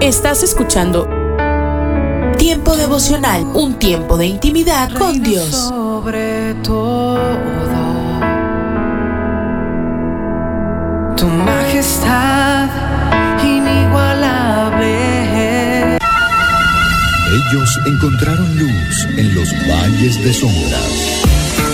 Estás 0.00 0.42
escuchando 0.42 1.08
Tiempo 2.38 2.76
devocional, 2.76 3.42
un 3.54 3.74
tiempo 3.78 4.16
de 4.16 4.26
intimidad 4.26 4.90
con 4.92 5.22
Dios. 5.22 5.50
Sobre 5.50 6.54
todo, 6.62 7.18
tu 11.16 11.26
majestad 11.26 12.68
inigualable. 13.42 14.88
Ellos 17.26 17.80
encontraron 17.86 18.56
luz 18.56 19.06
en 19.16 19.34
los 19.34 19.48
valles 19.68 20.24
de 20.24 20.32
sombras. 20.32 21.24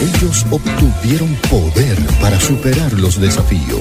Ellos 0.00 0.46
obtuvieron 0.50 1.36
poder 1.50 1.98
para 2.20 2.40
superar 2.40 2.92
los 2.94 3.20
desafíos. 3.20 3.80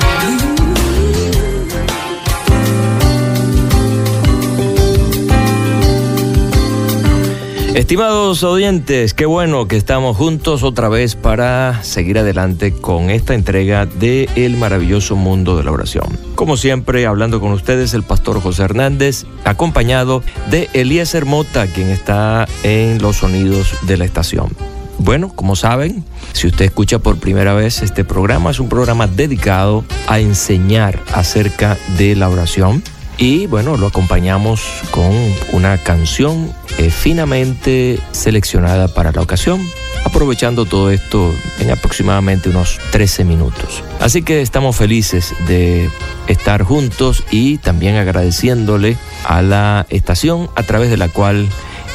Estimados 7.73 8.43
oyentes, 8.43 9.13
qué 9.13 9.25
bueno 9.25 9.65
que 9.69 9.77
estamos 9.77 10.17
juntos 10.17 10.61
otra 10.61 10.89
vez 10.89 11.15
para 11.15 11.81
seguir 11.83 12.19
adelante 12.19 12.73
con 12.73 13.09
esta 13.09 13.33
entrega 13.33 13.85
de 13.85 14.27
El 14.35 14.57
maravilloso 14.57 15.15
mundo 15.15 15.55
de 15.55 15.63
la 15.63 15.71
oración. 15.71 16.19
Como 16.35 16.57
siempre, 16.57 17.05
hablando 17.05 17.39
con 17.39 17.53
ustedes 17.53 17.93
el 17.93 18.03
pastor 18.03 18.41
José 18.41 18.63
Hernández, 18.63 19.23
acompañado 19.45 20.21
de 20.49 20.69
Elías 20.73 21.15
Mota, 21.25 21.65
quien 21.65 21.87
está 21.87 22.45
en 22.63 23.01
los 23.01 23.15
sonidos 23.17 23.73
de 23.83 23.95
la 23.95 24.03
estación. 24.03 24.49
Bueno, 24.97 25.31
como 25.33 25.55
saben, 25.55 26.03
si 26.33 26.47
usted 26.47 26.65
escucha 26.65 26.99
por 26.99 27.19
primera 27.19 27.53
vez 27.53 27.81
este 27.83 28.03
programa, 28.03 28.51
es 28.51 28.59
un 28.59 28.67
programa 28.67 29.07
dedicado 29.07 29.85
a 30.07 30.19
enseñar 30.19 30.99
acerca 31.13 31.77
de 31.97 32.17
la 32.17 32.27
oración 32.27 32.83
y 33.17 33.45
bueno, 33.47 33.77
lo 33.77 33.87
acompañamos 33.87 34.61
con 34.91 35.11
una 35.51 35.77
canción 35.77 36.53
eh, 36.77 36.89
finamente 36.89 37.99
seleccionada 38.11 38.87
para 38.87 39.11
la 39.11 39.21
ocasión, 39.21 39.61
aprovechando 40.03 40.65
todo 40.65 40.89
esto 40.89 41.33
en 41.59 41.71
aproximadamente 41.71 42.49
unos 42.49 42.79
13 42.91 43.23
minutos. 43.25 43.83
Así 43.99 44.23
que 44.23 44.41
estamos 44.41 44.75
felices 44.75 45.33
de 45.47 45.89
estar 46.27 46.63
juntos 46.63 47.23
y 47.29 47.57
también 47.57 47.95
agradeciéndole 47.95 48.97
a 49.25 49.41
la 49.41 49.85
estación 49.89 50.49
a 50.55 50.63
través 50.63 50.89
de 50.89 50.97
la 50.97 51.09
cual 51.09 51.47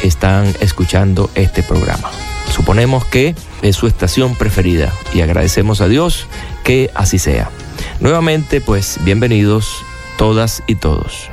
están 0.03 0.53
escuchando 0.61 1.30
este 1.34 1.62
programa. 1.62 2.11
Suponemos 2.51 3.05
que 3.05 3.34
es 3.62 3.77
su 3.77 3.86
estación 3.86 4.34
preferida 4.36 4.92
y 5.12 5.20
agradecemos 5.20 5.80
a 5.80 5.89
Dios 5.89 6.27
que 6.62 6.91
así 6.95 7.19
sea. 7.19 7.51
Nuevamente, 8.01 8.61
pues 8.61 8.98
bienvenidos 9.03 9.84
todas 10.17 10.62
y 10.67 10.77
todos. 10.77 11.31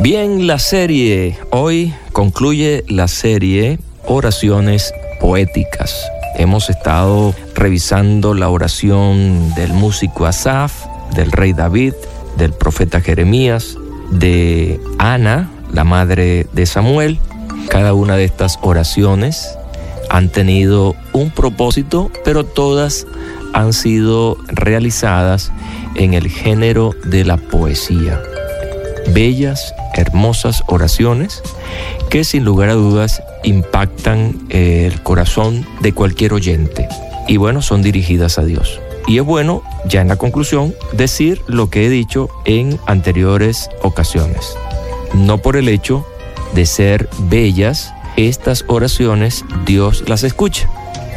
Bien, 0.00 0.46
la 0.46 0.58
serie. 0.58 1.36
Hoy 1.50 1.92
concluye 2.12 2.84
la 2.88 3.08
serie 3.08 3.78
Oraciones 4.06 4.94
Poéticas. 5.20 6.08
Hemos 6.36 6.70
estado 6.70 7.34
revisando 7.54 8.32
la 8.32 8.48
oración 8.48 9.52
del 9.54 9.72
músico 9.72 10.24
Asaf, 10.24 10.86
del 11.14 11.32
rey 11.32 11.52
David, 11.52 11.94
del 12.38 12.52
profeta 12.52 13.00
Jeremías, 13.00 13.76
de 14.10 14.80
Ana, 14.98 15.50
la 15.72 15.84
madre 15.84 16.46
de 16.52 16.66
Samuel. 16.66 17.18
Cada 17.68 17.94
una 17.94 18.16
de 18.16 18.24
estas 18.24 18.58
oraciones 18.62 19.56
han 20.10 20.28
tenido 20.30 20.94
un 21.12 21.30
propósito, 21.30 22.10
pero 22.24 22.44
todas 22.44 23.06
han 23.52 23.72
sido 23.72 24.36
realizadas 24.48 25.52
en 25.94 26.14
el 26.14 26.28
género 26.28 26.94
de 27.04 27.24
la 27.24 27.36
poesía. 27.36 28.20
Bellas, 29.12 29.74
hermosas 29.94 30.62
oraciones 30.66 31.42
que 32.10 32.24
sin 32.24 32.44
lugar 32.44 32.70
a 32.70 32.74
dudas 32.74 33.22
impactan 33.42 34.46
el 34.50 35.02
corazón 35.02 35.66
de 35.80 35.92
cualquier 35.92 36.32
oyente. 36.32 36.88
Y 37.26 37.36
bueno, 37.36 37.62
son 37.62 37.82
dirigidas 37.82 38.38
a 38.38 38.44
Dios. 38.44 38.80
Y 39.06 39.18
es 39.18 39.24
bueno, 39.24 39.62
ya 39.86 40.02
en 40.02 40.08
la 40.08 40.16
conclusión, 40.16 40.74
decir 40.92 41.40
lo 41.46 41.70
que 41.70 41.86
he 41.86 41.90
dicho 41.90 42.28
en 42.44 42.78
anteriores 42.86 43.70
ocasiones 43.82 44.56
no 45.18 45.38
por 45.38 45.56
el 45.56 45.68
hecho 45.68 46.06
de 46.54 46.66
ser 46.66 47.08
bellas, 47.28 47.92
estas 48.16 48.64
oraciones 48.68 49.44
Dios 49.64 50.04
las 50.08 50.24
escucha. 50.24 50.68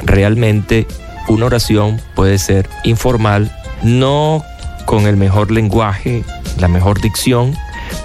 Realmente 0.03 0.87
una 1.27 1.45
oración 1.45 2.01
puede 2.15 2.37
ser 2.37 2.69
informal, 2.83 3.55
no 3.83 4.43
con 4.85 5.07
el 5.07 5.17
mejor 5.17 5.51
lenguaje, 5.51 6.23
la 6.59 6.67
mejor 6.67 7.01
dicción, 7.01 7.55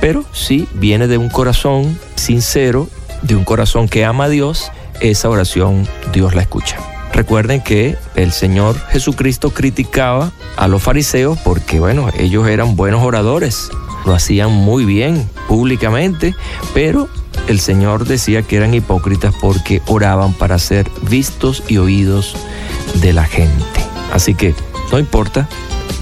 pero 0.00 0.24
si 0.32 0.68
viene 0.74 1.08
de 1.08 1.18
un 1.18 1.28
corazón 1.28 1.98
sincero, 2.14 2.88
de 3.22 3.34
un 3.34 3.44
corazón 3.44 3.88
que 3.88 4.04
ama 4.04 4.24
a 4.24 4.28
Dios, 4.28 4.70
esa 5.00 5.28
oración 5.28 5.86
Dios 6.12 6.34
la 6.34 6.42
escucha. 6.42 6.78
Recuerden 7.12 7.62
que 7.62 7.96
el 8.14 8.30
Señor 8.30 8.78
Jesucristo 8.88 9.50
criticaba 9.50 10.32
a 10.56 10.68
los 10.68 10.82
fariseos 10.82 11.38
porque, 11.38 11.80
bueno, 11.80 12.10
ellos 12.18 12.46
eran 12.46 12.76
buenos 12.76 13.02
oradores, 13.02 13.70
lo 14.06 14.14
hacían 14.14 14.52
muy 14.52 14.84
bien 14.84 15.28
públicamente, 15.48 16.34
pero 16.72 17.08
el 17.48 17.60
Señor 17.60 18.06
decía 18.06 18.42
que 18.42 18.56
eran 18.56 18.72
hipócritas 18.72 19.34
porque 19.40 19.82
oraban 19.86 20.32
para 20.32 20.58
ser 20.58 20.90
vistos 21.02 21.62
y 21.68 21.76
oídos 21.78 22.36
de 23.00 23.12
la 23.12 23.24
gente. 23.24 23.80
Así 24.12 24.34
que 24.34 24.54
no 24.92 24.98
importa 24.98 25.48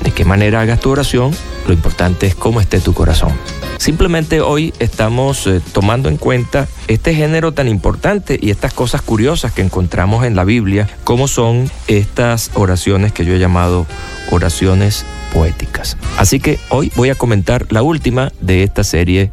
de 0.03 0.13
qué 0.13 0.25
manera 0.25 0.61
hagas 0.61 0.81
tu 0.81 0.91
oración, 0.91 1.33
lo 1.67 1.73
importante 1.73 2.27
es 2.27 2.35
cómo 2.35 2.61
esté 2.61 2.81
tu 2.81 2.95
corazón. 2.95 3.33
Simplemente 3.79 4.41
hoy 4.41 4.73
estamos 4.79 5.47
eh, 5.47 5.61
tomando 5.73 6.09
en 6.09 6.17
cuenta 6.17 6.69
este 6.89 7.15
género 7.15 7.53
tan 7.53 7.69
importante 7.69 8.39
y 8.41 8.51
estas 8.51 8.73
cosas 8.73 9.03
curiosas 9.03 9.53
que 9.53 9.63
encontramos 9.63 10.25
en 10.25 10.37
la 10.37 10.45
Biblia, 10.45 10.89
como 11.05 11.29
son 11.29 11.71
estas 11.87 12.51
oraciones 12.55 13.13
que 13.13 13.25
yo 13.25 13.35
he 13.35 13.39
llamado 13.39 13.87
oraciones 14.31 15.05
poéticas. 15.33 15.97
Así 16.17 16.41
que 16.41 16.59
hoy 16.69 16.93
voy 16.95 17.11
a 17.11 17.15
comentar 17.15 17.67
la 17.71 17.83
última 17.83 18.33
de 18.41 18.63
esta 18.63 18.85
serie 18.85 19.31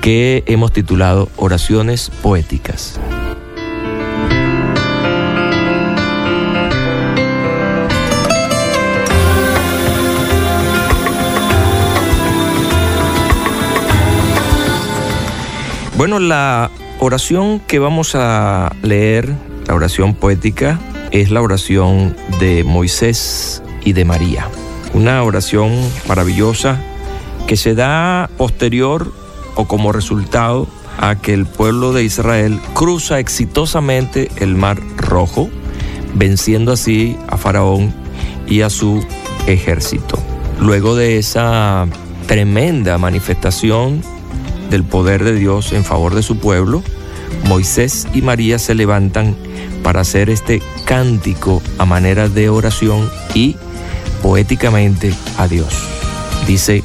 que 0.00 0.44
hemos 0.46 0.72
titulado 0.72 1.28
Oraciones 1.36 2.10
Poéticas. 2.22 3.00
Bueno, 16.00 16.18
la 16.18 16.70
oración 16.98 17.60
que 17.60 17.78
vamos 17.78 18.14
a 18.14 18.74
leer, 18.80 19.34
la 19.66 19.74
oración 19.74 20.14
poética, 20.14 20.80
es 21.10 21.30
la 21.30 21.42
oración 21.42 22.16
de 22.38 22.64
Moisés 22.64 23.62
y 23.84 23.92
de 23.92 24.06
María. 24.06 24.48
Una 24.94 25.22
oración 25.22 25.72
maravillosa 26.08 26.80
que 27.46 27.58
se 27.58 27.74
da 27.74 28.30
posterior 28.38 29.12
o 29.56 29.68
como 29.68 29.92
resultado 29.92 30.68
a 30.96 31.16
que 31.16 31.34
el 31.34 31.44
pueblo 31.44 31.92
de 31.92 32.02
Israel 32.02 32.58
cruza 32.72 33.18
exitosamente 33.18 34.30
el 34.38 34.54
mar 34.54 34.80
rojo, 34.96 35.50
venciendo 36.14 36.72
así 36.72 37.18
a 37.28 37.36
Faraón 37.36 37.92
y 38.46 38.62
a 38.62 38.70
su 38.70 39.06
ejército. 39.46 40.18
Luego 40.60 40.96
de 40.96 41.18
esa 41.18 41.86
tremenda 42.26 42.96
manifestación 42.96 44.00
del 44.70 44.84
poder 44.84 45.24
de 45.24 45.34
Dios 45.34 45.72
en 45.72 45.84
favor 45.84 46.14
de 46.14 46.22
su 46.22 46.38
pueblo, 46.38 46.82
Moisés 47.44 48.06
y 48.14 48.22
María 48.22 48.58
se 48.58 48.74
levantan 48.74 49.36
para 49.82 50.00
hacer 50.00 50.30
este 50.30 50.62
cántico 50.84 51.62
a 51.78 51.84
manera 51.84 52.28
de 52.28 52.48
oración 52.48 53.10
y 53.34 53.56
poéticamente 54.22 55.14
a 55.38 55.48
Dios. 55.48 55.74
Dice, 56.46 56.82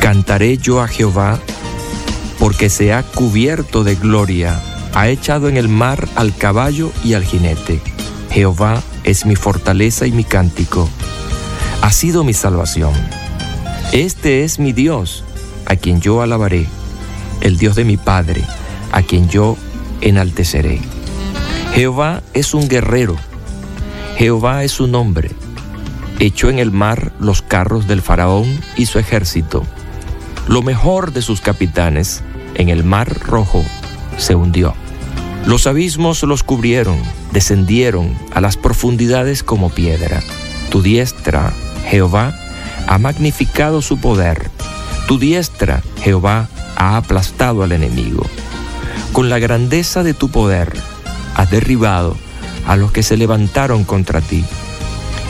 cantaré 0.00 0.58
yo 0.58 0.80
a 0.80 0.88
Jehová 0.88 1.38
porque 2.38 2.70
se 2.70 2.92
ha 2.92 3.02
cubierto 3.02 3.84
de 3.84 3.94
gloria, 3.94 4.60
ha 4.94 5.08
echado 5.08 5.48
en 5.48 5.56
el 5.56 5.68
mar 5.68 6.08
al 6.16 6.34
caballo 6.34 6.92
y 7.04 7.14
al 7.14 7.24
jinete. 7.24 7.80
Jehová 8.30 8.82
es 9.04 9.26
mi 9.26 9.36
fortaleza 9.36 10.06
y 10.06 10.12
mi 10.12 10.24
cántico, 10.24 10.88
ha 11.82 11.92
sido 11.92 12.24
mi 12.24 12.32
salvación. 12.32 12.92
Este 13.92 14.44
es 14.44 14.58
mi 14.58 14.72
Dios, 14.72 15.24
a 15.72 15.76
quien 15.76 16.02
yo 16.02 16.20
alabaré, 16.20 16.66
el 17.40 17.56
Dios 17.56 17.76
de 17.76 17.84
mi 17.84 17.96
Padre, 17.96 18.44
a 18.92 19.00
quien 19.00 19.30
yo 19.30 19.56
enalteceré. 20.02 20.82
Jehová 21.72 22.22
es 22.34 22.52
un 22.52 22.68
guerrero, 22.68 23.16
Jehová 24.18 24.64
es 24.64 24.72
su 24.72 24.86
nombre. 24.86 25.30
Echó 26.18 26.50
en 26.50 26.58
el 26.58 26.72
mar 26.72 27.12
los 27.18 27.40
carros 27.40 27.88
del 27.88 28.02
faraón 28.02 28.60
y 28.76 28.84
su 28.84 28.98
ejército. 28.98 29.64
Lo 30.46 30.60
mejor 30.60 31.14
de 31.14 31.22
sus 31.22 31.40
capitanes 31.40 32.22
en 32.54 32.68
el 32.68 32.84
mar 32.84 33.08
rojo 33.20 33.64
se 34.18 34.34
hundió. 34.34 34.74
Los 35.46 35.66
abismos 35.66 36.22
los 36.22 36.42
cubrieron, 36.42 36.98
descendieron 37.32 38.14
a 38.34 38.42
las 38.42 38.58
profundidades 38.58 39.42
como 39.42 39.70
piedra. 39.70 40.20
Tu 40.70 40.82
diestra, 40.82 41.50
Jehová, 41.88 42.34
ha 42.86 42.98
magnificado 42.98 43.80
su 43.80 43.98
poder. 43.98 44.50
Tu 45.06 45.18
diestra, 45.18 45.82
Jehová, 46.02 46.48
ha 46.76 46.96
aplastado 46.96 47.62
al 47.62 47.72
enemigo. 47.72 48.24
Con 49.12 49.28
la 49.28 49.38
grandeza 49.38 50.02
de 50.02 50.14
tu 50.14 50.30
poder, 50.30 50.72
has 51.34 51.50
derribado 51.50 52.16
a 52.66 52.76
los 52.76 52.92
que 52.92 53.02
se 53.02 53.16
levantaron 53.16 53.84
contra 53.84 54.20
ti. 54.20 54.44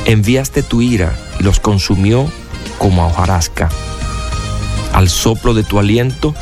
Enviaste 0.05 0.63
tu 0.63 0.83
ira 0.83 1.17
y 1.41 1.43
los 1.43 1.61
consumió 1.61 2.31
como 2.79 3.03
a 3.03 3.07
hojarasca. 3.07 3.71
Al 4.93 5.09
soplo 5.09 5.55
de 5.55 5.65
tu 5.65 5.79
aliento 5.79 6.35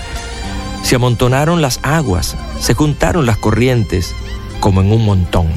se 0.82 0.96
amontonaron 0.96 1.62
las 1.62 1.78
aguas, 1.82 2.36
se 2.60 2.74
juntaron 2.74 3.26
las 3.26 3.36
corrientes 3.36 4.14
como 4.60 4.80
en 4.80 4.92
un 4.92 5.04
montón. 5.04 5.48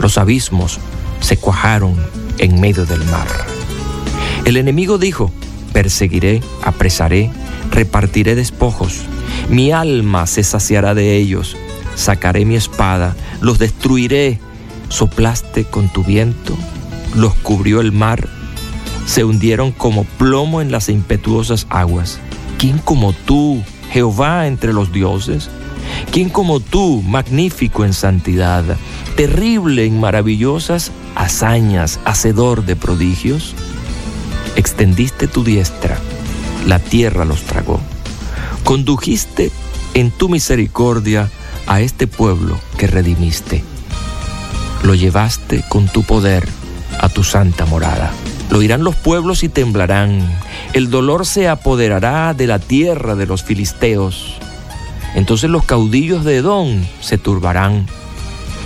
Los 0.00 0.16
abismos 0.16 0.78
se 1.20 1.36
cuajaron 1.36 1.96
en 2.38 2.60
medio 2.60 2.86
del 2.86 3.04
mar. 3.06 3.28
El 4.44 4.56
enemigo 4.56 4.98
dijo, 4.98 5.30
perseguiré, 5.72 6.42
apresaré, 6.62 7.30
repartiré 7.70 8.34
despojos. 8.34 9.02
Mi 9.48 9.72
alma 9.72 10.26
se 10.26 10.42
saciará 10.42 10.94
de 10.94 11.16
ellos. 11.16 11.56
Sacaré 11.94 12.44
mi 12.44 12.56
espada, 12.56 13.16
los 13.40 13.58
destruiré. 13.58 14.38
Soplaste 14.88 15.64
con 15.64 15.92
tu 15.92 16.02
viento, 16.02 16.56
los 17.14 17.34
cubrió 17.34 17.82
el 17.82 17.92
mar, 17.92 18.26
se 19.04 19.24
hundieron 19.24 19.72
como 19.72 20.04
plomo 20.04 20.60
en 20.60 20.70
las 20.70 20.88
impetuosas 20.88 21.66
aguas. 21.70 22.20
¿Quién 22.58 22.78
como 22.78 23.12
tú, 23.12 23.62
Jehová 23.90 24.46
entre 24.46 24.72
los 24.72 24.92
dioses? 24.92 25.50
¿Quién 26.10 26.28
como 26.28 26.60
tú, 26.60 27.02
magnífico 27.02 27.84
en 27.84 27.92
santidad, 27.92 28.64
terrible 29.16 29.84
en 29.86 29.98
maravillosas 30.00 30.92
hazañas, 31.14 32.00
hacedor 32.04 32.64
de 32.64 32.76
prodigios? 32.76 33.54
Extendiste 34.68 35.28
tu 35.28 35.44
diestra, 35.44 35.96
la 36.66 36.78
tierra 36.78 37.24
los 37.24 37.40
tragó. 37.40 37.80
Condujiste 38.64 39.50
en 39.94 40.10
tu 40.10 40.28
misericordia 40.28 41.30
a 41.66 41.80
este 41.80 42.06
pueblo 42.06 42.60
que 42.76 42.86
redimiste. 42.86 43.64
Lo 44.82 44.94
llevaste 44.94 45.64
con 45.70 45.88
tu 45.88 46.02
poder 46.02 46.46
a 47.00 47.08
tu 47.08 47.24
santa 47.24 47.64
morada. 47.64 48.12
Lo 48.50 48.58
oirán 48.58 48.84
los 48.84 48.94
pueblos 48.94 49.42
y 49.42 49.48
temblarán. 49.48 50.30
El 50.74 50.90
dolor 50.90 51.24
se 51.24 51.48
apoderará 51.48 52.34
de 52.34 52.46
la 52.46 52.58
tierra 52.58 53.14
de 53.14 53.24
los 53.24 53.44
filisteos. 53.44 54.36
Entonces 55.14 55.48
los 55.48 55.64
caudillos 55.64 56.26
de 56.26 56.36
Edom 56.36 56.84
se 57.00 57.16
turbarán. 57.16 57.86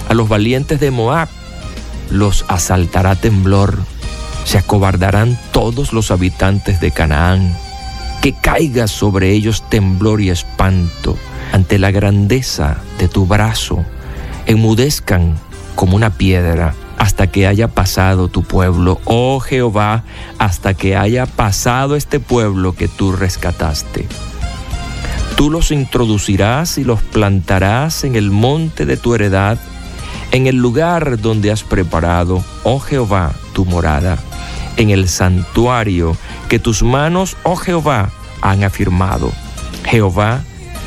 A 0.08 0.14
los 0.14 0.28
valientes 0.28 0.80
de 0.80 0.90
Moab 0.90 1.28
los 2.10 2.44
asaltará 2.48 3.14
temblor. 3.14 3.78
Se 4.44 4.58
acobardarán 4.58 5.38
todos 5.52 5.92
los 5.92 6.10
habitantes 6.10 6.80
de 6.80 6.90
Canaán. 6.90 7.56
Que 8.20 8.32
caiga 8.32 8.86
sobre 8.86 9.32
ellos 9.32 9.68
temblor 9.68 10.20
y 10.20 10.30
espanto 10.30 11.16
ante 11.52 11.78
la 11.78 11.90
grandeza 11.90 12.78
de 12.98 13.08
tu 13.08 13.26
brazo. 13.26 13.84
Enmudezcan 14.46 15.36
como 15.74 15.96
una 15.96 16.10
piedra 16.10 16.74
hasta 16.98 17.26
que 17.26 17.48
haya 17.48 17.66
pasado 17.66 18.28
tu 18.28 18.44
pueblo, 18.44 19.00
oh 19.06 19.40
Jehová, 19.40 20.04
hasta 20.38 20.74
que 20.74 20.96
haya 20.96 21.26
pasado 21.26 21.96
este 21.96 22.20
pueblo 22.20 22.76
que 22.76 22.86
tú 22.86 23.10
rescataste. 23.10 24.06
Tú 25.36 25.50
los 25.50 25.72
introducirás 25.72 26.78
y 26.78 26.84
los 26.84 27.02
plantarás 27.02 28.04
en 28.04 28.14
el 28.14 28.30
monte 28.30 28.86
de 28.86 28.96
tu 28.96 29.16
heredad, 29.16 29.58
en 30.30 30.46
el 30.46 30.56
lugar 30.56 31.20
donde 31.20 31.50
has 31.50 31.64
preparado, 31.64 32.44
oh 32.62 32.78
Jehová, 32.78 33.32
tu 33.52 33.64
morada, 33.64 34.18
en 34.76 34.90
el 34.90 35.08
santuario 35.08 36.16
que 36.48 36.58
tus 36.58 36.82
manos, 36.82 37.36
oh 37.42 37.56
Jehová, 37.56 38.10
han 38.40 38.64
afirmado. 38.64 39.32
Jehová 39.84 40.42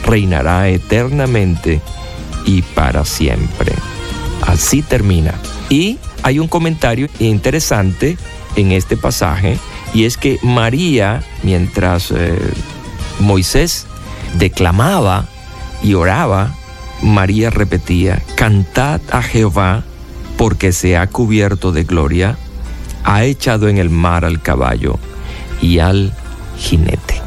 reinará 0.05 0.69
eternamente 0.69 1.81
y 2.45 2.61
para 2.61 3.05
siempre. 3.05 3.73
Así 4.41 4.81
termina. 4.81 5.33
Y 5.69 5.97
hay 6.23 6.39
un 6.39 6.47
comentario 6.47 7.07
interesante 7.19 8.17
en 8.55 8.71
este 8.71 8.97
pasaje 8.97 9.57
y 9.93 10.05
es 10.05 10.17
que 10.17 10.39
María, 10.43 11.23
mientras 11.43 12.11
eh, 12.11 12.37
Moisés 13.19 13.87
declamaba 14.37 15.27
y 15.81 15.93
oraba, 15.93 16.53
María 17.01 17.49
repetía, 17.49 18.21
cantad 18.35 19.01
a 19.11 19.21
Jehová 19.21 19.83
porque 20.37 20.71
se 20.71 20.97
ha 20.97 21.07
cubierto 21.07 21.71
de 21.71 21.83
gloria, 21.83 22.37
ha 23.05 23.23
echado 23.23 23.69
en 23.69 23.77
el 23.77 23.89
mar 23.89 24.25
al 24.25 24.41
caballo 24.41 24.97
y 25.61 25.79
al 25.79 26.11
jinete. 26.57 27.21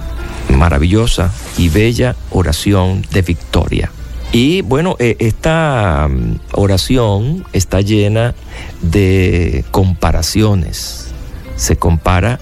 Maravillosa 0.54 1.32
y 1.56 1.68
bella 1.68 2.16
oración 2.30 3.04
de 3.12 3.22
victoria. 3.22 3.90
Y 4.32 4.62
bueno, 4.62 4.96
eh, 4.98 5.16
esta 5.20 6.08
mm, 6.10 6.40
oración 6.52 7.46
está 7.52 7.80
llena 7.80 8.34
de 8.82 9.64
comparaciones. 9.70 11.12
Se 11.56 11.76
compara 11.76 12.40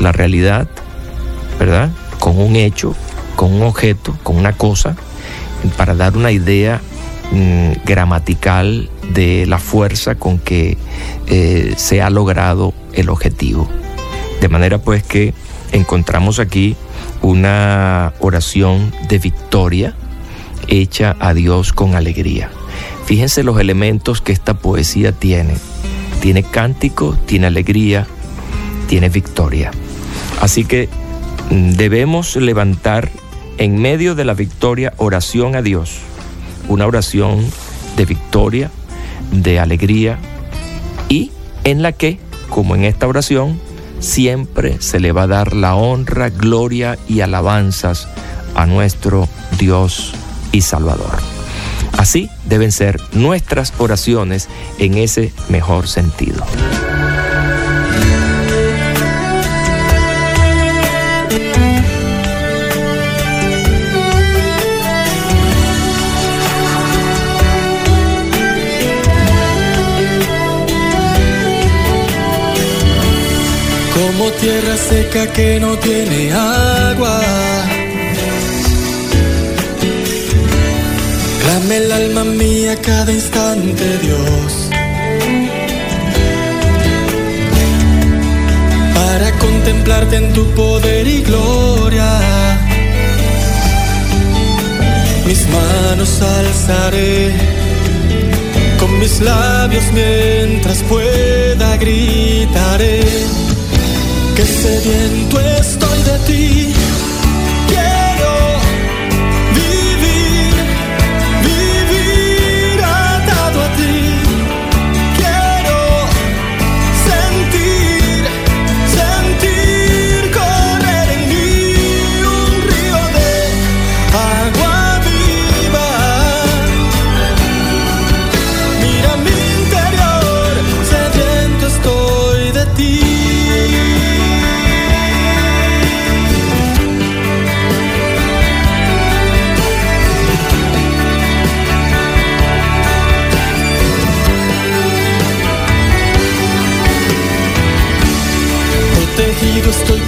la 0.00 0.12
realidad, 0.12 0.68
¿verdad? 1.58 1.90
Con 2.18 2.40
un 2.40 2.56
hecho, 2.56 2.96
con 3.36 3.52
un 3.52 3.62
objeto, 3.62 4.16
con 4.22 4.36
una 4.36 4.52
cosa, 4.52 4.96
para 5.76 5.94
dar 5.94 6.16
una 6.16 6.32
idea 6.32 6.80
mm, 7.30 7.84
gramatical 7.84 8.88
de 9.10 9.46
la 9.46 9.58
fuerza 9.58 10.14
con 10.14 10.38
que 10.38 10.78
eh, 11.26 11.74
se 11.76 12.02
ha 12.02 12.10
logrado 12.10 12.72
el 12.92 13.08
objetivo. 13.08 13.68
De 14.40 14.48
manera 14.48 14.78
pues 14.78 15.02
que 15.02 15.34
encontramos 15.72 16.38
aquí 16.38 16.76
una 17.20 18.12
oración 18.20 18.92
de 19.08 19.18
victoria 19.18 19.94
hecha 20.68 21.16
a 21.20 21.34
Dios 21.34 21.72
con 21.72 21.94
alegría. 21.94 22.50
Fíjense 23.04 23.42
los 23.42 23.58
elementos 23.60 24.20
que 24.20 24.32
esta 24.32 24.54
poesía 24.54 25.12
tiene. 25.12 25.54
Tiene 26.20 26.42
cántico, 26.42 27.18
tiene 27.26 27.48
alegría, 27.48 28.06
tiene 28.88 29.08
victoria. 29.08 29.70
Así 30.40 30.64
que 30.64 30.88
mm, 31.50 31.72
debemos 31.72 32.36
levantar 32.36 33.10
en 33.58 33.80
medio 33.80 34.14
de 34.14 34.24
la 34.24 34.34
victoria 34.34 34.92
oración 34.96 35.56
a 35.56 35.62
Dios. 35.62 35.98
Una 36.68 36.86
oración 36.86 37.44
de 37.96 38.04
victoria, 38.04 38.70
de 39.32 39.58
alegría 39.58 40.18
y 41.08 41.32
en 41.64 41.82
la 41.82 41.92
que, 41.92 42.18
como 42.48 42.76
en 42.76 42.84
esta 42.84 43.08
oración, 43.08 43.58
siempre 43.98 44.80
se 44.80 45.00
le 45.00 45.12
va 45.12 45.22
a 45.22 45.28
dar 45.28 45.54
la 45.54 45.74
honra, 45.74 46.28
gloria 46.30 46.98
y 47.08 47.20
alabanzas 47.20 48.08
a 48.54 48.66
nuestro 48.66 49.28
Dios 49.58 50.12
y 50.52 50.60
Salvador. 50.60 51.18
Así 51.96 52.28
deben 52.46 52.72
ser 52.72 53.00
nuestras 53.12 53.72
oraciones 53.78 54.48
en 54.78 54.94
ese 54.94 55.32
mejor 55.48 55.88
sentido. 55.88 56.44
Tierra 74.42 74.76
seca 74.76 75.26
que 75.32 75.60
no 75.60 75.78
tiene 75.78 76.32
agua 76.32 77.20
Dame 81.46 81.76
el 81.76 81.92
alma 81.92 82.24
mía 82.24 82.74
cada 82.80 83.12
instante, 83.12 83.98
Dios. 83.98 84.70
Para 88.94 89.30
contemplarte 89.38 90.16
en 90.16 90.32
tu 90.32 90.44
poder 90.54 91.06
y 91.06 91.22
gloria. 91.22 92.10
Mis 95.26 95.46
manos 95.48 96.22
alzaré 96.22 97.32
con 98.80 98.98
mis 98.98 99.20
labios 99.20 99.84
mientras 99.92 100.82
pueda 100.84 101.76
gritaré. 101.76 103.51
Que 104.34 104.44
sediento 104.44 105.40
estoy 105.40 106.02
de 106.02 106.18
ti. 106.26 106.81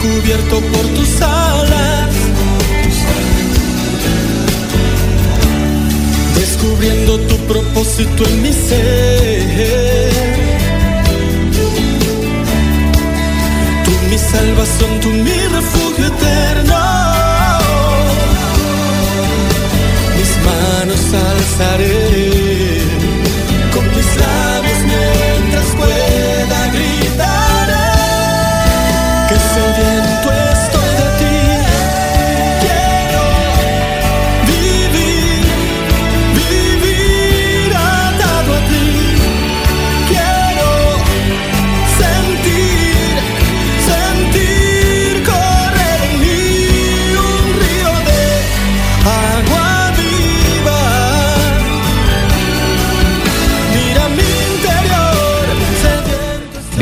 Cubierto 0.04 0.60
por 0.60 0.86
tus 0.96 1.22
alas. 1.22 2.10
Descubriendo 6.34 7.18
tu 7.20 7.36
propósito 7.52 8.26
en 8.26 8.42
mi 8.42 8.52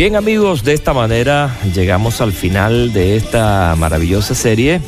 Bien 0.02 0.16
amigos, 0.16 0.64
de 0.64 0.72
esta 0.72 0.92
manera 0.92 1.56
llegamos 1.76 2.20
al 2.20 2.32
final 2.32 2.92
de 2.92 3.14
esta 3.14 3.76
maravillosa 3.78 4.34
serie 4.34 4.80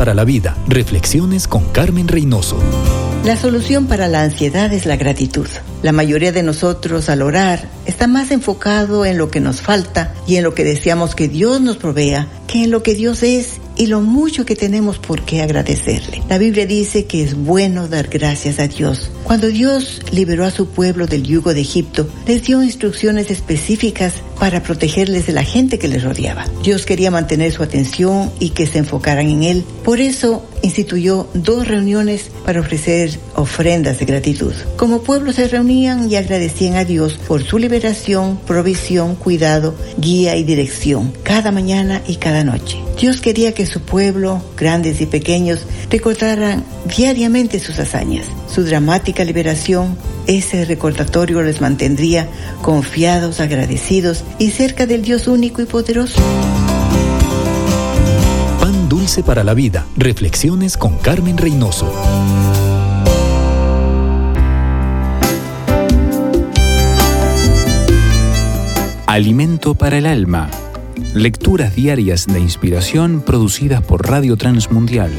Para 0.00 0.14
la 0.14 0.24
vida. 0.24 0.56
Reflexiones 0.66 1.46
con 1.46 1.62
Carmen 1.72 2.08
Reynoso. 2.08 2.56
La 3.22 3.36
solución 3.36 3.86
para 3.86 4.08
la 4.08 4.22
ansiedad 4.22 4.72
es 4.72 4.86
la 4.86 4.96
gratitud. 4.96 5.46
La 5.82 5.92
mayoría 5.92 6.32
de 6.32 6.42
nosotros 6.42 7.10
al 7.10 7.20
orar 7.20 7.68
está 7.84 8.06
más 8.06 8.30
enfocado 8.30 9.04
en 9.04 9.18
lo 9.18 9.30
que 9.30 9.40
nos 9.40 9.60
falta 9.60 10.14
y 10.26 10.36
en 10.36 10.44
lo 10.44 10.54
que 10.54 10.64
deseamos 10.64 11.14
que 11.14 11.28
Dios 11.28 11.60
nos 11.60 11.76
provea 11.76 12.28
que 12.46 12.64
en 12.64 12.70
lo 12.70 12.82
que 12.82 12.94
Dios 12.94 13.22
es 13.22 13.59
y 13.80 13.86
lo 13.86 14.02
mucho 14.02 14.44
que 14.44 14.56
tenemos 14.56 14.98
por 14.98 15.22
qué 15.22 15.40
agradecerle. 15.40 16.22
La 16.28 16.36
Biblia 16.36 16.66
dice 16.66 17.06
que 17.06 17.22
es 17.22 17.34
bueno 17.34 17.88
dar 17.88 18.08
gracias 18.08 18.58
a 18.58 18.68
Dios. 18.68 19.10
Cuando 19.24 19.48
Dios 19.48 20.02
liberó 20.12 20.44
a 20.44 20.50
su 20.50 20.68
pueblo 20.68 21.06
del 21.06 21.22
yugo 21.22 21.54
de 21.54 21.62
Egipto, 21.62 22.06
les 22.26 22.42
dio 22.42 22.62
instrucciones 22.62 23.30
específicas 23.30 24.16
para 24.38 24.62
protegerles 24.62 25.26
de 25.26 25.32
la 25.32 25.44
gente 25.44 25.78
que 25.78 25.88
les 25.88 26.04
rodeaba. 26.04 26.44
Dios 26.62 26.84
quería 26.84 27.10
mantener 27.10 27.52
su 27.52 27.62
atención 27.62 28.30
y 28.38 28.50
que 28.50 28.66
se 28.66 28.80
enfocaran 28.80 29.30
en 29.30 29.44
Él. 29.44 29.64
Por 29.82 29.98
eso 29.98 30.44
instituyó 30.62 31.28
dos 31.34 31.66
reuniones 31.68 32.30
para 32.44 32.60
ofrecer 32.60 33.18
ofrendas 33.34 33.98
de 33.98 34.06
gratitud. 34.06 34.52
Como 34.76 35.02
pueblo 35.02 35.32
se 35.32 35.48
reunían 35.48 36.10
y 36.10 36.16
agradecían 36.16 36.76
a 36.76 36.84
Dios 36.84 37.18
por 37.26 37.42
su 37.42 37.58
liberación, 37.58 38.38
provisión, 38.46 39.16
cuidado, 39.16 39.74
guía 39.98 40.36
y 40.36 40.44
dirección, 40.44 41.12
cada 41.22 41.52
mañana 41.52 42.02
y 42.06 42.16
cada 42.16 42.44
noche. 42.44 42.78
Dios 42.98 43.20
quería 43.20 43.52
que 43.54 43.64
su 43.64 43.80
pueblo, 43.80 44.42
grandes 44.56 45.00
y 45.00 45.06
pequeños, 45.06 45.60
recordaran 45.90 46.64
diariamente 46.96 47.58
sus 47.58 47.78
hazañas, 47.78 48.26
su 48.52 48.62
dramática 48.64 49.24
liberación. 49.24 49.96
Ese 50.26 50.64
recordatorio 50.66 51.42
les 51.42 51.60
mantendría 51.60 52.28
confiados, 52.60 53.40
agradecidos 53.40 54.24
y 54.38 54.50
cerca 54.50 54.86
del 54.86 55.02
Dios 55.02 55.28
único 55.28 55.62
y 55.62 55.64
poderoso. 55.64 56.20
Para 59.10 59.42
la 59.42 59.54
vida. 59.54 59.86
Reflexiones 59.96 60.76
con 60.76 60.96
Carmen 60.96 61.36
Reynoso. 61.36 61.92
Alimento 69.06 69.74
para 69.74 69.98
el 69.98 70.06
alma 70.06 70.48
Lecturas 71.12 71.74
diarias 71.74 72.28
de 72.28 72.38
inspiración 72.38 73.20
producidas 73.20 73.82
por 73.82 74.08
Radio 74.08 74.36
Transmundial. 74.36 75.10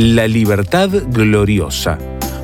La 0.00 0.28
libertad 0.28 0.90
gloriosa. 1.08 1.98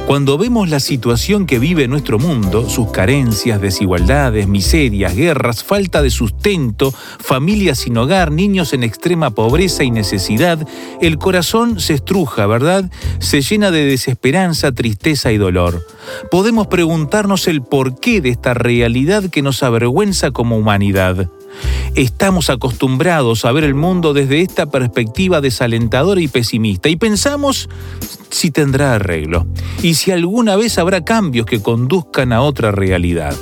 Cuando 0.08 0.36
vemos 0.36 0.68
la 0.68 0.80
situación 0.80 1.46
que 1.46 1.60
vive 1.60 1.86
nuestro 1.86 2.18
mundo, 2.18 2.68
sus 2.68 2.90
carencias, 2.90 3.60
desigualdades, 3.60 4.48
miserias, 4.48 5.14
guerras, 5.14 5.62
falta 5.62 6.02
de 6.02 6.10
sustento, 6.10 6.92
familias 7.20 7.78
sin 7.78 7.96
hogar, 7.96 8.32
niños 8.32 8.72
en 8.72 8.82
extrema 8.82 9.30
pobreza 9.30 9.84
y 9.84 9.92
necesidad, 9.92 10.66
el 11.00 11.16
corazón 11.16 11.78
se 11.78 11.94
estruja, 11.94 12.48
¿verdad? 12.48 12.90
Se 13.20 13.40
llena 13.40 13.70
de 13.70 13.84
desesperanza, 13.84 14.72
tristeza 14.72 15.30
y 15.30 15.38
dolor. 15.38 15.86
Podemos 16.32 16.66
preguntarnos 16.66 17.46
el 17.46 17.62
porqué 17.62 18.20
de 18.20 18.30
esta 18.30 18.54
realidad 18.54 19.30
que 19.30 19.42
nos 19.42 19.62
avergüenza 19.62 20.32
como 20.32 20.58
humanidad. 20.58 21.30
Estamos 21.94 22.50
acostumbrados 22.50 23.44
a 23.44 23.52
ver 23.52 23.64
el 23.64 23.74
mundo 23.74 24.12
desde 24.12 24.40
esta 24.40 24.66
perspectiva 24.66 25.40
desalentadora 25.40 26.20
y 26.20 26.28
pesimista 26.28 26.88
y 26.88 26.96
pensamos 26.96 27.68
si 28.30 28.50
tendrá 28.50 28.94
arreglo 28.94 29.46
y 29.82 29.94
si 29.94 30.10
alguna 30.10 30.56
vez 30.56 30.78
habrá 30.78 31.04
cambios 31.04 31.46
que 31.46 31.62
conduzcan 31.62 32.32
a 32.32 32.42
otra 32.42 32.72
realidad. 32.72 33.34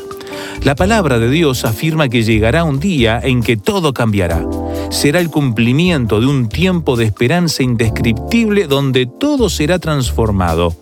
La 0.64 0.75
palabra 0.75 1.19
de 1.19 1.31
Dios 1.31 1.64
afirma 1.64 2.09
que 2.09 2.23
llegará 2.23 2.62
un 2.64 2.78
día 2.78 3.21
en 3.23 3.42
que 3.42 3.57
todo 3.57 3.92
cambiará. 3.92 4.45
Será 4.90 5.19
el 5.19 5.31
cumplimiento 5.31 6.21
de 6.21 6.26
un 6.26 6.49
tiempo 6.49 6.97
de 6.97 7.07
esperanza 7.07 7.62
indescriptible 7.62 8.66
donde 8.66 9.07
todo 9.07 9.49
será 9.49 9.78
transformado. 9.78 10.76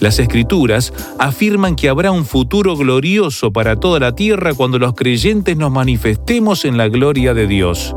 Las 0.00 0.18
escrituras 0.18 0.92
afirman 1.18 1.76
que 1.76 1.88
habrá 1.88 2.10
un 2.12 2.24
futuro 2.24 2.76
glorioso 2.76 3.52
para 3.52 3.76
toda 3.76 4.00
la 4.00 4.14
tierra 4.14 4.54
cuando 4.54 4.78
los 4.78 4.94
creyentes 4.94 5.56
nos 5.56 5.70
manifestemos 5.70 6.64
en 6.64 6.76
la 6.76 6.88
gloria 6.88 7.34
de 7.34 7.46
Dios. 7.46 7.94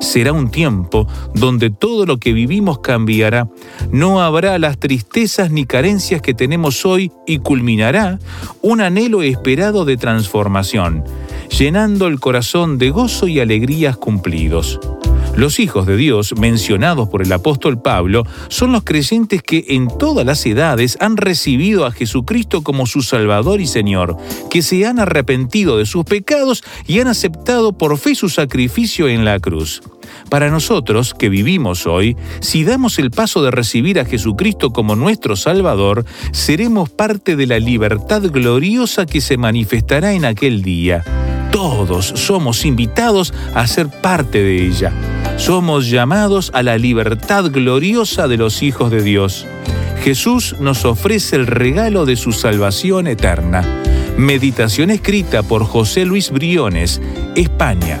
Será 0.00 0.32
un 0.32 0.50
tiempo 0.50 1.06
donde 1.32 1.70
todo 1.70 2.06
lo 2.06 2.18
que 2.18 2.32
vivimos 2.32 2.80
cambiará. 2.80 3.48
No 3.92 4.20
habrá 4.20 4.58
las 4.58 4.78
tristezas 4.78 5.52
ni 5.52 5.64
carencias 5.64 6.20
que 6.20 6.34
tenemos 6.34 6.84
hoy 6.84 7.12
y 7.24 7.38
culminará 7.38 8.18
un 8.62 8.80
anhelo 8.80 9.22
esperado 9.22 9.84
de 9.84 9.96
transformación, 9.96 11.04
llenando 11.56 12.08
el 12.08 12.18
corazón 12.18 12.78
de 12.78 12.90
gozo 12.90 13.28
y 13.28 13.38
alegrías 13.38 13.96
cumplidos. 13.96 14.80
Los 15.34 15.58
hijos 15.60 15.86
de 15.86 15.96
Dios, 15.96 16.34
mencionados 16.38 17.08
por 17.08 17.22
el 17.22 17.32
apóstol 17.32 17.80
Pablo, 17.80 18.24
son 18.48 18.70
los 18.70 18.84
creyentes 18.84 19.42
que 19.42 19.64
en 19.70 19.88
todas 19.88 20.26
las 20.26 20.44
edades 20.44 20.98
han 21.00 21.16
recibido 21.16 21.86
a 21.86 21.90
Jesucristo 21.90 22.62
como 22.62 22.84
su 22.84 23.00
Salvador 23.00 23.62
y 23.62 23.66
Señor, 23.66 24.18
que 24.50 24.60
se 24.60 24.84
han 24.84 24.98
arrepentido 24.98 25.78
de 25.78 25.86
sus 25.86 26.04
pecados 26.04 26.62
y 26.86 27.00
han 27.00 27.08
aceptado 27.08 27.72
por 27.72 27.96
fe 27.96 28.14
su 28.14 28.28
sacrificio 28.28 29.08
en 29.08 29.24
la 29.24 29.40
cruz. 29.40 29.82
Para 30.28 30.50
nosotros, 30.50 31.14
que 31.14 31.30
vivimos 31.30 31.86
hoy, 31.86 32.14
si 32.40 32.64
damos 32.64 32.98
el 32.98 33.10
paso 33.10 33.42
de 33.42 33.50
recibir 33.50 33.98
a 34.00 34.04
Jesucristo 34.04 34.70
como 34.70 34.96
nuestro 34.96 35.34
Salvador, 35.36 36.04
seremos 36.32 36.90
parte 36.90 37.36
de 37.36 37.46
la 37.46 37.58
libertad 37.58 38.22
gloriosa 38.24 39.06
que 39.06 39.22
se 39.22 39.38
manifestará 39.38 40.12
en 40.12 40.26
aquel 40.26 40.60
día. 40.62 41.02
Todos 41.50 42.06
somos 42.16 42.66
invitados 42.66 43.32
a 43.54 43.66
ser 43.66 43.88
parte 43.88 44.42
de 44.42 44.66
ella 44.66 44.92
somos 45.42 45.90
llamados 45.90 46.52
a 46.54 46.62
la 46.62 46.78
libertad 46.78 47.50
gloriosa 47.50 48.28
de 48.28 48.36
los 48.36 48.62
hijos 48.62 48.92
de 48.92 49.02
Dios. 49.02 49.44
Jesús 50.04 50.54
nos 50.60 50.84
ofrece 50.84 51.34
el 51.34 51.48
regalo 51.48 52.06
de 52.06 52.14
su 52.14 52.30
salvación 52.30 53.08
eterna. 53.08 53.64
Meditación 54.16 54.90
escrita 54.90 55.42
por 55.42 55.64
José 55.64 56.04
Luis 56.04 56.30
Briones, 56.30 57.02
España. 57.34 58.00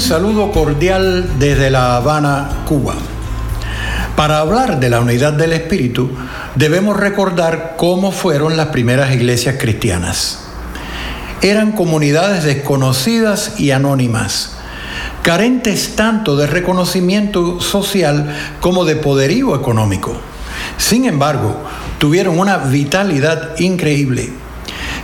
Saludo 0.00 0.52
cordial 0.52 1.38
desde 1.38 1.70
La 1.70 1.96
Habana, 1.96 2.64
Cuba. 2.68 2.94
Para 4.14 4.40
hablar 4.40 4.78
de 4.78 4.90
la 4.90 5.00
unidad 5.00 5.32
del 5.32 5.54
Espíritu, 5.54 6.10
debemos 6.54 6.96
recordar 6.96 7.74
cómo 7.78 8.12
fueron 8.12 8.56
las 8.56 8.68
primeras 8.68 9.14
iglesias 9.14 9.56
cristianas. 9.58 10.40
Eran 11.40 11.72
comunidades 11.72 12.44
desconocidas 12.44 13.58
y 13.58 13.70
anónimas, 13.70 14.56
carentes 15.22 15.96
tanto 15.96 16.36
de 16.36 16.46
reconocimiento 16.46 17.60
social 17.60 18.34
como 18.60 18.84
de 18.84 18.96
poderío 18.96 19.56
económico. 19.56 20.14
Sin 20.76 21.06
embargo, 21.06 21.56
tuvieron 21.98 22.38
una 22.38 22.58
vitalidad 22.58 23.58
increíble 23.58 24.30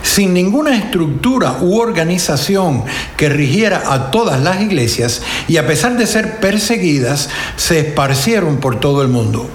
sin 0.03 0.33
ninguna 0.33 0.75
estructura 0.77 1.57
u 1.61 1.79
organización 1.79 2.83
que 3.17 3.29
rigiera 3.29 3.81
a 3.87 4.11
todas 4.11 4.41
las 4.41 4.61
iglesias 4.61 5.23
y 5.47 5.57
a 5.57 5.65
pesar 5.65 5.97
de 5.97 6.05
ser 6.05 6.39
perseguidas, 6.39 7.29
se 7.55 7.79
esparcieron 7.79 8.57
por 8.57 8.79
todo 8.79 9.01
el 9.01 9.07
mundo. 9.07 9.49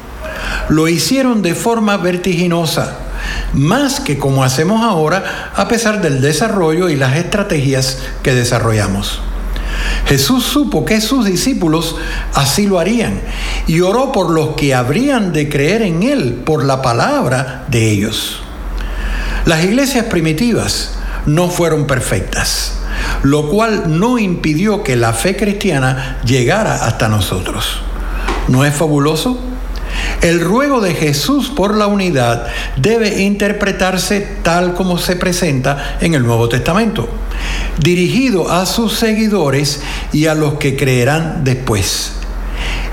Lo 0.69 0.89
hicieron 0.89 1.43
de 1.43 1.55
forma 1.55 1.97
vertiginosa, 1.99 2.99
más 3.53 4.01
que 4.01 4.19
como 4.19 4.43
hacemos 4.43 4.83
ahora 4.83 5.53
a 5.55 5.69
pesar 5.69 6.01
del 6.01 6.21
desarrollo 6.21 6.89
y 6.89 6.97
las 6.97 7.17
estrategias 7.17 7.99
que 8.23 8.35
desarrollamos. 8.35 9.21
Jesús 10.07 10.45
supo 10.45 10.85
que 10.85 11.01
sus 11.01 11.27
discípulos 11.27 11.97
así 12.35 12.67
lo 12.67 12.79
harían 12.79 13.21
y 13.67 13.81
oró 13.81 14.11
por 14.13 14.31
los 14.31 14.57
que 14.57 14.75
habrían 14.75 15.33
de 15.33 15.49
creer 15.49 15.83
en 15.83 16.03
Él 16.03 16.43
por 16.45 16.65
la 16.65 16.81
palabra 16.81 17.67
de 17.69 17.91
ellos. 17.91 18.43
Las 19.45 19.65
iglesias 19.65 20.07
primitivas 20.07 20.93
no 21.27 21.49
fueron 21.49 21.87
perfectas, 21.87 22.73
lo 23.23 23.49
cual 23.49 23.99
no 23.99 24.19
impidió 24.19 24.83
que 24.83 24.97
la 24.97 25.13
fe 25.13 25.37
cristiana 25.37 26.19
llegara 26.25 26.87
hasta 26.87 27.09
nosotros. 27.09 27.81
¿No 28.49 28.65
es 28.65 28.75
fabuloso? 28.75 29.39
El 30.23 30.41
ruego 30.41 30.81
de 30.81 30.95
Jesús 30.95 31.51
por 31.51 31.77
la 31.77 31.87
unidad 31.87 32.47
debe 32.77 33.23
interpretarse 33.23 34.27
tal 34.43 34.75
como 34.75 34.99
se 34.99 35.17
presenta 35.17 35.99
en 36.01 36.15
el 36.15 36.25
Nuevo 36.25 36.49
Testamento, 36.49 37.09
dirigido 37.79 38.51
a 38.51 38.67
sus 38.67 38.95
seguidores 38.95 39.81
y 40.13 40.27
a 40.27 40.35
los 40.35 40.55
que 40.55 40.77
creerán 40.77 41.45
después. 41.45 42.13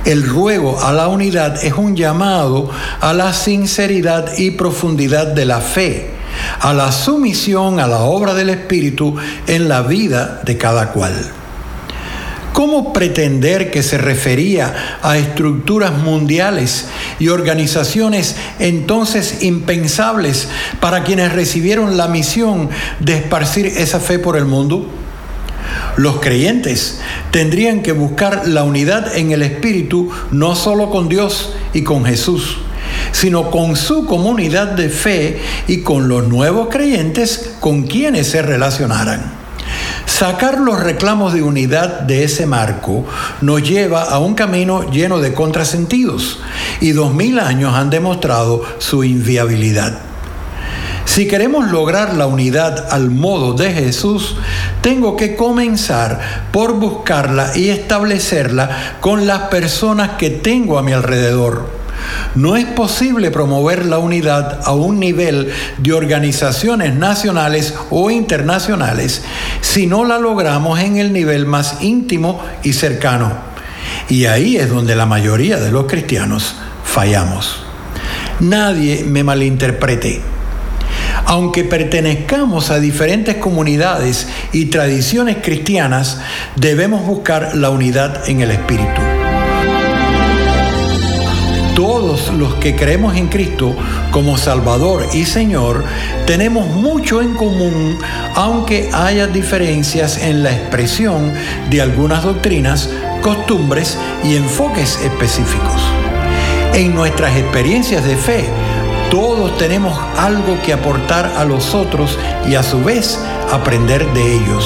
El 0.05 0.27
ruego 0.27 0.83
a 0.83 0.93
la 0.93 1.07
unidad 1.07 1.63
es 1.63 1.73
un 1.73 1.95
llamado 1.95 2.69
a 3.01 3.13
la 3.13 3.33
sinceridad 3.33 4.37
y 4.37 4.51
profundidad 4.51 5.27
de 5.27 5.45
la 5.45 5.61
fe 5.61 6.14
a 6.59 6.73
la 6.73 6.91
sumisión 6.91 7.79
a 7.79 7.87
la 7.87 7.99
obra 7.99 8.33
del 8.33 8.49
Espíritu 8.49 9.15
en 9.47 9.67
la 9.67 9.81
vida 9.81 10.41
de 10.45 10.57
cada 10.57 10.91
cual. 10.91 11.13
¿Cómo 12.55 12.93
pretender 12.93 13.69
que 13.69 13.83
se 13.83 13.97
refería 13.97 14.99
a 15.01 15.17
estructuras 15.17 15.91
mundiales 15.97 16.85
y 17.19 17.27
organizaciones 17.27 18.37
entonces 18.59 19.43
impensables 19.43 20.47
para 20.79 21.03
quienes 21.03 21.33
recibieron 21.33 21.97
la 21.97 22.07
misión 22.07 22.69
de 23.01 23.17
esparcir 23.17 23.65
esa 23.65 23.99
fe 23.99 24.19
por 24.19 24.37
el 24.37 24.45
mundo? 24.45 24.89
Los 25.97 26.21
creyentes 26.21 26.99
tendrían 27.31 27.81
que 27.81 27.91
buscar 27.91 28.47
la 28.47 28.63
unidad 28.63 29.17
en 29.17 29.31
el 29.31 29.41
Espíritu 29.41 30.09
no 30.31 30.55
solo 30.55 30.89
con 30.89 31.09
Dios 31.09 31.53
y 31.73 31.83
con 31.83 32.05
Jesús, 32.05 32.59
sino 33.11 33.51
con 33.51 33.75
su 33.75 34.05
comunidad 34.05 34.67
de 34.67 34.89
fe 34.89 35.41
y 35.67 35.81
con 35.81 36.07
los 36.07 36.27
nuevos 36.27 36.69
creyentes 36.69 37.55
con 37.59 37.83
quienes 37.83 38.27
se 38.27 38.41
relacionaran. 38.41 39.45
Sacar 40.05 40.59
los 40.59 40.81
reclamos 40.81 41.33
de 41.33 41.41
unidad 41.41 42.01
de 42.01 42.23
ese 42.23 42.45
marco 42.45 43.05
nos 43.41 43.63
lleva 43.63 44.03
a 44.03 44.19
un 44.19 44.35
camino 44.35 44.89
lleno 44.89 45.19
de 45.19 45.33
contrasentidos 45.33 46.39
y 46.79 46.91
dos 46.91 47.13
mil 47.13 47.39
años 47.39 47.73
han 47.73 47.89
demostrado 47.89 48.63
su 48.77 49.03
inviabilidad. 49.03 49.99
Si 51.05 51.27
queremos 51.27 51.69
lograr 51.69 52.13
la 52.15 52.27
unidad 52.27 52.87
al 52.91 53.11
modo 53.11 53.53
de 53.53 53.73
Jesús, 53.73 54.37
tengo 54.81 55.15
que 55.15 55.35
comenzar 55.35 56.49
por 56.51 56.73
buscarla 56.73 57.55
y 57.55 57.69
establecerla 57.69 58.97
con 59.01 59.27
las 59.27 59.43
personas 59.49 60.11
que 60.17 60.29
tengo 60.29 60.77
a 60.77 60.83
mi 60.83 60.93
alrededor 60.93 61.74
no 62.35 62.55
es 62.55 62.65
posible 62.65 63.31
promover 63.31 63.85
la 63.85 63.97
unidad 63.97 64.61
a 64.65 64.73
un 64.73 64.99
nivel 64.99 65.51
de 65.77 65.93
organizaciones 65.93 66.95
nacionales 66.95 67.73
o 67.89 68.11
internacionales 68.11 69.23
si 69.61 69.87
no 69.87 70.05
la 70.05 70.19
logramos 70.19 70.79
en 70.79 70.97
el 70.97 71.13
nivel 71.13 71.45
más 71.45 71.81
íntimo 71.81 72.43
y 72.63 72.73
cercano. 72.73 73.31
Y 74.09 74.25
ahí 74.25 74.57
es 74.57 74.69
donde 74.69 74.95
la 74.95 75.05
mayoría 75.05 75.57
de 75.57 75.71
los 75.71 75.85
cristianos 75.85 76.55
fallamos. 76.83 77.63
Nadie 78.39 79.03
me 79.05 79.23
malinterprete. 79.23 80.21
Aunque 81.25 81.63
pertenezcamos 81.63 82.69
a 82.69 82.79
diferentes 82.79 83.37
comunidades 83.37 84.27
y 84.51 84.65
tradiciones 84.65 85.37
cristianas, 85.41 86.19
debemos 86.55 87.05
buscar 87.05 87.55
la 87.55 87.71
unidad 87.71 88.29
en 88.29 88.41
el 88.41 88.51
espíritu. 88.51 89.14
Todos 91.75 92.31
los 92.31 92.55
que 92.55 92.73
creemos 92.73 93.17
en 93.17 93.27
Cristo 93.27 93.75
como 94.11 94.37
Salvador 94.37 95.09
y 95.13 95.25
Señor 95.25 95.83
tenemos 96.25 96.67
mucho 96.67 97.21
en 97.21 97.33
común, 97.33 97.99
aunque 98.33 98.89
haya 98.93 99.27
diferencias 99.27 100.17
en 100.17 100.41
la 100.41 100.53
expresión 100.53 101.33
de 101.69 101.81
algunas 101.81 102.23
doctrinas, 102.23 102.89
costumbres 103.21 103.97
y 104.23 104.37
enfoques 104.37 105.01
específicos. 105.01 105.81
En 106.73 106.95
nuestras 106.95 107.35
experiencias 107.35 108.05
de 108.05 108.15
fe, 108.15 108.45
todos 109.11 109.57
tenemos 109.57 109.99
algo 110.17 110.57
que 110.65 110.71
aportar 110.71 111.33
a 111.35 111.43
los 111.43 111.75
otros 111.75 112.17
y 112.47 112.55
a 112.55 112.63
su 112.63 112.85
vez 112.85 113.19
aprender 113.51 114.05
de 114.13 114.35
ellos. 114.37 114.65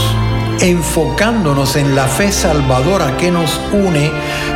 Enfocándonos 0.62 1.76
en 1.76 1.96
la 1.96 2.06
fe 2.06 2.32
salvadora 2.32 3.18
que 3.18 3.32
nos 3.32 3.60
une, 3.74 4.12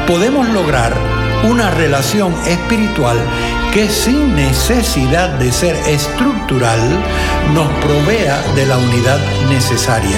podemos 0.06 0.48
lograr 0.50 1.23
una 1.44 1.70
relación 1.70 2.34
espiritual 2.48 3.18
que 3.74 3.90
sin 3.90 4.36
necesidad 4.36 5.30
de 5.40 5.52
ser 5.52 5.76
estructural 5.88 6.80
nos 7.54 7.68
provea 7.84 8.42
de 8.56 8.66
la 8.66 8.78
unidad 8.78 9.20
necesaria. 9.50 10.18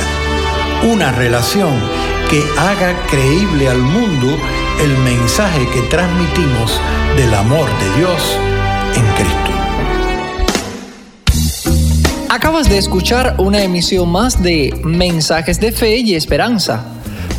Una 0.84 1.12
relación 1.12 1.74
que 2.30 2.44
haga 2.58 2.96
creíble 3.10 3.70
al 3.70 3.80
mundo 3.80 4.38
el 4.82 4.98
mensaje 5.00 5.68
que 5.74 5.82
transmitimos 5.84 6.80
del 7.16 7.34
amor 7.34 7.68
de 7.80 7.98
Dios 7.98 8.38
en 8.96 9.06
Cristo. 9.16 9.52
Acabas 12.30 12.70
de 12.70 12.78
escuchar 12.78 13.36
una 13.38 13.64
emisión 13.64 14.12
más 14.12 14.44
de 14.44 14.78
Mensajes 14.84 15.60
de 15.60 15.72
Fe 15.72 15.98
y 15.98 16.16
Esperanza 16.16 16.86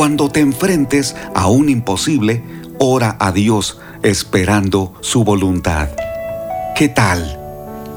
Cuando 0.00 0.30
te 0.30 0.40
enfrentes 0.40 1.14
a 1.34 1.48
un 1.48 1.68
imposible, 1.68 2.42
ora 2.78 3.18
a 3.20 3.32
Dios 3.32 3.82
esperando 4.02 4.94
su 5.02 5.24
voluntad. 5.24 5.90
¿Qué 6.74 6.88
tal? 6.88 7.38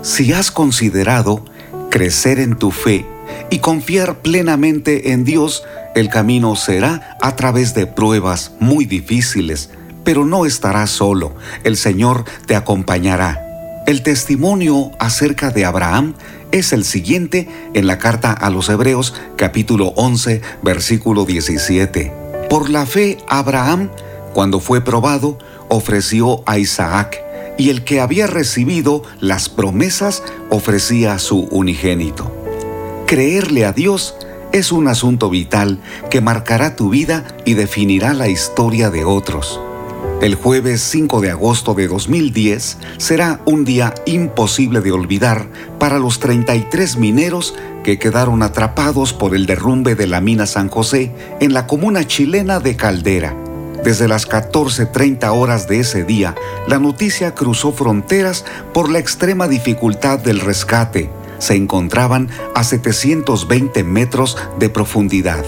Si 0.02 0.34
has 0.34 0.52
considerado 0.52 1.46
crecer 1.90 2.40
en 2.40 2.58
tu 2.58 2.72
fe 2.72 3.06
y 3.50 3.60
confiar 3.60 4.20
plenamente 4.22 5.14
en 5.14 5.24
Dios, 5.24 5.64
el 5.96 6.10
camino 6.10 6.58
será 6.58 7.16
a 7.22 7.38
través 7.38 7.74
de 7.74 7.88
pruebas 7.88 8.52
muy 8.60 8.84
difíciles, 8.84 9.70
pero 10.04 10.26
no 10.26 10.46
estarás 10.46 10.90
solo, 10.90 11.34
el 11.64 11.78
Señor 11.78 12.26
te 12.48 12.58
acompañará. 12.58 13.40
El 13.88 14.04
testimonio 14.04 14.92
acerca 15.00 15.52
de 15.52 15.64
Abraham 15.64 16.16
es 16.54 16.72
el 16.72 16.86
siguiente 16.86 17.50
en 17.74 17.88
la 17.88 17.98
carta 17.98 18.32
a 18.32 18.50
los 18.52 18.70
Hebreos 18.70 19.16
capítulo 19.36 19.88
11 19.96 20.42
versículo 20.62 21.26
17. 21.26 22.14
Por 22.48 22.70
la 22.70 22.86
fe 22.86 23.18
Abraham, 23.28 23.90
cuando 24.34 24.60
fue 24.60 24.82
probado, 24.82 25.40
ofreció 25.68 26.44
a 26.46 26.60
Isaac, 26.60 27.20
y 27.58 27.70
el 27.72 27.84
que 27.84 28.00
había 28.00 28.28
recibido 28.28 29.02
las 29.20 29.50
promesas 29.50 30.24
ofrecía 30.50 31.18
su 31.18 31.42
unigénito. 31.52 32.32
Creerle 33.08 33.66
a 33.66 33.74
Dios 33.74 34.16
es 34.52 34.72
un 34.72 34.88
asunto 34.88 35.32
vital 35.32 35.80
que 36.12 36.22
marcará 36.22 36.76
tu 36.76 36.90
vida 36.90 37.26
y 37.46 37.56
definirá 37.56 38.14
la 38.14 38.28
historia 38.28 38.92
de 38.92 39.06
otros. 39.06 39.60
El 40.24 40.36
jueves 40.36 40.82
5 40.84 41.20
de 41.20 41.32
agosto 41.32 41.74
de 41.74 41.90
2010 41.90 42.78
será 42.96 43.42
un 43.44 43.66
día 43.66 43.94
imposible 44.06 44.80
de 44.80 44.94
olvidar 44.94 45.50
para 45.80 46.00
los 46.00 46.20
33 46.22 46.96
mineros 46.96 47.54
que 47.84 48.00
quedaron 48.00 48.42
atrapados 48.42 49.12
por 49.12 49.36
el 49.36 49.46
derrumbe 49.46 49.96
de 49.96 50.08
la 50.08 50.22
mina 50.22 50.46
San 50.46 50.70
José 50.70 51.12
en 51.42 51.54
la 51.54 51.68
comuna 51.68 52.08
chilena 52.08 52.62
de 52.62 52.78
Caldera. 52.78 53.36
Desde 53.84 54.08
las 54.08 54.26
14.30 54.26 55.28
horas 55.38 55.68
de 55.68 55.82
ese 55.82 56.06
día, 56.06 56.36
la 56.70 56.80
noticia 56.80 57.36
cruzó 57.36 57.74
fronteras 57.74 58.46
por 58.74 58.90
la 58.90 59.00
extrema 59.00 59.50
dificultad 59.50 60.20
del 60.20 60.40
rescate. 60.40 61.10
Se 61.40 61.56
encontraban 61.56 62.30
a 62.56 62.64
720 62.64 63.84
metros 63.84 64.38
de 64.58 64.70
profundidad. 64.70 65.44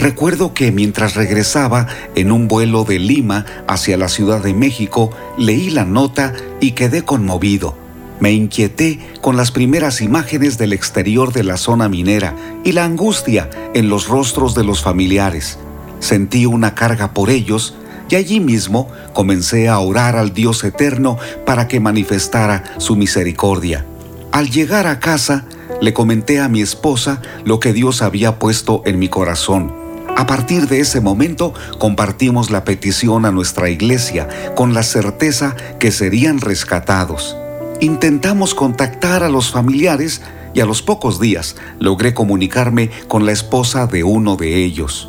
Recuerdo 0.00 0.54
que 0.54 0.72
mientras 0.72 1.14
regresaba 1.14 1.86
en 2.16 2.32
un 2.32 2.48
vuelo 2.48 2.84
de 2.84 2.98
Lima 2.98 3.46
hacia 3.68 3.96
la 3.96 4.08
Ciudad 4.08 4.42
de 4.42 4.52
México, 4.52 5.10
leí 5.38 5.70
la 5.70 5.84
nota 5.84 6.32
y 6.60 6.72
quedé 6.72 7.02
conmovido. 7.02 7.76
Me 8.18 8.32
inquieté 8.32 8.98
con 9.20 9.36
las 9.36 9.52
primeras 9.52 10.00
imágenes 10.00 10.58
del 10.58 10.72
exterior 10.72 11.32
de 11.32 11.44
la 11.44 11.56
zona 11.56 11.88
minera 11.88 12.34
y 12.64 12.72
la 12.72 12.84
angustia 12.84 13.48
en 13.74 13.88
los 13.88 14.08
rostros 14.08 14.54
de 14.54 14.64
los 14.64 14.82
familiares. 14.82 15.58
Sentí 16.00 16.44
una 16.44 16.74
carga 16.74 17.14
por 17.14 17.30
ellos 17.30 17.76
y 18.10 18.16
allí 18.16 18.40
mismo 18.40 18.88
comencé 19.12 19.68
a 19.68 19.78
orar 19.78 20.16
al 20.16 20.34
Dios 20.34 20.64
eterno 20.64 21.18
para 21.46 21.68
que 21.68 21.80
manifestara 21.80 22.64
su 22.78 22.96
misericordia. 22.96 23.86
Al 24.32 24.50
llegar 24.50 24.88
a 24.88 24.98
casa, 24.98 25.44
le 25.80 25.94
comenté 25.94 26.40
a 26.40 26.48
mi 26.48 26.62
esposa 26.62 27.22
lo 27.44 27.60
que 27.60 27.72
Dios 27.72 28.02
había 28.02 28.38
puesto 28.40 28.82
en 28.84 28.98
mi 28.98 29.08
corazón 29.08 29.83
a 30.16 30.26
partir 30.26 30.68
de 30.68 30.80
ese 30.80 31.00
momento 31.00 31.54
compartimos 31.78 32.50
la 32.50 32.64
petición 32.64 33.24
a 33.24 33.32
nuestra 33.32 33.68
iglesia 33.68 34.28
con 34.54 34.72
la 34.72 34.82
certeza 34.82 35.56
que 35.80 35.90
serían 35.90 36.40
rescatados. 36.40 37.36
Intentamos 37.80 38.54
contactar 38.54 39.24
a 39.24 39.28
los 39.28 39.50
familiares 39.50 40.22
y 40.54 40.60
a 40.60 40.66
los 40.66 40.82
pocos 40.82 41.20
días 41.20 41.56
logré 41.80 42.14
comunicarme 42.14 42.90
con 43.08 43.26
la 43.26 43.32
esposa 43.32 43.86
de 43.86 44.04
uno 44.04 44.36
de 44.36 44.64
ellos. 44.64 45.08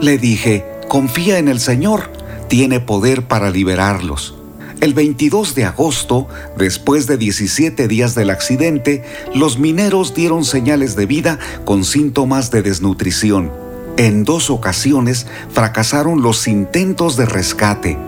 Le 0.00 0.18
dije, 0.18 0.64
confía 0.88 1.38
en 1.38 1.48
el 1.48 1.58
Señor, 1.58 2.12
tiene 2.48 2.78
poder 2.78 3.26
para 3.26 3.50
liberarlos. 3.50 4.36
El 4.80 4.94
22 4.94 5.54
de 5.54 5.64
agosto, 5.64 6.28
después 6.56 7.06
de 7.06 7.16
17 7.16 7.88
días 7.88 8.14
del 8.14 8.30
accidente, 8.30 9.04
los 9.34 9.58
mineros 9.58 10.14
dieron 10.14 10.44
señales 10.44 10.94
de 10.94 11.06
vida 11.06 11.38
con 11.64 11.84
síntomas 11.84 12.50
de 12.50 12.62
desnutrición 12.62 13.63
en 13.96 14.24
dos 14.24 14.50
ocasiones 14.50 15.26
fracasaron 15.50 16.22
los 16.22 16.48
intentos 16.48 17.16
de 17.16 17.26
rescate. 17.26 17.98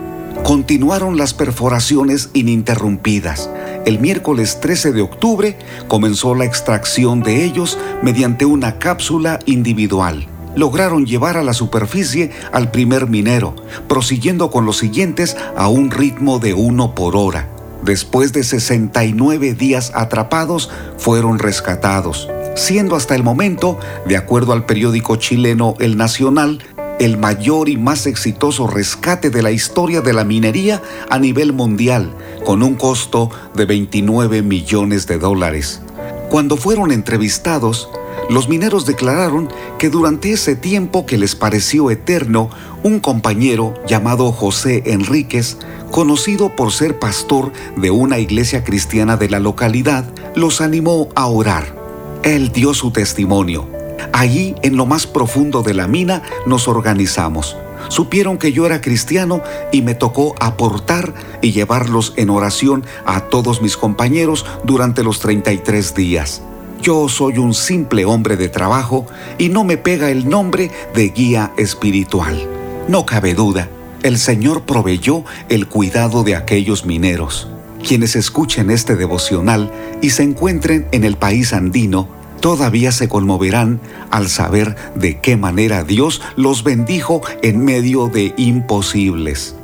continuaron 0.43 1.17
las 1.17 1.33
perforaciones 1.33 2.29
ininterrumpidas. 2.35 3.49
El 3.85 3.99
miércoles 4.01 4.61
13 4.61 4.93
de 4.93 5.01
octubre 5.01 5.59
comenzó 5.89 6.35
la 6.35 6.45
extracción 6.45 7.23
de 7.23 7.45
ellos 7.45 7.79
mediante 8.03 8.45
una 8.45 8.79
cápsula 8.79 9.39
individual. 9.47 10.27
Lograron 10.55 11.07
llevar 11.07 11.37
a 11.37 11.43
la 11.43 11.55
superficie 11.55 12.31
al 12.53 12.71
primer 12.71 13.09
minero, 13.09 13.57
prosiguiendo 13.89 14.51
con 14.51 14.67
los 14.67 14.77
siguientes 14.77 15.37
a 15.57 15.69
un 15.69 15.91
ritmo 15.91 16.39
de 16.39 16.55
uno 16.55 16.95
por 16.95 17.17
hora. 17.17 17.49
Después 17.83 18.33
de 18.33 18.45
69 18.45 19.55
días 19.55 19.91
atrapados, 19.95 20.71
fueron 20.99 21.39
rescatados, 21.39 22.29
siendo 22.57 22.97
hasta 22.97 23.15
el 23.15 23.23
momento, 23.23 23.79
de 24.07 24.17
acuerdo 24.17 24.53
al 24.53 24.65
periódico 24.65 25.17
chileno 25.17 25.75
El 25.79 25.97
Nacional, 25.97 26.59
el 26.99 27.19
mayor 27.19 27.69
y 27.69 27.77
más 27.77 28.07
exitoso 28.07 28.67
rescate 28.67 29.29
de 29.29 29.43
la 29.43 29.51
historia 29.51 30.01
de 30.01 30.15
la 30.15 30.25
minería 30.25 30.83
a 31.11 31.19
nivel 31.19 31.53
mundial, 31.53 32.15
con 32.45 32.63
un 32.63 32.75
costo 32.75 33.31
de 33.55 33.67
29 33.67 34.43
millones 34.43 35.07
de 35.07 35.19
dólares. 35.19 35.83
Cuando 36.31 36.57
fueron 36.57 36.91
entrevistados, 36.91 37.91
los 38.31 38.49
mineros 38.49 38.87
declararon 38.87 39.49
que 39.79 39.91
durante 39.91 40.33
ese 40.33 40.57
tiempo 40.57 41.05
que 41.05 41.19
les 41.19 41.37
pareció 41.37 41.91
eterno, 41.91 42.49
un 42.83 43.01
compañero 43.01 43.75
llamado 43.87 44.33
José 44.33 44.83
Enríquez, 44.87 45.59
conocido 45.91 46.57
por 46.57 46.73
ser 46.73 46.99
pastor 46.99 47.53
de 47.77 47.91
una 47.91 48.19
iglesia 48.19 48.65
cristiana 48.65 49.19
de 49.19 49.29
la 49.29 49.39
localidad, 49.39 50.11
los 50.35 50.63
animó 50.63 51.11
a 51.15 51.27
orar. 51.27 51.86
Él 52.23 52.51
dio 52.53 52.75
su 52.75 52.91
testimonio 52.91 53.77
Allí, 54.13 54.55
en 54.63 54.77
lo 54.77 54.87
más 54.87 55.07
profundo 55.07 55.63
de 55.63 55.75
la 55.75 55.89
mina, 55.89 56.23
nos 56.47 56.69
organizamos. 56.69 57.57
Supieron 57.89 58.39
que 58.39 58.53
yo 58.53 58.67
era 58.67 58.81
cristiano 58.81 59.43
y 59.73 59.83
me 59.83 59.95
tocó 59.95 60.35
aportar 60.41 61.15
y 61.43 61.53
llevarlos 61.53 62.15
en 62.17 62.31
oración 62.31 62.85
a 63.05 63.21
todos 63.21 63.63
mis 63.63 63.77
compañeros 63.77 64.45
durante 64.65 65.05
los 65.05 65.21
33 65.21 65.95
días. 65.95 66.43
Yo 66.83 67.09
soy 67.09 67.39
un 67.39 67.55
simple 67.55 68.05
hombre 68.05 68.37
de 68.37 68.49
trabajo 68.49 69.07
y 69.39 69.49
no 69.49 69.65
me 69.65 69.77
pega 69.77 70.11
el 70.11 70.29
nombre 70.29 70.71
de 70.95 71.09
guía 71.11 71.53
espiritual. 71.57 72.49
No 72.89 73.07
cabe 73.07 73.35
duda, 73.35 73.69
el 74.03 74.19
Señor 74.19 74.63
proveyó 74.63 75.25
el 75.49 75.69
cuidado 75.69 76.23
de 76.23 76.37
aquellos 76.37 76.85
mineros. 76.85 77.49
Quienes 77.85 78.17
escuchen 78.17 78.71
este 78.71 78.97
devocional 78.97 79.71
y 80.03 80.11
se 80.11 80.23
encuentren 80.23 80.87
en 80.93 81.05
el 81.05 81.17
país 81.17 81.53
andino, 81.53 82.09
todavía 82.41 82.93
se 82.93 83.09
conmoverán 83.09 83.81
al 84.11 84.29
saber 84.29 84.77
de 84.95 85.21
qué 85.21 85.37
manera 85.37 85.83
Dios 85.85 86.21
los 86.37 86.65
bendijo 86.65 87.23
en 87.43 87.65
medio 87.65 88.09
de 88.09 88.35
imposibles. 88.37 89.55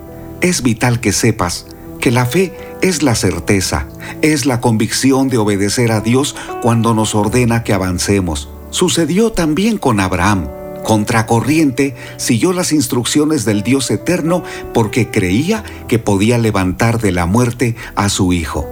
Es 0.40 0.62
vital 0.62 1.00
que 1.00 1.12
sepas 1.12 1.66
que 2.00 2.10
la 2.10 2.26
fe 2.26 2.52
es 2.82 3.02
la 3.02 3.14
certeza, 3.14 3.86
es 4.22 4.44
la 4.44 4.60
convicción 4.60 5.28
de 5.28 5.38
obedecer 5.38 5.92
a 5.92 6.00
Dios 6.00 6.34
cuando 6.60 6.94
nos 6.94 7.14
ordena 7.14 7.62
que 7.62 7.72
avancemos. 7.72 8.48
Sucedió 8.70 9.30
también 9.30 9.78
con 9.78 10.00
Abraham. 10.00 10.48
Contracorriente, 10.84 11.94
siguió 12.16 12.52
las 12.52 12.72
instrucciones 12.72 13.44
del 13.44 13.62
Dios 13.62 13.90
eterno 13.90 14.42
porque 14.74 15.10
creía 15.10 15.64
que 15.88 15.98
podía 15.98 16.38
levantar 16.38 17.00
de 17.00 17.12
la 17.12 17.26
muerte 17.26 17.76
a 17.94 18.08
su 18.08 18.32
hijo. 18.32 18.68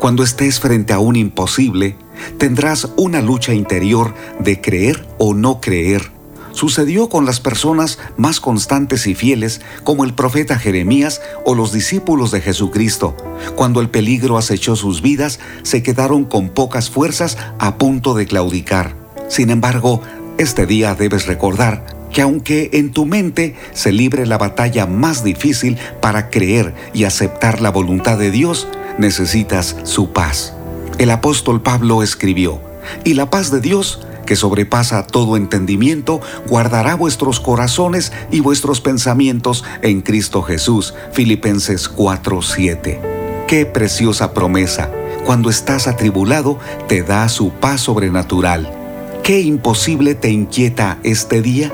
Cuando 0.00 0.24
estés 0.24 0.58
frente 0.58 0.92
a 0.92 0.98
un 0.98 1.14
imposible, 1.14 1.96
tendrás 2.38 2.88
una 2.96 3.20
lucha 3.20 3.54
interior 3.54 4.14
de 4.40 4.60
creer 4.60 5.06
o 5.18 5.34
no 5.34 5.60
creer. 5.60 6.10
Sucedió 6.52 7.08
con 7.08 7.24
las 7.24 7.40
personas 7.40 7.98
más 8.16 8.40
constantes 8.40 9.06
y 9.06 9.14
fieles 9.14 9.60
como 9.84 10.04
el 10.04 10.14
profeta 10.14 10.58
Jeremías 10.58 11.22
o 11.44 11.54
los 11.54 11.72
discípulos 11.72 12.30
de 12.30 12.40
Jesucristo. 12.40 13.16
Cuando 13.56 13.80
el 13.80 13.88
peligro 13.88 14.36
acechó 14.36 14.76
sus 14.76 15.02
vidas, 15.02 15.38
se 15.62 15.82
quedaron 15.82 16.24
con 16.24 16.50
pocas 16.50 16.90
fuerzas 16.90 17.38
a 17.58 17.78
punto 17.78 18.14
de 18.14 18.26
claudicar. 18.26 18.96
Sin 19.28 19.48
embargo, 19.48 20.02
este 20.38 20.66
día 20.66 20.94
debes 20.94 21.26
recordar 21.26 21.84
que 22.12 22.22
aunque 22.22 22.70
en 22.74 22.92
tu 22.92 23.06
mente 23.06 23.56
se 23.72 23.90
libre 23.90 24.26
la 24.26 24.38
batalla 24.38 24.86
más 24.86 25.24
difícil 25.24 25.78
para 26.00 26.30
creer 26.30 26.74
y 26.92 27.04
aceptar 27.04 27.60
la 27.60 27.70
voluntad 27.70 28.18
de 28.18 28.30
Dios, 28.30 28.68
necesitas 28.98 29.76
su 29.84 30.12
paz. 30.12 30.54
El 30.98 31.10
apóstol 31.10 31.62
Pablo 31.62 32.02
escribió, 32.02 32.60
y 33.04 33.14
la 33.14 33.30
paz 33.30 33.50
de 33.50 33.60
Dios, 33.60 34.06
que 34.26 34.36
sobrepasa 34.36 35.06
todo 35.06 35.36
entendimiento, 35.36 36.20
guardará 36.46 36.94
vuestros 36.94 37.40
corazones 37.40 38.12
y 38.30 38.40
vuestros 38.40 38.80
pensamientos 38.80 39.64
en 39.82 40.00
Cristo 40.00 40.42
Jesús. 40.42 40.94
Filipenses 41.12 41.88
4:7. 41.88 43.00
Qué 43.48 43.66
preciosa 43.66 44.32
promesa. 44.32 44.90
Cuando 45.24 45.50
estás 45.50 45.86
atribulado, 45.86 46.58
te 46.88 47.02
da 47.02 47.28
su 47.28 47.50
paz 47.50 47.82
sobrenatural. 47.82 48.81
¿Qué 49.22 49.40
imposible 49.40 50.16
te 50.16 50.30
inquieta 50.30 50.98
este 51.04 51.42
día? 51.42 51.72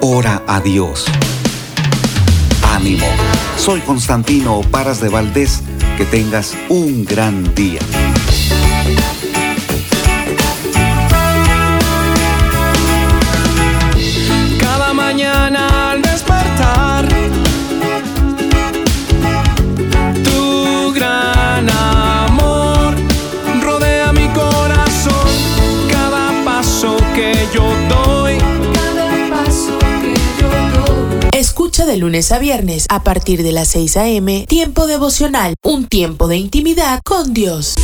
Ora 0.00 0.42
a 0.48 0.60
Dios. 0.60 1.06
Ánimo. 2.64 3.06
Soy 3.56 3.78
Constantino 3.82 4.60
Paras 4.72 5.00
de 5.00 5.08
Valdés. 5.08 5.62
Que 5.96 6.04
tengas 6.04 6.56
un 6.68 7.04
gran 7.04 7.54
día. 7.54 7.78
De 31.78 31.96
lunes 31.96 32.32
a 32.32 32.38
viernes 32.38 32.84
a 32.88 33.04
partir 33.04 33.42
de 33.44 33.52
las 33.52 33.68
6 33.68 33.96
a.m. 33.96 34.44
Tiempo 34.48 34.86
devocional, 34.86 35.54
un 35.62 35.86
tiempo 35.86 36.26
de 36.26 36.36
intimidad 36.36 37.00
con 37.04 37.32
Dios. 37.32 37.74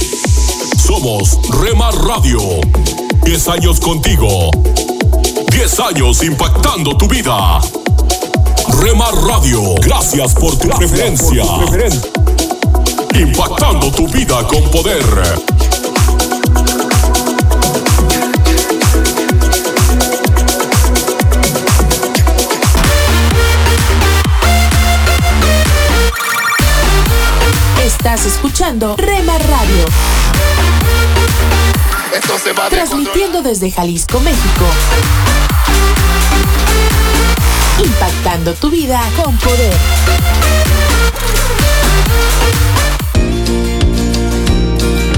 Somos 0.84 1.38
Remar 1.60 1.94
Radio. 1.94 2.40
10 3.24 3.48
años 3.48 3.80
contigo. 3.80 4.50
10 5.52 5.80
años 5.80 6.22
impactando 6.24 6.96
tu 6.96 7.06
vida. 7.06 7.60
Remar 8.80 9.14
Radio, 9.14 9.74
gracias 9.76 10.34
por 10.34 10.58
tu 10.58 10.68
preferencia. 10.68 11.44
Impactando 13.14 13.90
tu 13.92 14.08
vida 14.08 14.46
con 14.48 14.68
poder. 14.70 15.55
Estás 28.06 28.24
escuchando 28.26 28.94
Rema 28.96 29.36
Radio. 29.36 29.84
Transmitiendo 32.70 33.42
desde 33.42 33.72
Jalisco, 33.72 34.20
México. 34.20 34.64
Impactando 37.84 38.54
tu 38.54 38.70
vida 38.70 39.02
con 39.20 39.36
poder. 39.38 39.74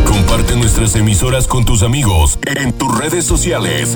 Comparte 0.06 0.56
nuestras 0.56 0.94
emisoras 0.94 1.46
con 1.46 1.66
tus 1.66 1.82
amigos 1.82 2.38
en 2.46 2.72
tus 2.72 2.96
redes 2.96 3.26
sociales. 3.26 3.92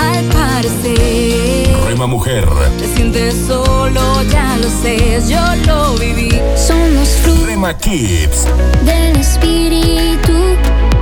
Al 0.00 0.24
parecer 0.24 1.15
Rema 1.96 2.08
Mujer. 2.08 2.46
Te 2.78 2.94
sientes 2.94 3.34
solo, 3.46 4.22
ya 4.30 4.58
lo 4.60 4.68
sé, 4.68 5.18
yo 5.26 5.40
lo 5.64 5.94
viví. 5.94 6.28
Somos 6.54 7.08
frutos 7.22 7.46
Rema 7.46 7.72
Kids. 7.72 8.44
del 8.84 9.16
Espíritu 9.16 10.34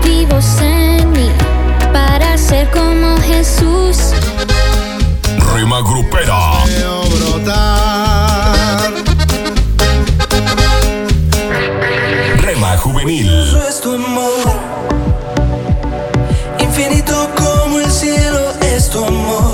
vivos 0.04 0.44
en 0.60 1.10
mí 1.10 1.30
para 1.92 2.38
ser 2.38 2.70
como 2.70 3.16
Jesús. 3.16 4.12
Rema 5.52 5.80
Grupera. 5.80 6.62
Rema 12.40 12.76
Juvenil. 12.76 13.28
es 13.68 13.80
tu 13.80 13.94
amor, 13.96 14.30
infinito 16.60 17.28
como 17.34 17.80
el 17.80 17.90
cielo 17.90 18.52
es 18.60 18.88
tu 18.90 19.04
amor. 19.04 19.53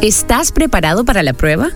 ¿Estás 0.00 0.52
preparado 0.52 1.04
para 1.04 1.22
la 1.22 1.32
prueba? 1.32 1.70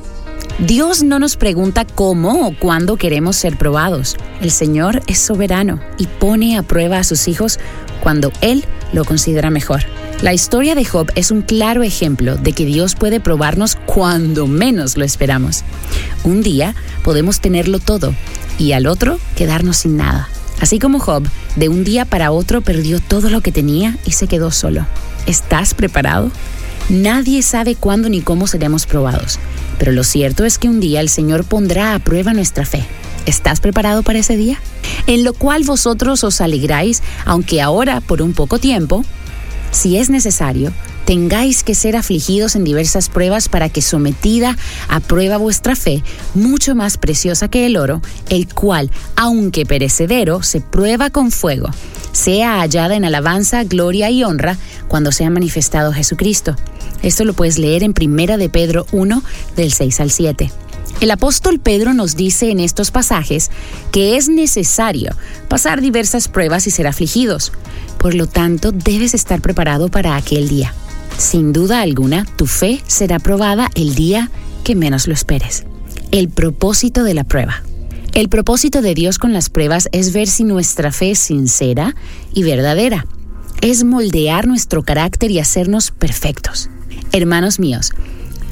Dios 0.58 1.02
no 1.02 1.18
nos 1.18 1.36
pregunta 1.36 1.84
cómo 1.84 2.48
o 2.48 2.58
cuándo 2.58 2.96
queremos 2.96 3.36
ser 3.36 3.56
probados. 3.56 4.16
El 4.40 4.50
Señor 4.50 5.02
es 5.06 5.18
soberano 5.18 5.80
y 5.98 6.06
pone 6.06 6.56
a 6.56 6.62
prueba 6.62 6.98
a 6.98 7.04
sus 7.04 7.28
hijos 7.28 7.58
cuando 8.02 8.32
Él 8.40 8.64
lo 8.92 9.04
considera 9.04 9.50
mejor. 9.50 9.82
La 10.22 10.32
historia 10.32 10.74
de 10.74 10.84
Job 10.84 11.12
es 11.14 11.30
un 11.30 11.42
claro 11.42 11.82
ejemplo 11.82 12.36
de 12.36 12.52
que 12.52 12.64
Dios 12.64 12.94
puede 12.94 13.20
probarnos 13.20 13.76
cuando 13.86 14.46
menos 14.46 14.96
lo 14.96 15.04
esperamos. 15.04 15.62
Un 16.24 16.42
día 16.42 16.74
podemos 17.04 17.40
tenerlo 17.40 17.78
todo 17.78 18.14
y 18.58 18.72
al 18.72 18.86
otro 18.86 19.20
quedarnos 19.36 19.76
sin 19.76 19.96
nada. 19.96 20.28
Así 20.60 20.78
como 20.78 20.98
Job, 20.98 21.28
de 21.54 21.68
un 21.68 21.84
día 21.84 22.06
para 22.06 22.32
otro 22.32 22.62
perdió 22.62 22.98
todo 22.98 23.28
lo 23.28 23.42
que 23.42 23.52
tenía 23.52 23.98
y 24.06 24.12
se 24.12 24.26
quedó 24.26 24.50
solo. 24.50 24.86
¿Estás 25.26 25.74
preparado? 25.74 26.30
Nadie 26.88 27.42
sabe 27.42 27.74
cuándo 27.74 28.08
ni 28.08 28.20
cómo 28.20 28.46
seremos 28.46 28.86
probados, 28.86 29.40
pero 29.76 29.90
lo 29.90 30.04
cierto 30.04 30.44
es 30.44 30.56
que 30.56 30.68
un 30.68 30.78
día 30.78 31.00
el 31.00 31.08
Señor 31.08 31.42
pondrá 31.42 31.94
a 31.94 31.98
prueba 31.98 32.32
nuestra 32.32 32.64
fe. 32.64 32.84
¿Estás 33.26 33.58
preparado 33.58 34.04
para 34.04 34.20
ese 34.20 34.36
día? 34.36 34.60
En 35.08 35.24
lo 35.24 35.32
cual 35.34 35.64
vosotros 35.64 36.22
os 36.22 36.40
alegráis, 36.40 37.02
aunque 37.24 37.60
ahora 37.60 38.00
por 38.00 38.22
un 38.22 38.34
poco 38.34 38.60
tiempo, 38.60 39.04
si 39.72 39.96
es 39.96 40.10
necesario, 40.10 40.72
tengáis 41.06 41.64
que 41.64 41.74
ser 41.74 41.96
afligidos 41.96 42.54
en 42.54 42.62
diversas 42.62 43.08
pruebas 43.08 43.48
para 43.48 43.68
que 43.68 43.82
sometida 43.82 44.56
a 44.88 45.00
prueba 45.00 45.38
vuestra 45.38 45.74
fe, 45.74 46.04
mucho 46.34 46.76
más 46.76 46.98
preciosa 46.98 47.48
que 47.48 47.66
el 47.66 47.76
oro, 47.76 48.00
el 48.28 48.46
cual, 48.46 48.92
aunque 49.16 49.66
perecedero, 49.66 50.44
se 50.44 50.60
prueba 50.60 51.10
con 51.10 51.32
fuego, 51.32 51.68
sea 52.16 52.60
hallada 52.60 52.96
en 52.96 53.04
alabanza, 53.04 53.62
gloria 53.64 54.10
y 54.10 54.24
honra 54.24 54.56
cuando 54.88 55.12
sea 55.12 55.30
manifestado 55.30 55.92
Jesucristo. 55.92 56.56
Esto 57.02 57.24
lo 57.24 57.34
puedes 57.34 57.58
leer 57.58 57.82
en 57.82 57.92
Primera 57.92 58.36
de 58.36 58.48
Pedro 58.48 58.86
1, 58.90 59.22
del 59.54 59.72
6 59.72 60.00
al 60.00 60.10
7. 60.10 60.50
El 61.00 61.10
apóstol 61.10 61.60
Pedro 61.60 61.92
nos 61.92 62.16
dice 62.16 62.50
en 62.50 62.58
estos 62.58 62.90
pasajes 62.90 63.50
que 63.92 64.16
es 64.16 64.28
necesario 64.28 65.14
pasar 65.48 65.82
diversas 65.82 66.28
pruebas 66.28 66.66
y 66.66 66.70
ser 66.70 66.86
afligidos. 66.86 67.52
Por 67.98 68.14
lo 68.14 68.26
tanto, 68.26 68.72
debes 68.72 69.12
estar 69.12 69.42
preparado 69.42 69.90
para 69.90 70.16
aquel 70.16 70.48
día. 70.48 70.72
Sin 71.18 71.52
duda 71.52 71.82
alguna, 71.82 72.24
tu 72.36 72.46
fe 72.46 72.82
será 72.86 73.18
probada 73.18 73.70
el 73.74 73.94
día 73.94 74.30
que 74.64 74.74
menos 74.74 75.06
lo 75.06 75.12
esperes. 75.12 75.64
El 76.12 76.30
propósito 76.30 77.04
de 77.04 77.14
la 77.14 77.24
prueba. 77.24 77.62
El 78.16 78.30
propósito 78.30 78.80
de 78.80 78.94
Dios 78.94 79.18
con 79.18 79.34
las 79.34 79.50
pruebas 79.50 79.90
es 79.92 80.14
ver 80.14 80.26
si 80.26 80.42
nuestra 80.42 80.90
fe 80.90 81.10
es 81.10 81.18
sincera 81.18 81.94
y 82.32 82.44
verdadera. 82.44 83.04
Es 83.60 83.84
moldear 83.84 84.46
nuestro 84.46 84.82
carácter 84.82 85.30
y 85.30 85.38
hacernos 85.38 85.90
perfectos. 85.90 86.70
Hermanos 87.12 87.60
míos, 87.60 87.92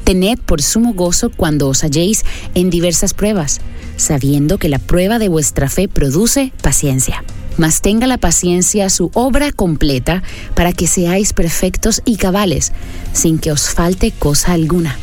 tened 0.05 0.39
por 0.39 0.61
sumo 0.61 0.93
gozo 0.93 1.31
cuando 1.35 1.67
os 1.67 1.83
halléis 1.83 2.27
en 2.55 2.69
diversas 2.69 3.15
pruebas, 3.15 3.63
sabiendo 3.97 4.59
que 4.59 4.69
la 4.69 4.79
prueba 4.79 5.19
de 5.19 5.31
vuestra 5.31 5.71
fe 5.71 5.89
produce 5.89 6.53
paciencia. 6.63 7.25
Mas 7.57 7.81
tenga 7.81 8.07
la 8.07 8.19
paciencia 8.19 8.91
su 8.91 9.11
obra 9.15 9.51
completa 9.51 10.23
para 10.55 10.75
que 10.75 10.87
seáis 10.87 11.33
perfectos 11.33 12.03
y 12.05 12.19
cabales, 12.19 12.73
sin 13.15 13.39
que 13.39 13.51
os 13.51 13.71
falte 13.71 14.11
cosa 14.11 14.53
alguna. 14.53 14.99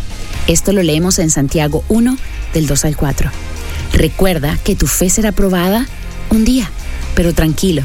Esto 0.46 0.72
lo 0.72 0.84
leemos 0.84 1.18
en 1.18 1.32
Santiago 1.32 1.84
1, 1.90 2.16
del 2.54 2.68
2 2.68 2.86
al 2.86 2.96
4. 2.96 3.32
Recuerda 3.94 4.58
que 4.64 4.76
tu 4.76 4.88
fe 4.88 5.10
será 5.10 5.32
probada 5.32 5.86
un 6.30 6.46
día, 6.46 6.70
pero 7.16 7.34
tranquilo, 7.34 7.84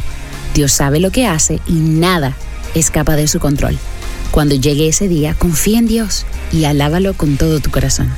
Dios 0.54 0.72
sabe 0.72 1.00
lo 1.00 1.10
que 1.10 1.26
hace 1.26 1.60
y 1.66 1.74
nada 1.74 2.34
escapa 2.74 3.16
de 3.16 3.28
su 3.28 3.40
control. 3.40 3.78
Cuando 4.30 4.54
llegue 4.54 4.88
ese 4.88 5.08
día, 5.08 5.34
confía 5.34 5.78
en 5.78 5.86
Dios 5.86 6.26
y 6.52 6.64
alábalo 6.64 7.14
con 7.14 7.36
todo 7.36 7.60
tu 7.60 7.70
corazón. 7.70 8.10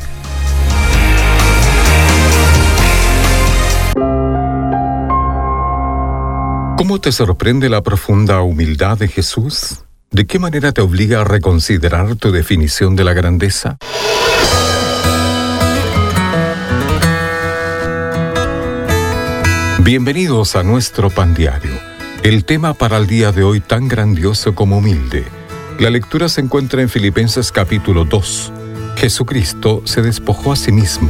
¿Cómo 6.77 7.01
te 7.01 7.13
sorprende 7.13 7.69
la 7.69 7.83
profunda 7.83 8.41
humildad 8.41 8.99
de 8.99 9.09
Jesús? 9.09 9.85
¿De 10.11 10.27
qué 10.27 10.39
manera 10.39 10.73
te 10.73 10.81
obliga 10.81 11.21
a 11.21 11.25
reconsiderar 11.25 12.17
tu 12.17 12.31
definición 12.31 12.97
de 12.97 13.05
la 13.05 13.13
grandeza? 13.13 13.79
Bienvenidos 19.89 20.55
a 20.55 20.63
nuestro 20.63 21.09
pan 21.09 21.33
diario. 21.33 21.71
El 22.23 22.45
tema 22.45 22.75
para 22.75 22.99
el 22.99 23.07
día 23.07 23.33
de 23.33 23.43
hoy 23.43 23.61
tan 23.61 23.89
grandioso 23.89 24.55
como 24.55 24.77
humilde. 24.77 25.25
La 25.79 25.89
lectura 25.89 26.29
se 26.29 26.43
encuentra 26.43 26.83
en 26.83 26.91
Filipenses 26.91 27.51
capítulo 27.51 28.05
2. 28.05 28.53
Jesucristo 28.97 29.81
se 29.87 30.03
despojó 30.03 30.53
a 30.53 30.57
sí 30.57 30.73
mismo. 30.73 31.09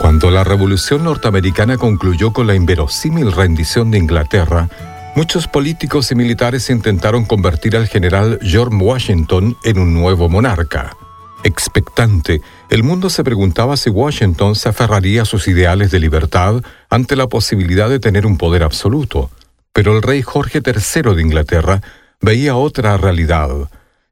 Cuando 0.00 0.32
la 0.32 0.42
Revolución 0.42 1.04
norteamericana 1.04 1.76
concluyó 1.76 2.32
con 2.32 2.48
la 2.48 2.56
inverosímil 2.56 3.30
rendición 3.30 3.92
de 3.92 3.98
Inglaterra, 3.98 4.68
muchos 5.14 5.46
políticos 5.46 6.10
y 6.10 6.16
militares 6.16 6.68
intentaron 6.70 7.24
convertir 7.24 7.76
al 7.76 7.86
general 7.86 8.40
George 8.42 8.74
Washington 8.74 9.56
en 9.62 9.78
un 9.78 9.94
nuevo 9.94 10.28
monarca. 10.28 10.96
Expectante, 11.44 12.40
el 12.70 12.84
mundo 12.84 13.10
se 13.10 13.24
preguntaba 13.24 13.76
si 13.76 13.90
Washington 13.90 14.54
se 14.54 14.68
aferraría 14.68 15.22
a 15.22 15.24
sus 15.24 15.48
ideales 15.48 15.90
de 15.90 15.98
libertad 15.98 16.62
ante 16.88 17.16
la 17.16 17.26
posibilidad 17.26 17.88
de 17.88 17.98
tener 17.98 18.26
un 18.26 18.38
poder 18.38 18.62
absoluto. 18.62 19.30
Pero 19.72 19.96
el 19.96 20.02
rey 20.02 20.22
Jorge 20.22 20.60
III 20.64 21.14
de 21.14 21.22
Inglaterra 21.22 21.82
veía 22.20 22.54
otra 22.54 22.96
realidad. 22.96 23.50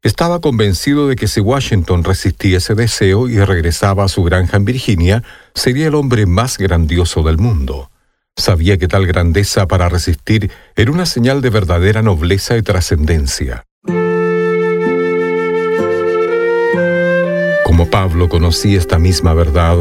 Estaba 0.02 0.40
convencido 0.40 1.06
de 1.06 1.14
que 1.14 1.28
si 1.28 1.40
Washington 1.40 2.02
resistía 2.02 2.58
ese 2.58 2.74
deseo 2.74 3.28
y 3.28 3.38
regresaba 3.38 4.04
a 4.04 4.08
su 4.08 4.24
granja 4.24 4.56
en 4.56 4.64
Virginia, 4.64 5.22
sería 5.54 5.88
el 5.88 5.94
hombre 5.94 6.26
más 6.26 6.58
grandioso 6.58 7.22
del 7.22 7.38
mundo. 7.38 7.90
Sabía 8.36 8.78
que 8.78 8.88
tal 8.88 9.06
grandeza 9.06 9.68
para 9.68 9.88
resistir 9.88 10.50
era 10.74 10.90
una 10.90 11.06
señal 11.06 11.42
de 11.42 11.50
verdadera 11.50 12.02
nobleza 12.02 12.56
y 12.56 12.62
trascendencia. 12.62 13.66
Como 17.80 17.90
Pablo 17.90 18.28
conocía 18.28 18.76
esta 18.76 18.98
misma 18.98 19.32
verdad, 19.32 19.78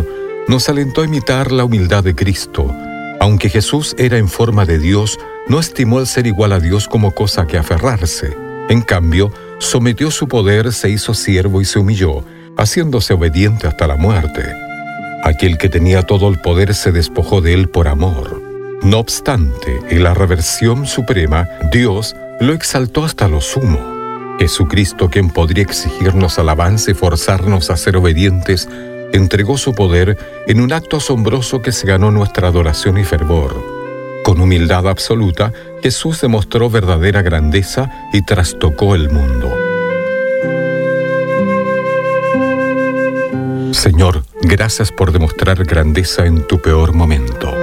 nos 0.48 0.70
alentó 0.70 1.02
a 1.02 1.04
imitar 1.04 1.52
la 1.52 1.66
humildad 1.66 2.02
de 2.02 2.16
Cristo. 2.16 2.74
Aunque 3.20 3.50
Jesús 3.50 3.94
era 3.98 4.18
en 4.18 4.30
forma 4.30 4.64
de 4.64 4.80
Dios, 4.80 5.20
no 5.50 5.60
estimó 5.60 6.00
el 6.00 6.08
ser 6.08 6.26
igual 6.26 6.54
a 6.54 6.62
Dios 6.62 6.88
como 6.88 7.12
cosa 7.12 7.46
que 7.46 7.58
aferrarse. 7.58 8.38
En 8.70 8.84
cambio, 8.84 9.34
sometió 9.58 10.12
su 10.12 10.30
poder, 10.30 10.72
se 10.72 10.90
hizo 10.90 11.14
siervo 11.14 11.60
y 11.60 11.66
se 11.66 11.78
humilló, 11.78 12.24
haciéndose 12.58 13.16
obediente 13.16 13.68
hasta 13.68 13.86
la 13.86 13.98
muerte. 13.98 14.46
Aquel 15.26 15.58
que 15.58 15.68
tenía 15.68 16.04
todo 16.04 16.30
el 16.30 16.40
poder 16.40 16.76
se 16.76 16.94
despojó 16.94 17.42
de 17.42 17.54
él 17.54 17.68
por 17.68 17.90
amor. 17.90 18.42
No 18.82 19.00
obstante, 19.00 19.78
en 19.90 20.04
la 20.04 20.14
reversión 20.14 20.88
suprema, 20.88 21.50
Dios 21.74 22.16
lo 22.40 22.54
exaltó 22.54 23.04
hasta 23.04 23.28
lo 23.28 23.42
sumo. 23.42 23.99
Jesucristo, 24.40 25.10
quien 25.10 25.30
podría 25.30 25.64
exigirnos 25.64 26.40
alabanza 26.40 26.92
y 26.92 26.94
forzarnos 26.94 27.70
a 27.70 27.76
ser 27.76 27.98
obedientes, 27.98 28.70
entregó 29.12 29.58
su 29.58 29.76
poder 29.76 30.18
en 30.48 30.62
un 30.62 30.72
acto 30.72 30.98
asombroso 30.98 31.62
que 31.62 31.74
se 31.74 31.86
ganó 31.86 32.10
nuestra 32.10 32.48
adoración 32.48 32.98
y 32.98 33.04
fervor. 33.04 33.62
Con 34.24 34.40
humildad 34.40 34.88
absoluta, 34.88 35.52
Jesús 35.84 36.22
demostró 36.22 36.70
verdadera 36.70 37.22
grandeza 37.22 37.92
y 38.14 38.22
trastocó 38.22 38.96
el 38.96 39.10
mundo. 39.10 39.54
Señor, 43.74 44.24
gracias 44.42 44.92
por 44.94 45.12
demostrar 45.12 45.66
grandeza 45.66 46.26
en 46.26 46.48
tu 46.48 46.62
peor 46.62 46.94
momento. 46.94 47.59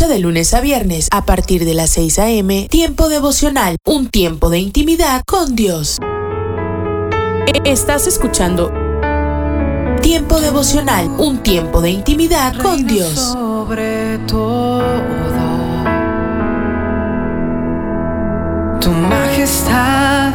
Escucha 0.00 0.14
de 0.14 0.20
lunes 0.20 0.54
a 0.54 0.62
viernes 0.62 1.08
a 1.10 1.26
partir 1.26 1.66
de 1.66 1.74
las 1.74 1.90
6 1.90 2.18
a.m. 2.20 2.68
Tiempo 2.70 3.10
devocional, 3.10 3.76
un 3.84 4.08
tiempo 4.08 4.48
de 4.48 4.58
intimidad 4.58 5.20
con 5.26 5.54
Dios. 5.54 5.98
Estás 7.66 8.06
escuchando 8.06 8.72
Tiempo 10.00 10.40
devocional, 10.40 11.06
un 11.18 11.42
tiempo 11.42 11.82
de 11.82 11.90
intimidad 11.90 12.56
con 12.62 12.86
Dios. 12.86 13.12
sobre 13.12 14.16
todo. 14.26 14.80
Tu 18.80 18.90
majestad 18.90 20.32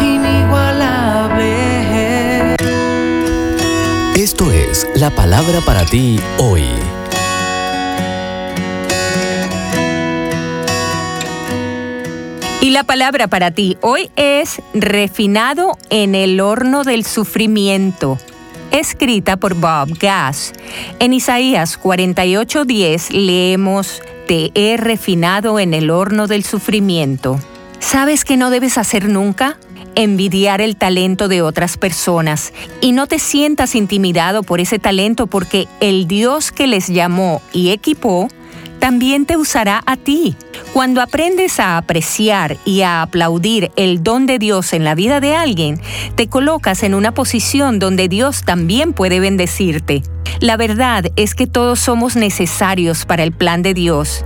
inigualable. 0.00 2.54
Esto 4.14 4.52
es 4.52 4.86
la 4.94 5.10
palabra 5.10 5.60
para 5.62 5.84
ti 5.84 6.20
hoy. 6.38 6.62
La 12.74 12.82
palabra 12.82 13.28
para 13.28 13.52
ti 13.52 13.78
hoy 13.82 14.10
es 14.16 14.60
refinado 14.74 15.78
en 15.90 16.16
el 16.16 16.40
horno 16.40 16.82
del 16.82 17.04
sufrimiento, 17.04 18.18
escrita 18.72 19.36
por 19.36 19.54
Bob 19.54 19.96
Gass. 19.96 20.52
En 20.98 21.12
Isaías 21.12 21.78
48:10 21.80 23.12
leemos, 23.12 24.02
Te 24.26 24.50
he 24.56 24.76
refinado 24.76 25.60
en 25.60 25.72
el 25.72 25.88
horno 25.88 26.26
del 26.26 26.42
sufrimiento. 26.42 27.38
¿Sabes 27.78 28.24
qué 28.24 28.36
no 28.36 28.50
debes 28.50 28.76
hacer 28.76 29.08
nunca? 29.08 29.56
Envidiar 29.94 30.60
el 30.60 30.74
talento 30.74 31.28
de 31.28 31.42
otras 31.42 31.76
personas 31.76 32.52
y 32.80 32.90
no 32.90 33.06
te 33.06 33.20
sientas 33.20 33.76
intimidado 33.76 34.42
por 34.42 34.58
ese 34.58 34.80
talento 34.80 35.28
porque 35.28 35.68
el 35.78 36.08
Dios 36.08 36.50
que 36.50 36.66
les 36.66 36.88
llamó 36.88 37.40
y 37.52 37.70
equipó 37.70 38.26
también 38.84 39.24
te 39.24 39.38
usará 39.38 39.82
a 39.86 39.96
ti. 39.96 40.36
Cuando 40.74 41.00
aprendes 41.00 41.58
a 41.58 41.78
apreciar 41.78 42.58
y 42.66 42.82
a 42.82 43.00
aplaudir 43.00 43.70
el 43.76 44.02
don 44.02 44.26
de 44.26 44.38
Dios 44.38 44.74
en 44.74 44.84
la 44.84 44.94
vida 44.94 45.20
de 45.20 45.34
alguien, 45.34 45.80
te 46.16 46.28
colocas 46.28 46.82
en 46.82 46.92
una 46.94 47.14
posición 47.14 47.78
donde 47.78 48.08
Dios 48.08 48.42
también 48.44 48.92
puede 48.92 49.20
bendecirte. 49.20 50.02
La 50.40 50.58
verdad 50.58 51.06
es 51.16 51.34
que 51.34 51.46
todos 51.46 51.80
somos 51.80 52.14
necesarios 52.14 53.06
para 53.06 53.22
el 53.22 53.32
plan 53.32 53.62
de 53.62 53.72
Dios. 53.72 54.22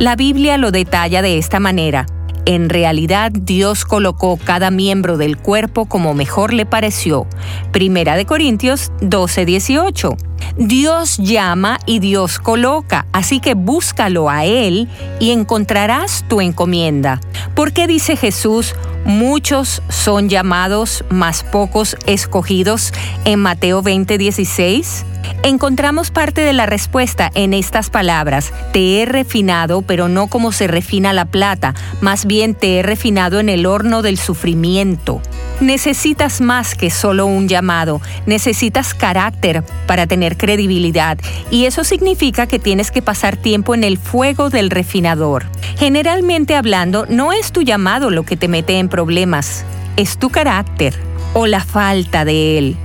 La 0.00 0.16
Biblia 0.16 0.58
lo 0.58 0.72
detalla 0.72 1.22
de 1.22 1.38
esta 1.38 1.60
manera. 1.60 2.06
En 2.46 2.68
realidad 2.68 3.30
Dios 3.32 3.84
colocó 3.84 4.38
cada 4.42 4.70
miembro 4.70 5.16
del 5.16 5.36
cuerpo 5.36 5.86
como 5.86 6.14
mejor 6.14 6.52
le 6.52 6.66
pareció. 6.66 7.26
Primera 7.72 8.16
de 8.16 8.26
Corintios 8.26 8.92
12:18. 9.00 10.16
Dios 10.56 11.18
llama 11.18 11.78
y 11.86 12.00
Dios 12.00 12.38
coloca, 12.38 13.06
así 13.12 13.40
que 13.40 13.54
búscalo 13.54 14.30
a 14.30 14.44
Él 14.44 14.88
y 15.18 15.30
encontrarás 15.30 16.24
tu 16.28 16.40
encomienda. 16.40 17.20
¿Por 17.54 17.72
qué 17.72 17.86
dice 17.86 18.16
Jesús, 18.16 18.74
muchos 19.04 19.82
son 19.88 20.28
llamados, 20.28 21.04
mas 21.10 21.42
pocos 21.44 21.96
escogidos 22.06 22.92
en 23.24 23.40
Mateo 23.40 23.82
20:16? 23.82 25.04
Encontramos 25.42 26.10
parte 26.10 26.42
de 26.42 26.52
la 26.52 26.66
respuesta 26.66 27.30
en 27.34 27.54
estas 27.54 27.88
palabras. 27.88 28.52
Te 28.72 29.00
he 29.00 29.06
refinado, 29.06 29.80
pero 29.82 30.08
no 30.08 30.26
como 30.26 30.52
se 30.52 30.66
refina 30.66 31.14
la 31.14 31.24
plata, 31.24 31.74
más 32.02 32.26
bien 32.30 32.54
te 32.54 32.78
he 32.78 32.82
refinado 32.84 33.40
en 33.40 33.48
el 33.48 33.66
horno 33.66 34.02
del 34.02 34.16
sufrimiento. 34.16 35.20
Necesitas 35.60 36.40
más 36.40 36.76
que 36.76 36.88
solo 36.88 37.26
un 37.26 37.48
llamado, 37.48 38.00
necesitas 38.24 38.94
carácter 38.94 39.64
para 39.88 40.06
tener 40.06 40.36
credibilidad 40.36 41.18
y 41.50 41.64
eso 41.64 41.82
significa 41.82 42.46
que 42.46 42.60
tienes 42.60 42.92
que 42.92 43.02
pasar 43.02 43.36
tiempo 43.36 43.74
en 43.74 43.82
el 43.82 43.98
fuego 43.98 44.48
del 44.48 44.70
refinador. 44.70 45.46
Generalmente 45.76 46.54
hablando, 46.54 47.04
no 47.08 47.32
es 47.32 47.50
tu 47.50 47.62
llamado 47.62 48.10
lo 48.10 48.22
que 48.22 48.36
te 48.36 48.46
mete 48.46 48.78
en 48.78 48.88
problemas, 48.88 49.64
es 49.96 50.16
tu 50.16 50.30
carácter 50.30 50.94
o 51.34 51.48
la 51.48 51.64
falta 51.64 52.24
de 52.24 52.58
él. 52.58 52.76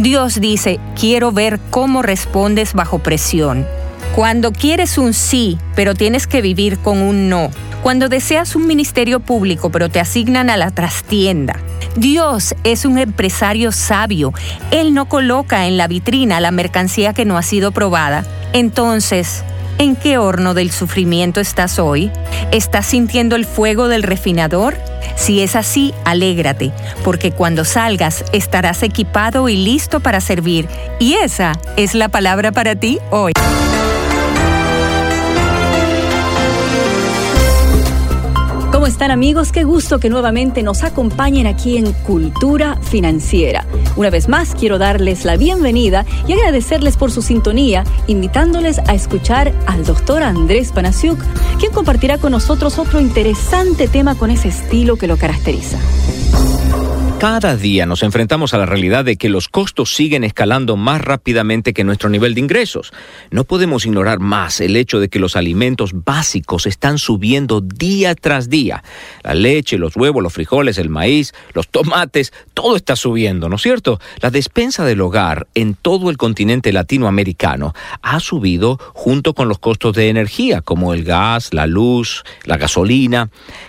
Dios 0.00 0.40
dice, 0.40 0.80
quiero 0.98 1.30
ver 1.30 1.60
cómo 1.70 2.02
respondes 2.02 2.74
bajo 2.74 2.98
presión. 2.98 3.64
Cuando 4.18 4.50
quieres 4.50 4.98
un 4.98 5.14
sí, 5.14 5.58
pero 5.76 5.94
tienes 5.94 6.26
que 6.26 6.42
vivir 6.42 6.80
con 6.80 6.98
un 7.02 7.28
no. 7.28 7.52
Cuando 7.84 8.08
deseas 8.08 8.56
un 8.56 8.66
ministerio 8.66 9.20
público, 9.20 9.70
pero 9.70 9.90
te 9.90 10.00
asignan 10.00 10.50
a 10.50 10.56
la 10.56 10.72
trastienda. 10.72 11.60
Dios 11.94 12.56
es 12.64 12.84
un 12.84 12.98
empresario 12.98 13.70
sabio. 13.70 14.32
Él 14.72 14.92
no 14.92 15.08
coloca 15.08 15.68
en 15.68 15.76
la 15.76 15.86
vitrina 15.86 16.40
la 16.40 16.50
mercancía 16.50 17.14
que 17.14 17.24
no 17.24 17.38
ha 17.38 17.42
sido 17.42 17.70
probada. 17.70 18.24
Entonces, 18.52 19.44
¿en 19.78 19.94
qué 19.94 20.18
horno 20.18 20.52
del 20.52 20.72
sufrimiento 20.72 21.38
estás 21.38 21.78
hoy? 21.78 22.10
¿Estás 22.50 22.86
sintiendo 22.86 23.36
el 23.36 23.44
fuego 23.44 23.86
del 23.86 24.02
refinador? 24.02 24.76
Si 25.14 25.42
es 25.42 25.54
así, 25.54 25.94
alégrate, 26.04 26.72
porque 27.04 27.30
cuando 27.30 27.64
salgas 27.64 28.24
estarás 28.32 28.82
equipado 28.82 29.48
y 29.48 29.54
listo 29.54 30.00
para 30.00 30.20
servir. 30.20 30.66
Y 30.98 31.14
esa 31.14 31.52
es 31.76 31.94
la 31.94 32.08
palabra 32.08 32.50
para 32.50 32.74
ti 32.74 32.98
hoy. 33.12 33.32
Están 38.88 39.10
amigos? 39.10 39.52
Qué 39.52 39.64
gusto 39.64 40.00
que 40.00 40.08
nuevamente 40.08 40.62
nos 40.62 40.82
acompañen 40.82 41.46
aquí 41.46 41.76
en 41.76 41.92
Cultura 41.92 42.78
Financiera. 42.80 43.66
Una 43.96 44.08
vez 44.08 44.28
más 44.28 44.54
quiero 44.54 44.78
darles 44.78 45.26
la 45.26 45.36
bienvenida 45.36 46.06
y 46.26 46.32
agradecerles 46.32 46.96
por 46.96 47.10
su 47.10 47.20
sintonía, 47.20 47.84
invitándoles 48.06 48.78
a 48.78 48.94
escuchar 48.94 49.52
al 49.66 49.84
doctor 49.84 50.22
Andrés 50.22 50.72
Panasiuk, 50.72 51.18
quien 51.58 51.70
compartirá 51.70 52.16
con 52.16 52.32
nosotros 52.32 52.78
otro 52.78 52.98
interesante 52.98 53.88
tema 53.88 54.14
con 54.14 54.30
ese 54.30 54.48
estilo 54.48 54.96
que 54.96 55.06
lo 55.06 55.18
caracteriza. 55.18 55.78
Cada 57.18 57.56
día 57.56 57.84
nos 57.84 58.04
enfrentamos 58.04 58.54
a 58.54 58.58
la 58.58 58.66
realidad 58.66 59.04
de 59.04 59.16
que 59.16 59.28
los 59.28 59.48
costos 59.48 59.92
siguen 59.92 60.22
escalando 60.22 60.76
más 60.76 61.00
rápidamente 61.00 61.72
que 61.72 61.82
nuestro 61.82 62.08
nivel 62.10 62.34
de 62.34 62.40
ingresos. 62.40 62.92
No 63.32 63.42
podemos 63.42 63.86
ignorar 63.86 64.20
más 64.20 64.60
el 64.60 64.76
hecho 64.76 65.00
de 65.00 65.08
que 65.08 65.18
los 65.18 65.34
alimentos 65.34 65.90
básicos 66.04 66.66
están 66.66 66.96
subiendo 66.96 67.60
día 67.60 68.14
tras 68.14 68.48
día. 68.48 68.84
La 69.24 69.34
leche, 69.34 69.78
los 69.78 69.96
huevos, 69.96 70.22
los 70.22 70.32
frijoles, 70.32 70.78
el 70.78 70.90
maíz, 70.90 71.34
los 71.54 71.66
tomates, 71.66 72.32
todo 72.54 72.76
está 72.76 72.94
subiendo, 72.94 73.48
¿no 73.48 73.56
es 73.56 73.62
cierto? 73.62 74.00
La 74.20 74.30
despensa 74.30 74.84
del 74.84 75.00
hogar 75.00 75.48
en 75.56 75.74
todo 75.74 76.10
el 76.10 76.18
continente 76.18 76.72
latinoamericano 76.72 77.74
ha 78.00 78.20
subido 78.20 78.78
junto 78.94 79.34
con 79.34 79.48
los 79.48 79.58
costos 79.58 79.96
de 79.96 80.08
energía, 80.08 80.60
como 80.60 80.94
el 80.94 81.02
gas, 81.02 81.52
la 81.52 81.66
luz, 81.66 82.22
la 82.44 82.58
gasolina. 82.58 83.28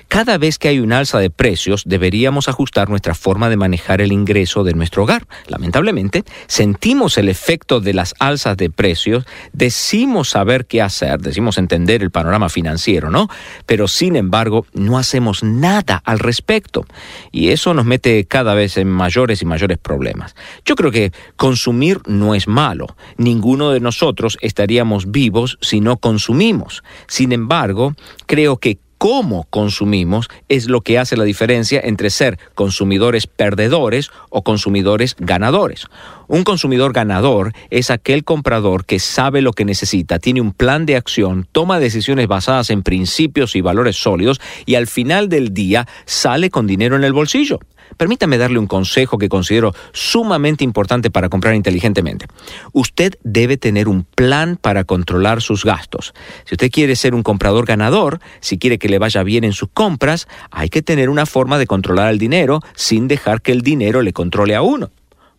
Cada 0.09 0.39
vez 0.39 0.57
que 0.57 0.69
hay 0.69 0.79
un 0.79 0.91
alza 0.91 1.19
de 1.19 1.29
precios, 1.29 1.83
deberíamos 1.85 2.49
ajustar 2.49 2.89
nuestra 2.89 3.13
forma 3.13 3.47
de 3.47 3.57
manejar 3.57 4.01
el 4.01 4.11
ingreso 4.11 4.63
de 4.63 4.73
nuestro 4.73 5.03
hogar. 5.03 5.27
Lamentablemente, 5.47 6.23
sentimos 6.47 7.19
el 7.19 7.29
efecto 7.29 7.79
de 7.79 7.93
las 7.93 8.15
alzas 8.17 8.57
de 8.57 8.71
precios, 8.71 9.25
decimos 9.53 10.29
saber 10.29 10.65
qué 10.65 10.81
hacer, 10.81 11.19
decimos 11.21 11.59
entender 11.59 12.01
el 12.01 12.09
panorama 12.09 12.49
financiero, 12.49 13.11
¿no? 13.11 13.29
Pero 13.67 13.87
sin 13.87 14.15
embargo, 14.15 14.65
no 14.73 14.97
hacemos 14.97 15.43
nada 15.43 16.01
al 16.03 16.17
respecto. 16.17 16.87
Y 17.31 17.49
eso 17.49 17.75
nos 17.75 17.85
mete 17.85 18.25
cada 18.25 18.55
vez 18.55 18.77
en 18.77 18.89
mayores 18.89 19.43
y 19.43 19.45
mayores 19.45 19.77
problemas. 19.77 20.35
Yo 20.65 20.75
creo 20.75 20.89
que 20.89 21.11
consumir 21.35 22.01
no 22.07 22.33
es 22.33 22.47
malo. 22.47 22.95
Ninguno 23.17 23.69
de 23.69 23.79
nosotros 23.79 24.39
estaríamos 24.41 25.11
vivos 25.11 25.59
si 25.61 25.81
no 25.81 25.97
consumimos. 25.97 26.83
Sin 27.05 27.31
embargo, 27.31 27.93
creo 28.25 28.57
que 28.57 28.79
cómo 28.99 29.47
consumimos 29.49 30.29
es 30.49 30.67
lo 30.67 30.81
que 30.81 30.99
hace 30.99 31.17
la 31.17 31.23
diferencia 31.23 31.81
entre 31.83 32.11
ser 32.11 32.37
consumidores 32.53 33.25
perdedores 33.25 34.11
o 34.29 34.43
consumidores 34.43 35.15
ganadores. 35.17 35.87
Un 36.27 36.43
consumidor 36.43 36.93
ganador 36.93 37.53
es 37.71 37.89
aquel 37.89 38.23
comprador 38.23 38.85
que 38.85 38.99
sabe 38.99 39.41
lo 39.41 39.53
que 39.53 39.65
necesita, 39.65 40.19
tiene 40.19 40.41
un 40.41 40.51
plan 40.51 40.85
de 40.85 40.97
acción, 40.97 41.47
toma 41.51 41.79
decisiones 41.79 42.27
basadas 42.27 42.69
en 42.69 42.83
principios 42.83 43.55
y 43.55 43.61
valores 43.61 43.95
sólidos 43.95 44.41
y 44.65 44.75
al 44.75 44.85
final 44.85 45.29
del 45.29 45.53
día 45.53 45.87
sale 46.05 46.49
con 46.49 46.67
dinero 46.67 46.97
en 46.97 47.05
el 47.05 47.13
bolsillo. 47.13 47.59
Permítame 47.99 48.37
darle 48.37 48.59
un 48.59 48.67
consejo 48.67 49.17
que 49.17 49.27
considero 49.27 49.75
sumamente 49.91 50.63
importante 50.63 51.11
para 51.11 51.27
comprar 51.27 51.53
inteligentemente. 51.53 52.27
Usted 52.71 53.15
debe 53.25 53.57
tener 53.57 53.89
un 53.89 54.05
plan 54.05 54.55
para 54.55 54.85
controlar 54.85 55.41
sus 55.41 55.65
gastos. 55.65 56.13
Si 56.45 56.55
usted 56.55 56.71
quiere 56.71 56.95
ser 56.95 57.13
un 57.13 57.23
comprador 57.23 57.65
ganador, 57.65 58.21
si 58.39 58.57
quiere 58.57 58.79
que 58.79 58.87
le 58.87 58.99
vaya 58.99 59.21
bien 59.23 59.43
en 59.43 59.51
sus 59.51 59.67
compras, 59.73 60.29
hay 60.49 60.69
que 60.69 60.81
tener 60.81 61.09
una 61.09 61.25
forma 61.25 61.57
de 61.57 61.67
controlar 61.67 62.09
el 62.09 62.19
dinero 62.19 62.61
sin 62.73 63.09
dejar 63.09 63.41
que 63.41 63.51
el 63.51 63.63
dinero 63.63 64.01
le 64.01 64.13
controle 64.13 64.55
a 64.55 64.61
uno. 64.61 64.91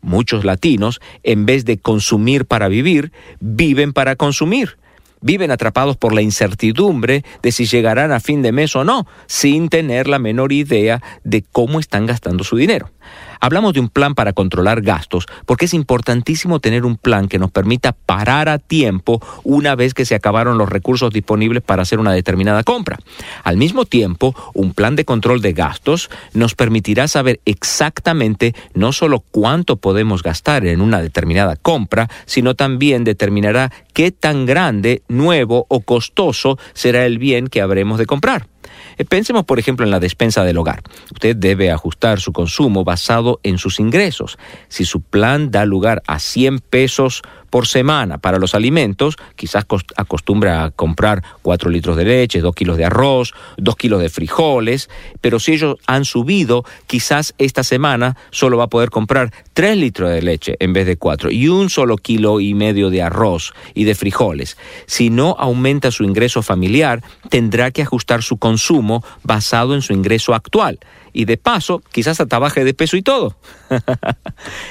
Muchos 0.03 0.45
latinos, 0.45 1.01
en 1.23 1.47
vez 1.47 1.65
de 1.65 1.79
consumir 1.79 2.45
para 2.45 2.69
vivir, 2.69 3.11
viven 3.41 3.95
para 3.95 4.17
consumir 4.17 4.77
viven 5.21 5.51
atrapados 5.51 5.97
por 5.97 6.15
la 6.15 6.23
incertidumbre 6.23 7.25
de 7.43 7.53
si 7.53 7.67
llegarán 7.67 8.13
a 8.13 8.21
fin 8.21 8.43
de 8.43 8.53
mes 8.53 8.75
o 8.77 8.85
no, 8.85 9.07
sin 9.27 9.69
tener 9.69 10.09
la 10.09 10.19
menor 10.19 10.53
idea 10.53 11.03
de 11.25 11.43
cómo 11.43 11.81
están 11.81 12.07
gastando 12.07 12.45
su 12.45 12.57
dinero. 12.57 12.91
Hablamos 13.41 13.73
de 13.73 13.81
un 13.81 13.89
plan 13.89 14.15
para 14.15 14.35
controlar 14.35 14.83
gastos 14.83 15.27
porque 15.47 15.65
es 15.65 15.75
importantísimo 15.75 16.61
tener 16.61 16.85
un 16.85 16.97
plan 16.97 17.27
que 17.27 17.39
nos 17.39 17.51
permita 17.51 17.93
parar 17.93 18.49
a 18.49 18.59
tiempo 18.59 19.21
una 19.45 19.75
vez 19.75 19.95
que 19.95 20.05
se 20.05 20.15
acabaron 20.15 20.59
los 20.59 20.69
recursos 20.69 21.13
disponibles 21.13 21.63
para 21.63 21.83
hacer 21.83 21.99
una 21.99 22.13
determinada 22.13 22.63
compra. 22.63 22.99
Al 23.43 23.57
mismo 23.57 23.87
tiempo, 23.87 24.35
un 24.53 24.75
plan 24.75 24.95
de 24.95 25.05
control 25.05 25.41
de 25.41 25.55
gastos 25.55 26.11
nos 26.35 26.55
permitirá 26.55 27.09
saber 27.09 27.41
exactamente 27.47 28.55
no 28.75 28.93
solo 28.93 29.25
cuánto 29.31 29.77
podemos 29.77 30.23
gastar 30.23 30.67
en 30.67 30.83
una 30.83 31.01
determinada 31.01 31.57
compra, 31.57 32.09
sino 32.27 32.55
también 32.55 33.05
determinará 33.05 33.73
qué 33.95 34.13
tan 34.13 34.45
grande, 34.47 35.03
nuevo 35.09 35.67
o 35.69 35.81
costoso 35.81 36.59
será 36.75 37.07
el 37.07 37.19
bien 37.19 37.49
que 37.49 37.63
habremos 37.63 37.99
de 37.99 38.07
comprar. 38.07 38.47
Eh, 39.01 39.07
pensemos, 39.07 39.47
por 39.47 39.59
ejemplo, 39.59 39.87
en 39.87 39.91
la 39.91 39.99
despensa 39.99 40.45
del 40.45 40.59
hogar. 40.59 40.83
Usted 41.11 41.35
debe 41.35 41.71
ajustar 41.71 42.21
su 42.21 42.35
consumo 42.35 42.85
basado 42.85 43.41
en 43.43 43.57
sus 43.57 43.81
ingresos. 43.81 44.37
Si 44.69 44.85
su 44.85 45.01
plan 45.01 45.51
da 45.51 45.65
lugar 45.65 46.03
a 46.07 46.19
100 46.19 46.59
pesos 46.59 47.23
por 47.51 47.67
semana 47.67 48.19
para 48.19 48.39
los 48.39 48.55
alimentos, 48.55 49.17
quizás 49.37 49.67
acostumbra 49.97 50.65
a 50.65 50.71
comprar 50.71 51.23
4 51.43 51.71
litros 51.71 51.97
de 51.97 52.05
leche, 52.05 52.41
2 52.41 52.55
kilos 52.55 52.77
de 52.77 52.85
arroz, 52.85 53.35
2 53.59 53.77
kilos 53.77 54.01
de 54.01 54.09
frijoles, 54.09 54.89
pero 55.21 55.39
si 55.39 55.53
ellos 55.53 55.77
han 55.87 56.05
subido, 56.05 56.65
quizás 56.87 57.35
esta 57.39 57.65
semana 57.65 58.17
solo 58.31 58.57
va 58.57 58.65
a 58.65 58.69
poder 58.69 58.91
comprar 58.91 59.33
3 59.53 59.77
litros 59.77 60.11
de 60.11 60.23
leche 60.23 60.57
en 60.61 60.73
vez 60.73 60.87
de 60.87 60.97
4 60.97 61.31
y 61.31 61.49
un 61.49 61.69
solo 61.71 61.97
kilo 61.97 62.41
y 62.41 62.55
medio 62.55 62.91
de 62.91 63.03
arroz 63.03 63.53
y 63.75 63.85
de 63.85 63.95
frijoles. 63.95 64.57
Si 64.87 65.11
no 65.11 65.37
aumenta 65.39 65.91
su 65.91 66.05
ingreso 66.05 66.43
familiar, 66.43 67.03
tendrá 67.29 67.71
que 67.71 67.83
ajustar 67.83 68.23
su 68.23 68.39
consumo 68.39 69.05
basado 69.23 69.75
en 69.75 69.83
su 69.83 69.93
ingreso 69.93 70.35
actual 70.35 70.79
y 71.13 71.25
de 71.25 71.37
paso 71.37 71.83
quizás 71.93 72.21
hasta 72.21 72.39
baje 72.39 72.65
de 72.65 72.75
peso 72.75 72.97
y 72.97 73.03
todo. 73.03 73.37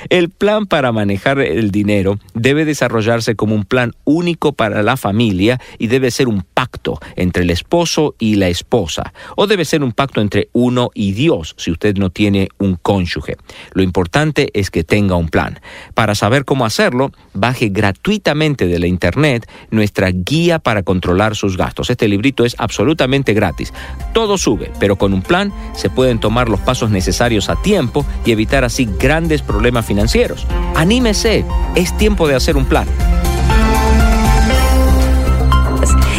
el 0.10 0.30
plan 0.30 0.66
para 0.66 0.92
manejar 0.92 1.40
el 1.40 1.72
dinero 1.72 2.20
debe 2.34 2.66
desarrollarse 2.66 3.36
como 3.36 3.56
un 3.56 3.66
plan 3.66 3.94
único 4.04 4.54
para 4.54 4.84
la 4.84 4.98
familia 4.98 5.60
y 5.78 5.88
debe 5.88 6.12
ser 6.12 6.28
un 6.28 6.42
pacto 6.42 7.00
entre 7.16 7.44
el 7.44 7.50
esposo 7.50 8.16
y 8.20 8.36
la 8.36 8.50
esposa, 8.50 9.14
o 9.36 9.48
debe 9.48 9.66
ser 9.66 9.84
un 9.84 9.92
pacto 9.92 10.22
entre 10.22 10.50
uno 10.54 10.92
y 10.94 11.14
Dios 11.14 11.56
si 11.58 11.72
usted 11.72 11.98
no 11.98 12.10
tiene 12.10 12.50
un 12.58 12.76
cónyuge. 12.76 13.38
Lo 13.74 13.84
importante 13.84 14.50
es 14.54 14.70
que 14.72 14.84
tenga 14.84 15.16
un 15.16 15.30
plan. 15.30 15.60
Para 15.94 16.16
saber 16.16 16.46
cómo 16.46 16.66
hacerlo, 16.66 17.12
baje 17.34 17.70
gratuitamente 17.70 18.68
de 18.68 18.80
la 18.80 18.88
internet 18.88 19.50
nuestra 19.72 20.10
guía 20.12 20.60
para 20.60 20.84
controlar 20.84 21.36
sus 21.36 21.58
gastos. 21.58 21.90
Este 21.90 22.08
librito 22.08 22.46
es 22.46 22.56
absolutamente 22.58 23.34
gratis. 23.34 23.74
Todo 24.14 24.38
sube, 24.38 24.72
pero 24.80 24.98
con 24.98 25.14
un 25.14 25.22
plan 25.22 25.54
se 25.74 25.90
pueden 25.90 26.20
tomar 26.20 26.29
los 26.30 26.60
pasos 26.60 26.92
necesarios 26.92 27.50
a 27.50 27.56
tiempo 27.56 28.06
y 28.26 28.32
evitar 28.32 28.64
así 28.64 28.88
grandes 29.00 29.42
problemas 29.42 29.86
financieros. 29.86 30.46
Anímese, 30.76 31.46
es 31.76 31.96
tiempo 31.98 32.28
de 32.28 32.36
hacer 32.36 32.56
un 32.56 32.66
plan. 32.66 32.88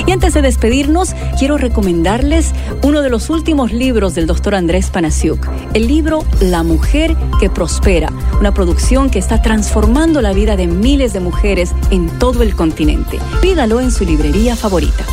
Y 0.06 0.12
antes 0.12 0.34
de 0.34 0.42
despedirnos, 0.42 1.14
quiero 1.38 1.56
recomendarles 1.56 2.52
uno 2.82 3.00
de 3.00 3.10
los 3.10 3.30
últimos 3.30 3.72
libros 3.72 4.16
del 4.16 4.26
doctor 4.26 4.56
Andrés 4.56 4.90
Panasiuk, 4.90 5.46
el 5.72 5.86
libro 5.86 6.24
La 6.40 6.64
mujer 6.64 7.16
que 7.38 7.48
prospera, 7.48 8.12
una 8.40 8.52
producción 8.52 9.10
que 9.10 9.20
está 9.20 9.40
transformando 9.40 10.20
la 10.20 10.32
vida 10.32 10.56
de 10.56 10.66
miles 10.66 11.12
de 11.12 11.20
mujeres 11.20 11.72
en 11.92 12.08
todo 12.18 12.42
el 12.42 12.56
continente. 12.56 13.20
Pídalo 13.40 13.80
en 13.80 13.92
su 13.92 14.04
librería 14.04 14.56
favorita. 14.56 15.04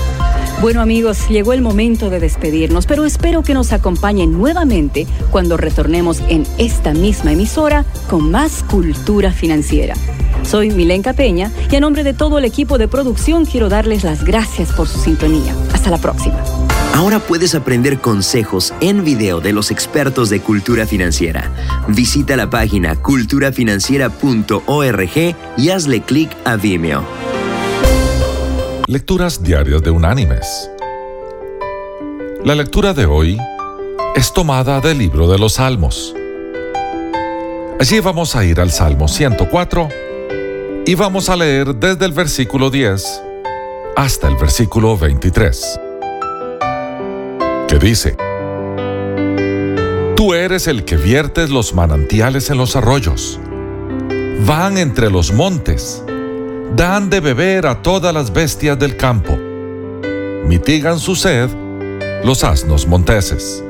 Bueno 0.60 0.82
amigos, 0.82 1.30
llegó 1.30 1.54
el 1.54 1.62
momento 1.62 2.10
de 2.10 2.20
despedirnos, 2.20 2.88
pero 2.88 3.06
espero 3.06 3.44
que 3.44 3.54
nos 3.54 3.74
acompañen 3.74 4.32
nuevamente 4.32 5.06
cuando 5.30 5.56
retornemos 5.56 6.20
en 6.30 6.48
esta 6.58 6.96
misma 6.96 7.32
emisora 7.32 7.86
con 8.10 8.32
más 8.32 8.64
cultura 8.64 9.32
financiera. 9.32 9.94
Soy 10.42 10.72
Milenka 10.72 11.14
Peña 11.14 11.52
y 11.70 11.76
a 11.76 11.80
nombre 11.80 12.04
de 12.04 12.14
todo 12.14 12.40
el 12.40 12.46
equipo 12.46 12.80
de 12.80 12.88
producción 12.88 13.46
quiero 13.46 13.70
darles 13.70 14.04
las 14.04 14.24
gracias 14.24 14.72
por 14.72 14.88
su 14.88 14.98
sintonía. 15.00 15.54
Hasta 15.74 15.92
la 15.92 16.00
próxima. 16.00 16.44
Ahora 16.96 17.20
puedes 17.20 17.54
aprender 17.54 18.00
consejos 18.00 18.74
en 18.82 19.04
video 19.04 19.42
de 19.42 19.54
los 19.54 19.70
expertos 19.70 20.32
de 20.32 20.40
cultura 20.40 20.88
financiera. 20.88 21.52
Visita 21.88 22.36
la 22.36 22.50
página 22.50 22.96
culturafinanciera.org 22.96 25.36
y 25.58 25.70
hazle 25.70 26.02
clic 26.02 26.36
a 26.46 26.56
Vimeo. 26.56 27.37
Lecturas 28.90 29.44
diarias 29.44 29.84
de 29.84 29.92
Unánimes. 29.92 30.72
La 32.46 32.56
lectura 32.56 32.94
de 32.94 33.06
hoy 33.06 33.38
es 34.16 34.32
tomada 34.32 34.80
del 34.80 34.98
libro 34.98 35.28
de 35.28 35.38
los 35.38 35.56
Salmos. 35.56 36.16
Allí 37.82 38.00
vamos 38.00 38.38
a 38.38 38.46
ir 38.46 38.62
al 38.62 38.72
Salmo 38.72 39.10
104 39.10 39.90
y 40.86 40.96
vamos 40.96 41.28
a 41.28 41.36
leer 41.36 41.76
desde 41.76 42.06
el 42.06 42.14
versículo 42.14 42.70
10 42.70 43.24
hasta 43.98 44.30
el 44.30 44.38
versículo 44.38 44.98
23, 44.98 45.82
que 47.68 47.80
dice, 47.80 48.16
Tú 50.16 50.34
eres 50.34 50.66
el 50.68 50.86
que 50.86 50.96
viertes 50.96 51.50
los 51.50 51.74
manantiales 51.74 52.50
en 52.52 52.58
los 52.58 52.78
arroyos, 52.78 53.38
van 54.46 54.78
entre 54.78 55.10
los 55.12 55.34
montes, 55.34 56.06
dan 56.76 57.10
de 57.10 57.20
beber 57.20 57.66
a 57.66 57.82
todas 57.82 58.14
las 58.14 58.32
bestias 58.32 58.78
del 58.78 58.98
campo, 58.98 59.38
mitigan 60.46 61.00
su 61.00 61.16
sed 61.16 61.50
los 62.24 62.44
asnos 62.44 62.88
monteses. 62.88 63.64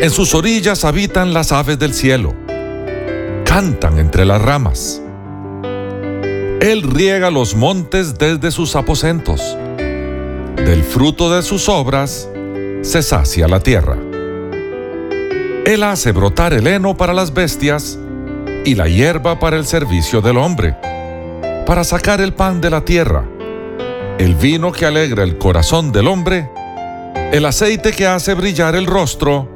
En 0.00 0.10
sus 0.10 0.34
orillas 0.34 0.84
habitan 0.84 1.32
las 1.32 1.52
aves 1.52 1.78
del 1.78 1.94
cielo, 1.94 2.34
cantan 3.44 3.98
entre 3.98 4.24
las 4.24 4.40
ramas 4.40 5.02
él 6.62 6.84
riega 6.84 7.32
los 7.32 7.56
montes 7.56 8.18
desde 8.18 8.52
sus 8.52 8.76
aposentos. 8.76 9.58
Del 10.54 10.84
fruto 10.84 11.34
de 11.34 11.42
sus 11.42 11.68
obras 11.68 12.28
se 12.82 13.02
sacia 13.02 13.48
la 13.48 13.58
tierra. 13.58 13.96
Él 15.66 15.82
hace 15.82 16.12
brotar 16.12 16.52
el 16.52 16.68
heno 16.68 16.96
para 16.96 17.14
las 17.14 17.34
bestias 17.34 17.98
y 18.64 18.76
la 18.76 18.86
hierba 18.86 19.40
para 19.40 19.56
el 19.56 19.66
servicio 19.66 20.20
del 20.20 20.36
hombre, 20.36 20.76
para 21.66 21.84
sacar 21.84 22.20
el 22.20 22.34
pan 22.34 22.60
de 22.60 22.70
la 22.70 22.84
tierra, 22.84 23.24
el 24.18 24.34
vino 24.34 24.72
que 24.72 24.86
alegra 24.86 25.22
el 25.22 25.38
corazón 25.38 25.92
del 25.92 26.08
hombre, 26.08 26.50
el 27.32 27.44
aceite 27.44 27.92
que 27.92 28.06
hace 28.06 28.34
brillar 28.34 28.74
el 28.74 28.86
rostro 28.86 29.48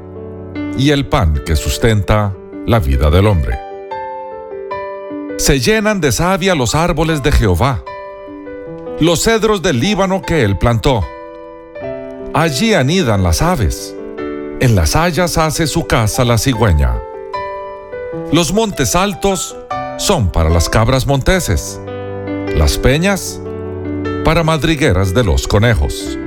y 0.77 0.91
el 0.91 1.07
pan 1.07 1.41
que 1.45 1.55
sustenta 1.55 2.33
la 2.65 2.79
vida 2.79 3.09
del 3.09 3.27
hombre. 3.27 3.59
Se 5.37 5.59
llenan 5.59 6.01
de 6.01 6.11
savia 6.11 6.55
los 6.55 6.75
árboles 6.75 7.21
de 7.21 7.31
Jehová, 7.31 7.83
los 8.99 9.23
cedros 9.23 9.61
del 9.61 9.79
Líbano 9.79 10.21
que 10.21 10.43
él 10.43 10.57
plantó. 10.57 11.05
Allí 12.33 12.73
anidan 12.73 13.23
las 13.23 13.41
aves, 13.41 13.95
en 14.59 14.75
las 14.75 14.95
hayas 14.95 15.37
hace 15.37 15.67
su 15.67 15.85
casa 15.85 16.25
la 16.25 16.37
cigüeña. 16.37 16.99
Los 18.31 18.53
montes 18.53 18.95
altos 18.95 19.55
son 19.97 20.31
para 20.31 20.49
las 20.49 20.69
cabras 20.69 21.05
monteses, 21.05 21.79
las 22.57 22.79
peñas 22.79 23.39
para 24.25 24.43
madrigueras 24.43 25.13
de 25.13 25.23
los 25.23 25.47
conejos. 25.47 26.17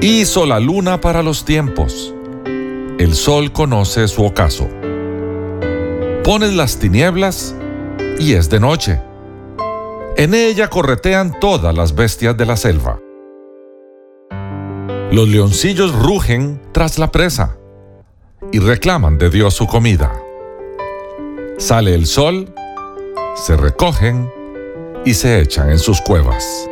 Hizo 0.00 0.46
la 0.46 0.58
luna 0.58 1.00
para 1.00 1.22
los 1.22 1.44
tiempos, 1.44 2.12
el 2.98 3.14
sol 3.14 3.52
conoce 3.52 4.08
su 4.08 4.24
ocaso. 4.24 4.68
Pones 6.24 6.54
las 6.54 6.78
tinieblas 6.78 7.54
y 8.18 8.32
es 8.32 8.50
de 8.50 8.58
noche. 8.58 9.00
En 10.16 10.34
ella 10.34 10.68
corretean 10.68 11.38
todas 11.38 11.74
las 11.74 11.94
bestias 11.94 12.36
de 12.36 12.46
la 12.46 12.56
selva. 12.56 12.98
Los 15.12 15.28
leoncillos 15.28 15.94
rugen 15.94 16.60
tras 16.72 16.98
la 16.98 17.12
presa 17.12 17.56
y 18.50 18.58
reclaman 18.58 19.18
de 19.18 19.30
Dios 19.30 19.54
su 19.54 19.68
comida. 19.68 20.12
Sale 21.58 21.94
el 21.94 22.06
sol, 22.06 22.52
se 23.36 23.56
recogen 23.56 24.35
y 25.06 25.14
se 25.14 25.40
echan 25.40 25.70
en 25.70 25.78
sus 25.78 26.00
cuevas. 26.02 26.68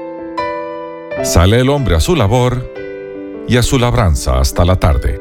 Sale 1.22 1.60
el 1.60 1.70
hombre 1.70 1.94
a 1.94 2.00
su 2.00 2.16
labor 2.16 2.68
y 3.46 3.56
a 3.56 3.62
su 3.62 3.78
labranza 3.78 4.40
hasta 4.40 4.64
la 4.64 4.76
tarde. 4.76 5.20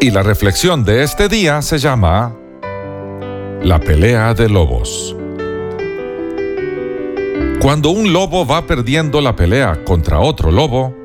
Y 0.00 0.10
la 0.10 0.22
reflexión 0.22 0.84
de 0.84 1.02
este 1.02 1.28
día 1.28 1.60
se 1.60 1.78
llama 1.78 2.34
la 3.62 3.78
pelea 3.78 4.32
de 4.32 4.48
lobos. 4.48 5.14
Cuando 7.60 7.90
un 7.90 8.12
lobo 8.12 8.46
va 8.46 8.66
perdiendo 8.66 9.20
la 9.20 9.36
pelea 9.36 9.84
contra 9.84 10.18
otro 10.18 10.50
lobo 10.50 10.96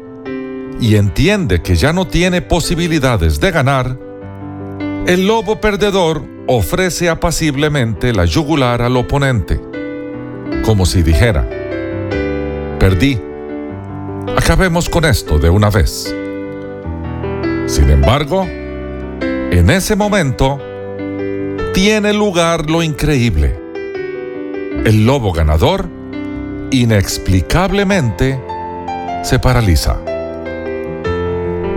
y 0.79 0.95
entiende 0.95 1.61
que 1.61 1.75
ya 1.75 1.91
no 1.91 2.07
tiene 2.07 2.41
posibilidades 2.41 3.41
de 3.41 3.51
ganar, 3.51 4.06
el 5.07 5.25
lobo 5.25 5.61
perdedor 5.61 6.21
ofrece 6.47 7.09
apaciblemente 7.09 8.11
la 8.11 8.25
yugular 8.25 8.81
al 8.81 8.97
oponente, 8.97 9.57
como 10.65 10.85
si 10.85 11.01
dijera, 11.01 11.47
perdí, 12.77 13.17
acabemos 14.35 14.89
con 14.89 15.05
esto 15.05 15.39
de 15.39 15.49
una 15.49 15.69
vez. 15.69 16.13
Sin 17.67 17.89
embargo, 17.89 18.43
en 18.43 19.69
ese 19.69 19.95
momento, 19.95 20.59
tiene 21.73 22.11
lugar 22.11 22.69
lo 22.69 22.83
increíble. 22.83 23.57
El 24.83 25.05
lobo 25.05 25.31
ganador, 25.31 25.87
inexplicablemente, 26.69 28.41
se 29.23 29.39
paraliza. 29.39 30.01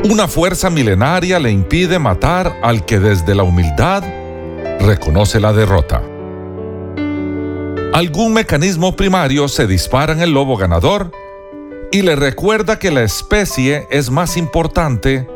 Una 0.03 0.29
fuerza 0.29 0.71
milenaria 0.71 1.39
le 1.39 1.51
impide 1.51 1.99
matar 1.99 2.59
al 2.63 2.87
que 2.87 2.99
desde 2.99 3.35
la 3.35 3.43
humildad 3.43 4.03
reconoce 4.81 5.41
la 5.41 5.53
derrota. 5.53 6.03
Algún 7.93 8.33
mecanismo 8.33 8.97
primario 8.97 9.47
se 9.47 9.67
dispara 9.67 10.15
en 10.15 10.21
el 10.21 10.31
lobo 10.31 10.57
ganador 10.57 11.13
y 11.93 12.01
le 12.01 12.17
recuerda 12.17 12.79
que 12.79 12.91
la 12.91 13.03
especie 13.03 13.87
es 13.91 14.11
más 14.11 14.39
importante 14.39 15.29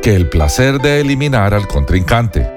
que 0.00 0.14
el 0.14 0.28
placer 0.28 0.80
de 0.80 1.00
eliminar 1.00 1.52
al 1.52 1.66
contrincante. 1.66 2.48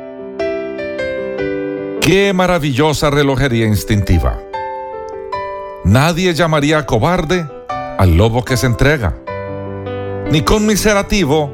Qué 2.02 2.34
maravillosa 2.36 3.10
relojería 3.10 3.66
instintiva. 3.66 4.40
Nadie 5.84 6.36
llamaría 6.36 6.86
cobarde 6.86 7.48
al 7.98 8.16
lobo 8.16 8.46
que 8.46 8.58
se 8.58 8.68
entrega, 8.68 9.16
ni 10.32 10.42
conmiserativo 10.42 11.52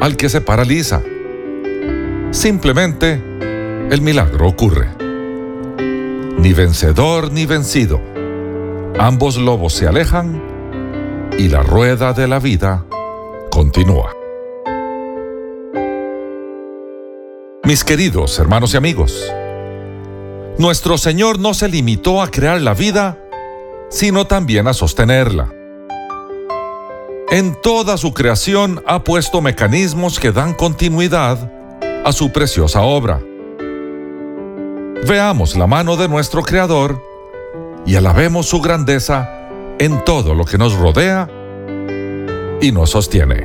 al 0.00 0.16
que 0.16 0.28
se 0.28 0.40
paraliza. 0.40 1.02
Simplemente 2.30 3.22
el 3.90 4.00
milagro 4.02 4.48
ocurre. 4.48 4.88
Ni 6.38 6.52
vencedor 6.52 7.32
ni 7.32 7.46
vencido. 7.46 8.00
Ambos 8.98 9.36
lobos 9.36 9.74
se 9.74 9.86
alejan 9.86 10.42
y 11.38 11.48
la 11.48 11.62
rueda 11.62 12.12
de 12.12 12.28
la 12.28 12.38
vida 12.38 12.84
continúa. 13.50 14.12
Mis 17.64 17.84
queridos 17.84 18.38
hermanos 18.38 18.74
y 18.74 18.76
amigos, 18.76 19.32
nuestro 20.58 20.98
Señor 20.98 21.38
no 21.38 21.54
se 21.54 21.68
limitó 21.68 22.22
a 22.22 22.30
crear 22.30 22.60
la 22.60 22.74
vida 22.74 23.18
sino 23.90 24.26
también 24.26 24.68
a 24.68 24.72
sostenerla. 24.72 25.52
En 27.30 27.54
toda 27.54 27.96
su 27.96 28.12
creación 28.12 28.82
ha 28.88 29.04
puesto 29.04 29.40
mecanismos 29.40 30.18
que 30.18 30.32
dan 30.32 30.52
continuidad 30.52 31.52
a 32.04 32.10
su 32.10 32.32
preciosa 32.32 32.82
obra. 32.82 33.22
Veamos 35.06 35.54
la 35.54 35.68
mano 35.68 35.96
de 35.96 36.08
nuestro 36.08 36.42
Creador 36.42 37.00
y 37.86 37.94
alabemos 37.94 38.46
su 38.46 38.60
grandeza 38.60 39.48
en 39.78 40.04
todo 40.04 40.34
lo 40.34 40.44
que 40.44 40.58
nos 40.58 40.74
rodea 40.74 41.30
y 42.60 42.72
nos 42.72 42.90
sostiene. 42.90 43.44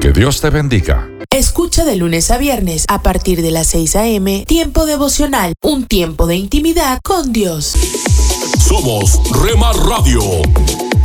Que 0.00 0.12
Dios 0.14 0.40
te 0.40 0.50
bendiga. 0.50 1.10
Escucha 1.30 1.84
de 1.84 1.96
lunes 1.96 2.30
a 2.30 2.38
viernes 2.38 2.84
a 2.86 3.02
partir 3.02 3.42
de 3.42 3.50
las 3.50 3.66
6 3.66 3.96
a.m. 3.96 4.44
Tiempo 4.46 4.86
devocional, 4.86 5.54
un 5.62 5.84
tiempo 5.86 6.28
de 6.28 6.36
intimidad 6.36 7.00
con 7.02 7.32
Dios. 7.32 7.74
Somos 8.60 9.20
Rema 9.42 9.72
Radio. 9.72 10.20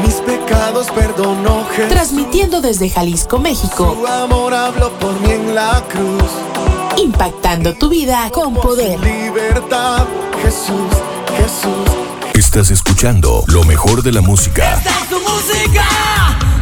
Mis 0.00 0.14
pecados 0.14 0.88
perdonó 0.90 1.64
Jesús. 1.74 1.90
Transmitiendo 1.92 2.60
desde 2.60 2.88
Jalisco, 2.88 3.38
México. 3.38 3.96
Su 4.00 4.06
amor 4.06 4.54
habló 4.54 4.90
por 4.98 5.18
mí 5.20 5.30
en 5.32 5.54
la 5.54 5.82
cruz. 5.88 6.30
Impactando 6.96 7.74
tu 7.74 7.88
vida 7.88 8.30
con 8.32 8.54
poder. 8.54 8.98
Libertad, 9.00 10.06
Jesús, 10.42 10.90
Jesús. 11.36 11.96
Estás 12.34 12.70
escuchando 12.70 13.44
lo 13.46 13.62
mejor 13.64 14.02
de 14.02 14.10
la 14.12 14.20
música 14.22 14.74
Esta 14.78 14.90
es 14.90 15.08
tu 15.08 15.20
música, 15.20 15.84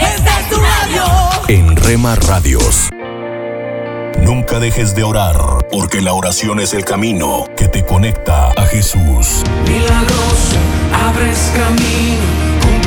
esta 0.01 0.41
es 0.41 0.49
tu 0.51 0.57
radio. 0.57 1.05
en 1.49 1.77
Rema 1.77 2.17
Radios. 2.17 2.89
Nunca 4.21 4.61
dejes 4.61 4.95
de 4.95 5.03
orar, 5.05 5.37
porque 5.73 6.01
la 6.01 6.13
oración 6.13 6.61
es 6.61 6.75
el 6.75 6.85
camino 6.85 7.47
que 7.57 7.67
te 7.69 7.85
conecta 7.85 8.51
a 8.57 8.63
Jesús. 8.67 9.43
Milagroso, 9.67 10.57
abres 11.07 11.51
camino, 11.57 12.23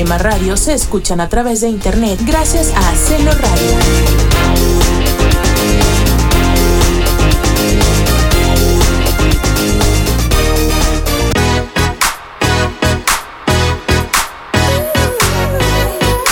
Rema 0.00 0.16
Radio 0.16 0.56
se 0.56 0.72
escuchan 0.72 1.20
a 1.20 1.28
través 1.28 1.60
de 1.60 1.68
internet 1.68 2.18
gracias 2.24 2.72
a 2.74 2.94
Celo 2.94 3.32
Radio. 3.32 3.76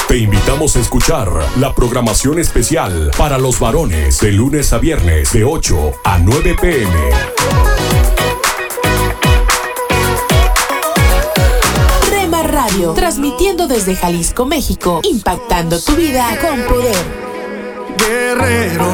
Te 0.08 0.16
invitamos 0.16 0.74
a 0.76 0.80
escuchar 0.80 1.28
la 1.58 1.74
programación 1.74 2.38
especial 2.38 3.10
para 3.18 3.36
los 3.36 3.60
varones 3.60 4.18
de 4.20 4.32
lunes 4.32 4.72
a 4.72 4.78
viernes 4.78 5.34
de 5.34 5.44
8 5.44 5.92
a 6.04 6.18
9 6.18 6.56
pm. 6.58 7.87
Transmitiendo 12.94 13.66
desde 13.66 13.96
Jalisco, 13.96 14.44
México, 14.44 15.00
impactando 15.02 15.80
tu 15.80 15.96
vida 15.96 16.26
con 16.40 16.60
poder. 16.62 16.96
Guerrero, 17.96 18.84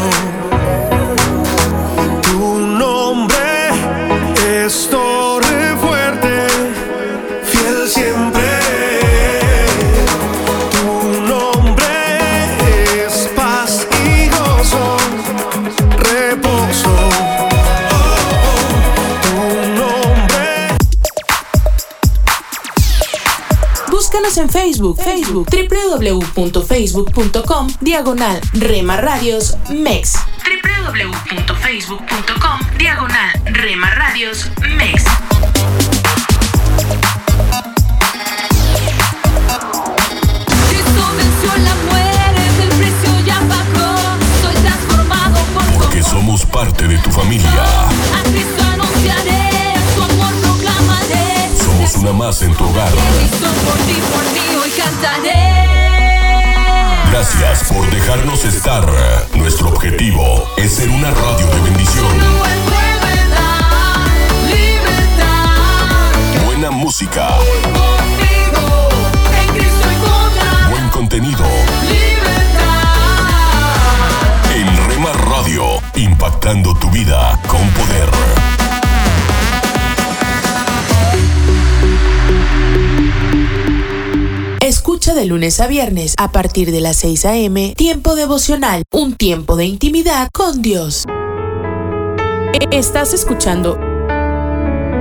Facebook, 24.93 25.03
Facebook, 25.03 25.49
www.facebook.com, 25.51 27.69
diagonal 27.81 28.39
Rema 28.53 28.99
Radios 28.99 29.57
MEX. 29.71 30.13
www.facebook.com, 30.45 32.61
diagonal 32.77 33.31
Rema 33.47 33.89
Radios 33.91 34.51
MEX. 34.77 35.05
Porque 45.79 46.03
somos 46.03 46.45
parte 46.45 46.87
de 46.89 46.99
tu 46.99 47.11
familia. 47.11 47.49
A 47.49 48.23
Cristo 48.25 48.63
anunciaré, 48.75 49.49
su 49.95 50.03
amor 50.03 50.35
proclamaré. 50.43 51.49
Somos 51.65 51.95
una 51.95 52.13
más 52.13 52.43
en 52.43 52.53
tu 52.55 52.65
hogar. 52.65 52.93
Gracias 57.11 57.65
por 57.71 57.89
dejarnos 57.91 58.43
estar. 58.45 58.85
Nuestro 59.35 59.69
objetivo 59.69 60.49
es 60.57 60.77
ser 60.77 60.89
una 60.89 61.11
radio 61.11 61.47
de 61.47 61.61
bendición. 61.61 62.09
Libertad, 64.47 66.45
Buena 66.47 66.71
música, 66.71 67.29
buen 70.71 70.89
contenido. 70.89 71.45
libertad. 71.83 72.65
En 74.57 74.89
Rema 74.89 75.13
Radio, 75.13 75.65
impactando 75.97 76.75
tu 76.77 76.91
vida 76.91 77.39
con 77.47 77.69
poder. 77.71 78.54
Escucha 85.05 85.21
de 85.21 85.27
lunes 85.27 85.61
a 85.61 85.67
viernes 85.67 86.15
a 86.17 86.33
partir 86.33 86.73
de 86.73 86.81
las 86.81 86.97
6 86.97 87.27
a.m. 87.27 87.75
Tiempo 87.77 88.15
devocional, 88.15 88.85
un 88.91 89.13
tiempo 89.13 89.55
de 89.55 89.67
intimidad 89.67 90.31
con 90.33 90.63
Dios. 90.63 91.05
Estás 92.71 93.13
escuchando 93.13 93.79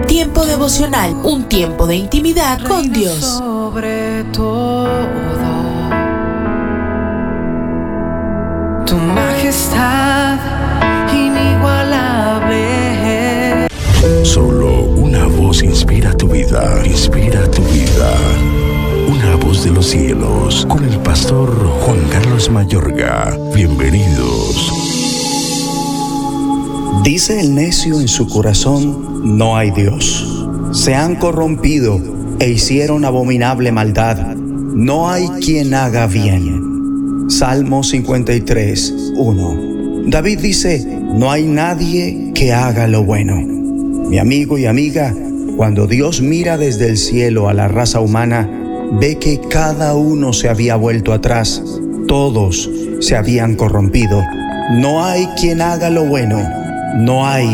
Tiempo 0.06 0.46
devocional, 0.46 1.16
un 1.24 1.48
tiempo 1.48 1.88
de 1.88 1.96
intimidad 1.96 2.62
con 2.68 2.92
Dios. 2.92 3.18
Sobre 3.18 4.26
todo, 4.34 4.90
tu 8.86 8.98
majestad 8.98 10.38
inigualable. 11.14 13.70
Solo 14.24 14.82
una 14.82 15.28
voz 15.28 15.64
inspira 15.64 16.12
tu 16.12 16.28
vida, 16.28 16.86
inspira 16.86 17.50
tu 17.50 17.64
vida. 17.64 17.83
Una 19.08 19.36
voz 19.36 19.64
de 19.64 19.72
los 19.72 19.88
cielos, 19.90 20.66
con 20.68 20.84
el 20.84 20.98
pastor 21.00 21.50
Juan 21.82 22.00
Carlos 22.12 22.50
Mayorga. 22.50 23.38
Bienvenidos. 23.54 24.72
Dice 27.04 27.40
el 27.40 27.54
necio 27.54 28.00
en 28.00 28.08
su 28.08 28.28
corazón, 28.28 29.38
no 29.38 29.58
hay 29.58 29.72
Dios. 29.72 30.48
Se 30.72 30.96
han 30.96 31.16
corrompido 31.16 32.00
e 32.40 32.50
hicieron 32.50 33.06
abominable 33.06 33.72
maldad. 33.72 34.36
No 34.36 35.10
hay 35.10 35.28
quien 35.44 35.74
haga 35.74 36.08
bien. 36.08 37.30
Salmo 37.30 37.84
53, 37.84 39.14
1. 39.16 39.56
David 40.08 40.40
dice, 40.40 40.86
no 40.86 41.32
hay 41.32 41.44
nadie 41.44 42.32
que 42.34 42.54
haga 42.54 42.88
lo 42.88 43.04
bueno. 43.04 43.36
Mi 43.36 44.18
amigo 44.20 44.58
y 44.58 44.66
amiga, 44.66 45.14
cuando 45.56 45.88
Dios 45.88 46.22
mira 46.22 46.58
desde 46.58 46.88
el 46.88 46.98
cielo 46.98 47.50
a 47.50 47.54
la 47.54 47.68
raza 47.68 48.00
humana, 48.00 48.63
ve 49.00 49.18
que 49.20 49.40
cada 49.50 49.96
uno 49.96 50.34
se 50.34 50.50
había 50.50 50.76
vuelto 50.76 51.14
atrás 51.14 51.62
todos 52.08 52.70
se 53.00 53.16
habían 53.16 53.56
corrompido. 53.56 54.22
No 54.74 55.04
hay 55.04 55.28
quien 55.40 55.62
haga 55.62 55.90
lo 55.90 56.06
bueno, 56.06 56.40
no 56.96 57.28
hay 57.28 57.48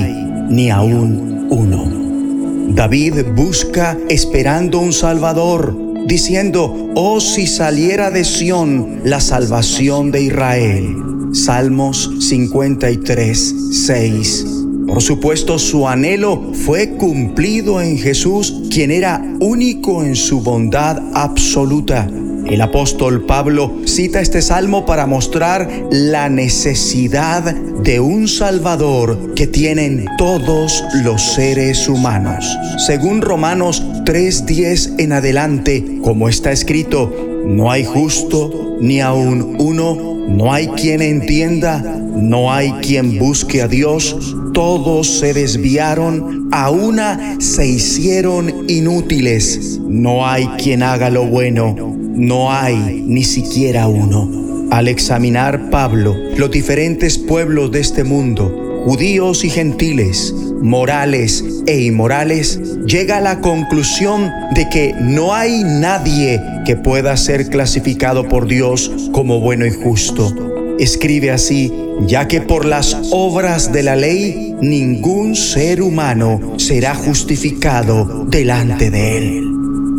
ni 0.49 0.69
aún 0.69 1.47
uno. 1.49 2.73
David 2.73 3.25
busca 3.35 3.97
esperando 4.09 4.79
un 4.79 4.93
Salvador, 4.93 5.75
diciendo, 6.05 6.91
oh 6.95 7.19
si 7.19 7.47
saliera 7.47 8.11
de 8.11 8.23
Sión 8.23 9.01
la 9.03 9.21
salvación 9.21 10.11
de 10.11 10.23
Israel. 10.23 10.95
Salmos 11.33 12.11
53, 12.19 13.55
6. 13.71 14.58
Por 14.89 15.03
supuesto, 15.03 15.59
su 15.59 15.87
anhelo 15.87 16.51
fue 16.53 16.89
cumplido 16.89 17.79
en 17.79 17.97
Jesús, 17.97 18.63
quien 18.71 18.89
era 18.89 19.23
único 19.39 20.03
en 20.03 20.15
su 20.15 20.41
bondad 20.41 20.99
absoluta. 21.13 22.09
El 22.47 22.61
apóstol 22.61 23.27
Pablo 23.27 23.71
cita 23.85 24.19
este 24.19 24.41
salmo 24.41 24.87
para 24.87 25.05
mostrar 25.05 25.69
la 25.91 26.29
necesidad 26.29 27.43
de 27.53 27.99
un 27.99 28.27
Salvador 28.27 29.35
que 29.35 29.45
tienen 29.45 30.07
todos 30.17 30.83
los 31.03 31.21
seres 31.21 31.87
humanos. 31.87 32.57
Según 32.87 33.21
Romanos 33.21 33.85
3:10 34.03 34.95
en 34.97 35.13
adelante, 35.13 35.99
como 36.01 36.27
está 36.27 36.51
escrito, 36.51 37.13
no 37.45 37.69
hay 37.69 37.85
justo 37.85 38.77
ni 38.81 38.99
aun 38.99 39.55
uno, 39.59 40.18
no 40.29 40.53
hay 40.53 40.67
quien 40.67 41.01
entienda, 41.01 41.79
no 41.79 42.51
hay 42.51 42.71
quien 42.81 43.19
busque 43.19 43.61
a 43.61 43.67
Dios, 43.67 44.35
todos 44.53 45.07
se 45.19 45.33
desviaron, 45.33 46.49
a 46.51 46.69
una 46.69 47.35
se 47.39 47.67
hicieron 47.67 48.65
inútiles, 48.67 49.79
no 49.83 50.27
hay 50.27 50.47
quien 50.57 50.83
haga 50.83 51.09
lo 51.09 51.25
bueno 51.25 51.89
no 52.19 52.51
hay 52.51 53.01
ni 53.07 53.23
siquiera 53.23 53.87
uno. 53.87 54.67
Al 54.71 54.87
examinar 54.87 55.69
Pablo 55.69 56.15
los 56.37 56.51
diferentes 56.51 57.17
pueblos 57.17 57.71
de 57.71 57.79
este 57.79 58.03
mundo, 58.03 58.83
judíos 58.85 59.45
y 59.45 59.49
gentiles, 59.49 60.33
morales 60.61 61.43
e 61.67 61.81
inmorales, 61.81 62.59
llega 62.85 63.17
a 63.17 63.21
la 63.21 63.39
conclusión 63.39 64.31
de 64.55 64.69
que 64.69 64.93
no 64.99 65.33
hay 65.33 65.63
nadie 65.63 66.41
que 66.65 66.75
pueda 66.75 67.15
ser 67.17 67.49
clasificado 67.49 68.27
por 68.27 68.47
Dios 68.47 68.91
como 69.11 69.39
bueno 69.39 69.65
y 69.65 69.71
justo. 69.71 70.33
Escribe 70.79 71.31
así, 71.31 71.73
ya 72.07 72.27
que 72.27 72.41
por 72.41 72.65
las 72.65 72.95
obras 73.11 73.71
de 73.73 73.83
la 73.83 73.95
ley 73.95 74.55
ningún 74.61 75.35
ser 75.35 75.81
humano 75.81 76.53
será 76.57 76.95
justificado 76.95 78.25
delante 78.25 78.89
de 78.89 79.17
él. 79.17 79.43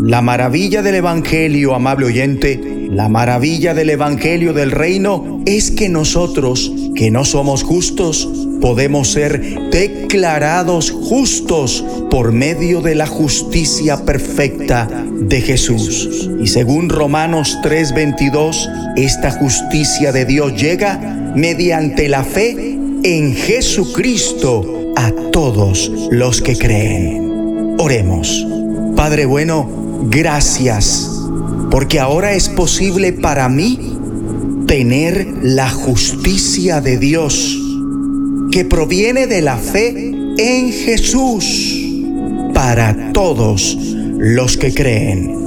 La 0.02 0.22
maravilla 0.22 0.80
del 0.80 0.94
Evangelio, 0.94 1.74
amable 1.74 2.06
oyente, 2.06 2.69
la 2.90 3.08
maravilla 3.08 3.72
del 3.72 3.90
Evangelio 3.90 4.52
del 4.52 4.72
reino 4.72 5.40
es 5.46 5.70
que 5.70 5.88
nosotros, 5.88 6.72
que 6.96 7.10
no 7.10 7.24
somos 7.24 7.62
justos, 7.62 8.28
podemos 8.60 9.12
ser 9.12 9.70
declarados 9.70 10.90
justos 10.90 11.84
por 12.10 12.32
medio 12.32 12.80
de 12.80 12.96
la 12.96 13.06
justicia 13.06 14.04
perfecta 14.04 14.88
de 15.20 15.40
Jesús. 15.40 16.28
Y 16.42 16.48
según 16.48 16.88
Romanos 16.88 17.58
3:22, 17.62 18.68
esta 18.96 19.30
justicia 19.30 20.10
de 20.10 20.24
Dios 20.24 20.60
llega 20.60 21.32
mediante 21.34 22.08
la 22.08 22.24
fe 22.24 22.76
en 23.02 23.34
Jesucristo 23.34 24.92
a 24.96 25.12
todos 25.30 25.90
los 26.10 26.42
que 26.42 26.56
creen. 26.56 27.76
Oremos. 27.78 28.46
Padre 28.96 29.24
bueno, 29.24 29.68
gracias, 30.10 31.08
porque 31.70 32.00
ahora 32.00 32.32
es 32.32 32.48
posible 32.48 33.12
para 33.12 33.48
mí 33.48 33.96
tener 34.66 35.26
la 35.42 35.70
justicia 35.70 36.80
de 36.80 36.98
Dios 36.98 37.58
que 38.50 38.64
proviene 38.64 39.26
de 39.26 39.42
la 39.42 39.56
fe 39.56 40.12
en 40.36 40.72
Jesús 40.72 41.94
para 42.52 43.12
todos 43.12 43.76
los 44.18 44.56
que 44.56 44.74
creen. 44.74 45.38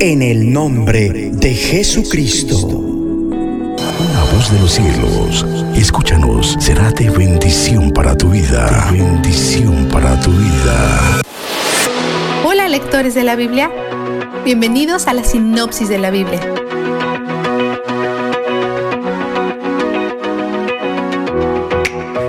En 0.00 0.22
el 0.22 0.50
nombre 0.50 1.30
de 1.32 1.54
Jesucristo. 1.54 2.56
Una 2.56 4.24
voz 4.32 4.50
de 4.50 4.58
los 4.58 4.72
cielos, 4.72 5.46
escúchanos, 5.76 6.56
será 6.58 6.90
de 6.92 7.10
bendición 7.10 7.90
para 7.90 8.16
tu 8.16 8.30
vida. 8.30 8.88
De 8.90 8.98
bendición 8.98 9.88
para 9.90 10.18
tu 10.20 10.30
vida 10.30 11.20
lectores 12.70 13.14
de 13.14 13.24
la 13.24 13.34
Biblia, 13.34 13.70
bienvenidos 14.44 15.06
a 15.06 15.14
la 15.14 15.24
sinopsis 15.24 15.88
de 15.88 15.98
la 15.98 16.10
Biblia. 16.10 16.40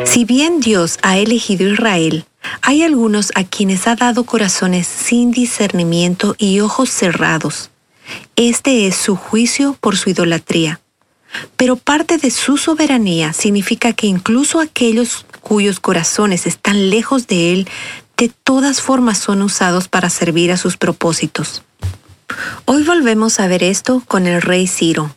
Si 0.06 0.26
bien 0.26 0.60
Dios 0.60 0.98
ha 1.04 1.18
elegido 1.18 1.68
Israel, 1.68 2.26
hay 2.62 2.84
algunos 2.84 3.32
a 3.36 3.44
quienes 3.44 3.88
ha 3.88 3.96
dado 3.96 4.26
corazones 4.26 4.88
sin 4.88 5.32
discernimiento 5.32 6.36
y 6.38 6.60
ojos 6.60 6.90
cerrados. 6.90 7.70
Este 8.36 8.88
es 8.88 8.96
su 8.96 9.16
juicio 9.16 9.78
por 9.80 9.96
su 9.96 10.10
idolatría. 10.10 10.82
Pero 11.56 11.78
parte 11.78 12.18
de 12.18 12.30
su 12.30 12.58
soberanía 12.58 13.32
significa 13.32 13.94
que 13.94 14.08
incluso 14.08 14.60
aquellos 14.60 15.26
cuyos 15.40 15.80
corazones 15.80 16.46
están 16.46 16.90
lejos 16.90 17.28
de 17.28 17.54
Él 17.54 17.70
de 18.18 18.30
todas 18.44 18.82
formas 18.82 19.18
son 19.18 19.42
usados 19.42 19.88
para 19.88 20.12
servir 20.12 20.52
a 20.52 20.58
sus 20.58 20.78
propósitos. 20.78 21.64
Hoy 22.66 22.84
volvemos 22.84 23.40
a 23.40 23.48
ver 23.48 23.64
esto 23.64 24.04
con 24.08 24.28
el 24.28 24.42
rey 24.42 24.68
Ciro. 24.68 25.16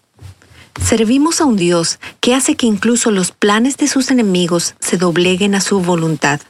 Servimos 0.83 1.41
a 1.41 1.45
un 1.45 1.57
Dios 1.57 1.99
que 2.21 2.35
hace 2.35 2.57
que 2.57 2.67
incluso 2.67 3.11
los 3.11 3.31
planes 3.33 3.77
de 3.77 3.89
sus 3.89 4.11
enemigos 4.11 4.75
se 4.81 4.97
dobleguen 4.97 5.55
a 5.55 5.61
su 5.61 5.81
voluntad. 5.81 6.41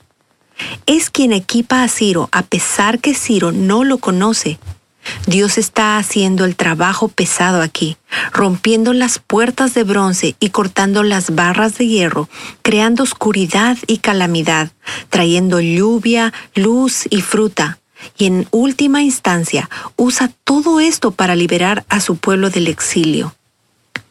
Es 0.87 1.11
quien 1.11 1.33
equipa 1.33 1.83
a 1.83 1.89
Ciro 1.89 2.29
a 2.33 2.43
pesar 2.43 3.01
que 3.01 3.15
Ciro 3.15 3.53
no 3.53 3.85
lo 3.85 3.99
conoce 3.99 4.59
Dios 5.27 5.59
está 5.59 5.99
haciendo 5.99 6.45
el 6.45 6.57
trabajo 6.57 7.09
pesado 7.09 7.63
aquí, 7.63 7.97
rompiendo 8.33 8.93
las 8.93 9.19
puertas 9.19 9.75
de 9.75 9.85
bronce 9.85 10.37
y 10.41 10.51
cortando 10.51 11.03
las 11.03 11.35
barras 11.35 11.79
de 11.79 11.87
hierro, 11.87 12.29
creando 12.63 13.03
oscuridad 13.03 13.77
y 13.87 13.99
calamidad, 13.99 14.71
trayendo 15.11 15.61
lluvia, 15.61 16.33
luz 16.55 17.05
y 17.11 17.21
fruta. 17.21 17.79
Y 18.19 18.27
en 18.27 18.47
última 18.51 19.03
instancia, 19.03 19.71
usa 19.97 20.31
todo 20.45 20.81
esto 20.81 21.11
para 21.11 21.37
liberar 21.37 21.85
a 21.89 22.01
su 22.01 22.17
pueblo 22.17 22.51
del 22.51 22.67
exilio. 22.67 23.35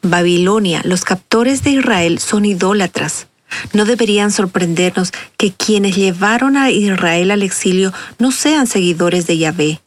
Babilonia, 0.01 0.81
los 0.83 1.03
captores 1.03 1.63
de 1.63 1.71
Israel 1.71 2.19
son 2.19 2.45
idólatras. 2.45 3.27
No 3.71 3.85
deberían 3.85 4.31
sorprendernos 4.31 5.11
que 5.37 5.51
quienes 5.51 5.95
llevaron 5.95 6.57
a 6.57 6.71
Israel 6.71 7.31
al 7.31 7.43
exilio 7.43 7.93
no 8.17 8.31
sean 8.31 8.67
seguidores 8.67 9.27
de 9.27 9.37
Yahvé 9.37 9.82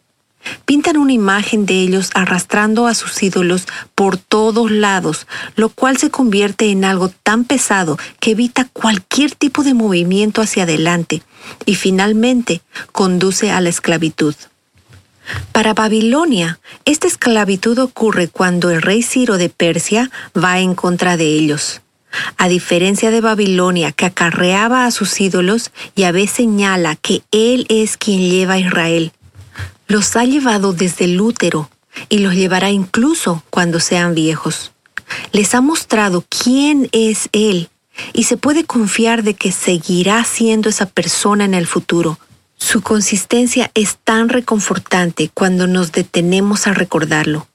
pintan 0.64 0.97
una 0.97 1.12
imagen 1.12 1.66
de 1.66 1.74
ellos 1.80 2.11
arrastrando 2.14 2.86
a 2.86 2.94
sus 2.94 3.22
ídolos 3.22 3.66
por 3.94 4.16
todos 4.16 4.70
lados, 4.70 5.26
lo 5.57 5.68
cual 5.68 5.97
se 5.97 6.11
convierte 6.11 6.70
en 6.70 6.84
algo 6.84 7.09
tan 7.09 7.44
pesado 7.44 7.99
que 8.20 8.32
evita 8.32 8.68
cualquier 8.72 9.34
tipo 9.34 9.64
de 9.64 9.74
movimiento 9.74 10.42
hacia 10.42 10.64
adelante 10.64 11.22
y 11.64 11.74
finalmente 11.74 12.62
conduce 12.92 13.51
a 13.51 13.61
la 13.61 13.68
esclavitud. 13.68 14.34
Para 15.53 15.74
Babilonia, 15.74 16.61
esta 16.84 17.07
esclavitud 17.07 17.78
ocurre 17.78 18.28
cuando 18.28 18.70
el 18.70 18.82
rey 18.82 19.03
Ciro 19.03 19.38
de 19.38 19.49
Persia 19.49 20.11
va 20.36 20.61
en 20.61 20.74
contra 20.74 21.16
de 21.16 21.26
ellos. 21.26 21.80
A 22.38 22.49
diferencia 22.49 23.11
de 23.11 23.20
Babilonia, 23.20 23.92
que 23.92 24.07
acarreaba 24.07 24.86
a 24.86 24.90
sus 24.90 25.20
ídolos, 25.20 25.70
Yahvé 25.97 26.26
señala 26.28 26.97
que 26.97 27.22
Él 27.30 27.66
es 27.68 27.97
quien 27.97 28.30
lleva 28.30 28.55
a 28.55 28.59
Israel, 28.59 29.12
los 29.87 30.16
ha 30.16 30.24
llevado 30.24 30.72
desde 30.72 31.05
el 31.05 31.20
útero 31.20 31.70
y 32.09 32.18
los 32.18 32.34
llevará 32.34 32.70
incluso 32.70 33.43
cuando 33.51 33.80
sean 33.80 34.14
viejos. 34.14 34.72
Les 35.32 35.55
ha 35.55 35.61
mostrado 35.61 36.24
quién 36.28 36.89
es 36.93 37.28
Él 37.32 37.70
y 38.12 38.24
se 38.24 38.37
puede 38.37 38.64
confiar 38.64 39.22
de 39.22 39.34
que 39.34 39.53
seguirá 39.53 40.22
siendo 40.24 40.68
esa 40.68 40.87
persona 40.87 41.45
en 41.45 41.55
el 41.55 41.66
futuro. 41.66 42.18
Su 42.59 42.82
consistencia 42.82 43.70
es 43.74 43.99
tan 44.03 44.28
reconfortante 44.28 45.30
cuando 45.32 45.66
nos 45.66 45.93
detenemos 45.93 46.66
a 46.66 46.74
recordarlo. 46.74 47.47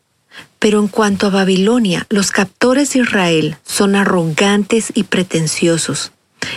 Pero 0.60 0.80
en 0.80 0.88
cuanto 0.88 1.28
a 1.28 1.32
Babilonia, 1.32 2.06
los 2.10 2.32
captores 2.32 2.94
de 2.94 3.00
Israel 3.00 3.58
son 3.66 3.96
arrogantes 3.96 4.92
y 4.94 5.04
pretenciosos, 5.04 6.12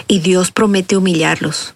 y 0.07 0.21
Dios 0.21 0.51
promete 0.51 0.97
humillarlos 0.97 1.75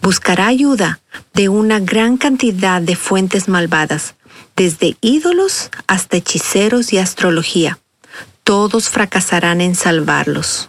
buscará 0.00 0.46
ayuda 0.46 1.00
de 1.32 1.48
una 1.48 1.80
gran 1.80 2.16
cantidad 2.16 2.80
de 2.80 2.96
fuentes 2.96 3.48
malvadas, 3.48 4.14
desde 4.56 4.96
ídolos 5.00 5.70
hasta 5.86 6.16
hechiceros 6.16 6.92
y 6.92 6.98
astrología. 6.98 7.78
Todos 8.44 8.88
fracasarán 8.88 9.60
en 9.60 9.74
salvarlos. 9.74 10.68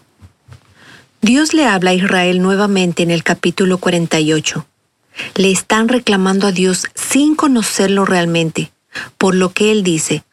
Dios 1.22 1.54
le 1.54 1.66
habla 1.66 1.92
a 1.92 1.96
Israel 1.96 2.42
nuevamente 2.42 3.04
en 3.04 3.12
el 3.12 3.24
capítulo 3.24 3.80
48. 3.80 4.66
Le 5.36 5.52
están 5.52 5.88
reclamando 5.88 6.48
a 6.48 6.52
Dios 6.52 6.88
sin 6.94 7.36
conocerlo 7.36 8.06
realmente, 8.06 8.72
por 9.18 9.36
lo 9.36 9.52
que 9.52 9.72
Él 9.72 9.84
dice, 9.84 10.24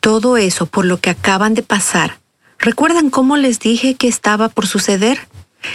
Todo 0.00 0.38
eso 0.38 0.66
por 0.66 0.86
lo 0.86 0.98
que 0.98 1.10
acaban 1.10 1.54
de 1.54 1.62
pasar. 1.62 2.18
¿Recuerdan 2.58 3.10
cómo 3.10 3.36
les 3.36 3.60
dije 3.60 3.94
que 3.94 4.08
estaba 4.08 4.48
por 4.48 4.66
suceder? 4.66 5.28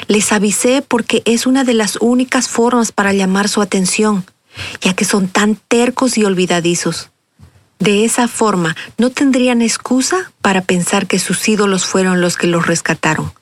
Les 0.07 0.31
avisé 0.31 0.81
porque 0.81 1.21
es 1.25 1.45
una 1.45 1.63
de 1.63 1.73
las 1.73 1.97
únicas 2.01 2.49
formas 2.49 2.91
para 2.91 3.13
llamar 3.13 3.49
su 3.49 3.61
atención, 3.61 4.25
ya 4.81 4.93
que 4.93 5.05
son 5.05 5.27
tan 5.27 5.55
tercos 5.55 6.17
y 6.17 6.25
olvidadizos. 6.25 7.09
De 7.79 8.05
esa 8.05 8.27
forma, 8.27 8.75
no 8.97 9.09
tendrían 9.09 9.61
excusa 9.61 10.31
para 10.41 10.61
pensar 10.61 11.07
que 11.07 11.19
sus 11.19 11.47
ídolos 11.47 11.85
fueron 11.85 12.21
los 12.21 12.37
que 12.37 12.47
los 12.47 12.65
rescataron. 12.65 13.33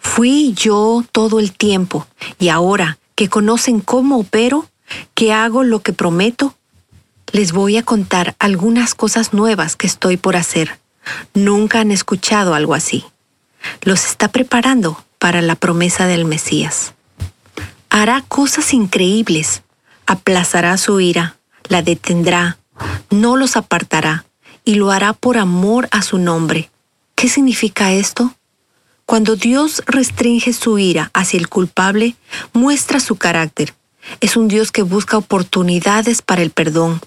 Fui 0.00 0.54
yo 0.54 1.04
todo 1.12 1.38
el 1.38 1.52
tiempo, 1.52 2.06
y 2.38 2.48
ahora 2.48 2.98
que 3.14 3.28
conocen 3.28 3.80
cómo 3.80 4.18
opero, 4.18 4.66
que 5.14 5.32
hago 5.32 5.64
lo 5.64 5.80
que 5.80 5.92
prometo, 5.92 6.54
les 7.32 7.52
voy 7.52 7.76
a 7.76 7.82
contar 7.82 8.34
algunas 8.38 8.94
cosas 8.94 9.34
nuevas 9.34 9.76
que 9.76 9.86
estoy 9.86 10.16
por 10.16 10.36
hacer. 10.36 10.78
Nunca 11.34 11.80
han 11.80 11.90
escuchado 11.90 12.54
algo 12.54 12.74
así. 12.74 13.04
Los 13.82 14.06
está 14.06 14.28
preparando 14.28 15.04
para 15.18 15.42
la 15.42 15.54
promesa 15.54 16.06
del 16.06 16.24
Mesías. 16.24 16.94
Hará 17.90 18.22
cosas 18.28 18.72
increíbles, 18.74 19.62
aplazará 20.06 20.76
su 20.76 21.00
ira, 21.00 21.36
la 21.68 21.82
detendrá, 21.82 22.58
no 23.10 23.36
los 23.36 23.56
apartará 23.56 24.24
y 24.64 24.74
lo 24.74 24.90
hará 24.90 25.12
por 25.12 25.38
amor 25.38 25.88
a 25.90 26.02
su 26.02 26.18
nombre. 26.18 26.70
¿Qué 27.14 27.28
significa 27.28 27.92
esto? 27.92 28.34
Cuando 29.06 29.36
Dios 29.36 29.82
restringe 29.86 30.52
su 30.52 30.78
ira 30.78 31.10
hacia 31.14 31.40
el 31.40 31.48
culpable, 31.48 32.14
muestra 32.52 33.00
su 33.00 33.16
carácter. 33.16 33.74
Es 34.20 34.36
un 34.36 34.48
Dios 34.48 34.70
que 34.70 34.82
busca 34.82 35.16
oportunidades 35.16 36.22
para 36.22 36.42
el 36.42 36.50
perdón. 36.50 37.00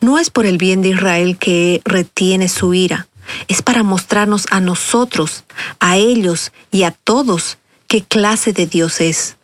No 0.00 0.18
es 0.18 0.30
por 0.30 0.46
el 0.46 0.58
bien 0.58 0.82
de 0.82 0.88
Israel 0.88 1.36
que 1.38 1.82
retiene 1.84 2.48
su 2.48 2.74
ira, 2.74 3.08
es 3.48 3.62
para 3.62 3.82
mostrarnos 3.82 4.46
a 4.50 4.60
nosotros, 4.60 5.44
a 5.80 5.96
ellos 5.96 6.52
y 6.70 6.82
a 6.82 6.90
todos 6.90 7.58
qué 7.86 8.02
clase 8.02 8.52
de 8.52 8.66
Dios 8.66 9.00
es. 9.00 9.36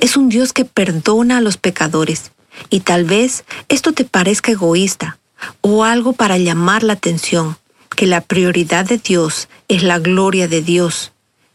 Es 0.00 0.16
un 0.16 0.28
Dios 0.28 0.52
que 0.52 0.64
perdona 0.64 1.38
a 1.38 1.40
los 1.40 1.56
pecadores. 1.56 2.32
Y 2.70 2.80
tal 2.80 3.04
vez 3.04 3.44
esto 3.68 3.92
te 3.92 4.04
parezca 4.04 4.52
egoísta 4.52 5.18
o 5.60 5.84
algo 5.84 6.12
para 6.12 6.38
llamar 6.38 6.82
la 6.82 6.94
atención, 6.94 7.56
que 7.96 8.06
la 8.06 8.20
prioridad 8.20 8.84
de 8.84 8.98
Dios 8.98 9.48
es 9.68 9.82
la 9.82 9.98
gloria 9.98 10.48
de 10.48 10.62
Dios. 10.62 11.12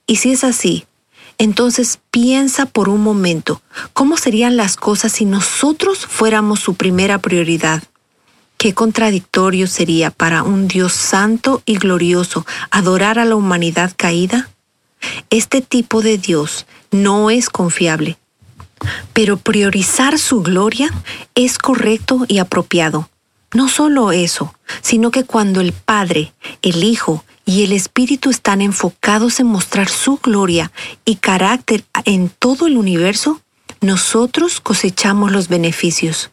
Y 0.08 0.18
si 0.18 0.32
es 0.32 0.44
así, 0.44 0.86
entonces 1.38 2.00
piensa 2.12 2.66
por 2.66 2.90
un 2.90 3.02
momento 3.02 3.62
cómo 3.94 4.18
serían 4.18 4.56
las 4.56 4.76
cosas 4.76 5.14
si 5.14 5.26
nosotros 5.26 6.06
fuéramos 6.06 6.60
su 6.60 6.76
primera 6.76 7.20
prioridad. 7.20 7.84
Qué 8.64 8.74
contradictorio 8.74 9.68
sería 9.68 10.10
para 10.10 10.42
un 10.42 10.70
Dios 10.70 10.94
santo 10.94 11.62
y 11.66 11.76
glorioso 11.76 12.46
adorar 12.72 13.20
a 13.20 13.26
la 13.26 13.36
humanidad 13.36 13.92
caída. 13.94 14.50
Este 15.30 15.60
tipo 15.60 16.02
de 16.02 16.18
Dios 16.18 16.66
no 16.90 17.30
es 17.30 17.50
confiable. 17.50 18.18
Pero 19.12 19.36
priorizar 19.36 20.18
su 20.18 20.42
gloria 20.44 20.90
es 21.36 21.58
correcto 21.58 22.24
y 22.30 22.38
apropiado. 22.38 23.10
No 23.54 23.68
solo 23.68 24.14
eso, 24.14 24.56
sino 24.82 25.12
que 25.12 25.26
cuando 25.26 25.60
el 25.60 25.74
Padre, 25.74 26.32
el 26.62 26.86
Hijo 26.86 27.26
y 27.46 27.66
el 27.66 27.74
Espíritu 27.74 28.30
están 28.30 28.62
enfocados 28.62 29.42
en 29.42 29.48
mostrar 29.48 29.90
su 29.90 30.20
gloria 30.24 30.72
y 31.04 31.18
carácter 31.18 31.84
en 32.06 32.30
todo 32.30 32.68
el 32.68 32.78
universo, 32.78 33.42
nosotros 33.82 34.62
cosechamos 34.62 35.34
los 35.34 35.50
beneficios. 35.50 36.30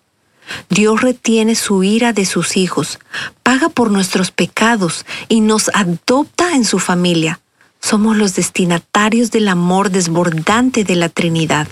Dios 0.68 1.00
retiene 1.00 1.54
su 1.54 1.82
ira 1.82 2.12
de 2.12 2.24
sus 2.24 2.56
hijos, 2.56 2.98
paga 3.42 3.68
por 3.68 3.90
nuestros 3.90 4.30
pecados 4.30 5.04
y 5.28 5.40
nos 5.40 5.70
adopta 5.74 6.54
en 6.54 6.64
su 6.64 6.78
familia. 6.78 7.40
Somos 7.80 8.16
los 8.16 8.34
destinatarios 8.34 9.30
del 9.30 9.48
amor 9.48 9.90
desbordante 9.90 10.84
de 10.84 10.96
la 10.96 11.08
Trinidad. 11.08 11.66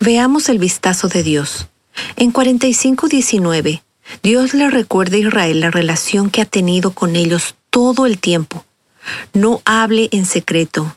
Veamos 0.00 0.48
el 0.48 0.58
vistazo 0.58 1.08
de 1.08 1.22
Dios. 1.22 1.68
En 2.16 2.32
45.19, 2.32 3.82
Dios 4.22 4.54
le 4.54 4.68
recuerda 4.70 5.16
a 5.16 5.20
Israel 5.20 5.60
la 5.60 5.70
relación 5.70 6.30
que 6.30 6.42
ha 6.42 6.44
tenido 6.44 6.90
con 6.92 7.14
ellos 7.16 7.54
todo 7.70 8.06
el 8.06 8.18
tiempo. 8.18 8.64
No 9.32 9.62
hable 9.64 10.08
en 10.12 10.26
secreto. 10.26 10.96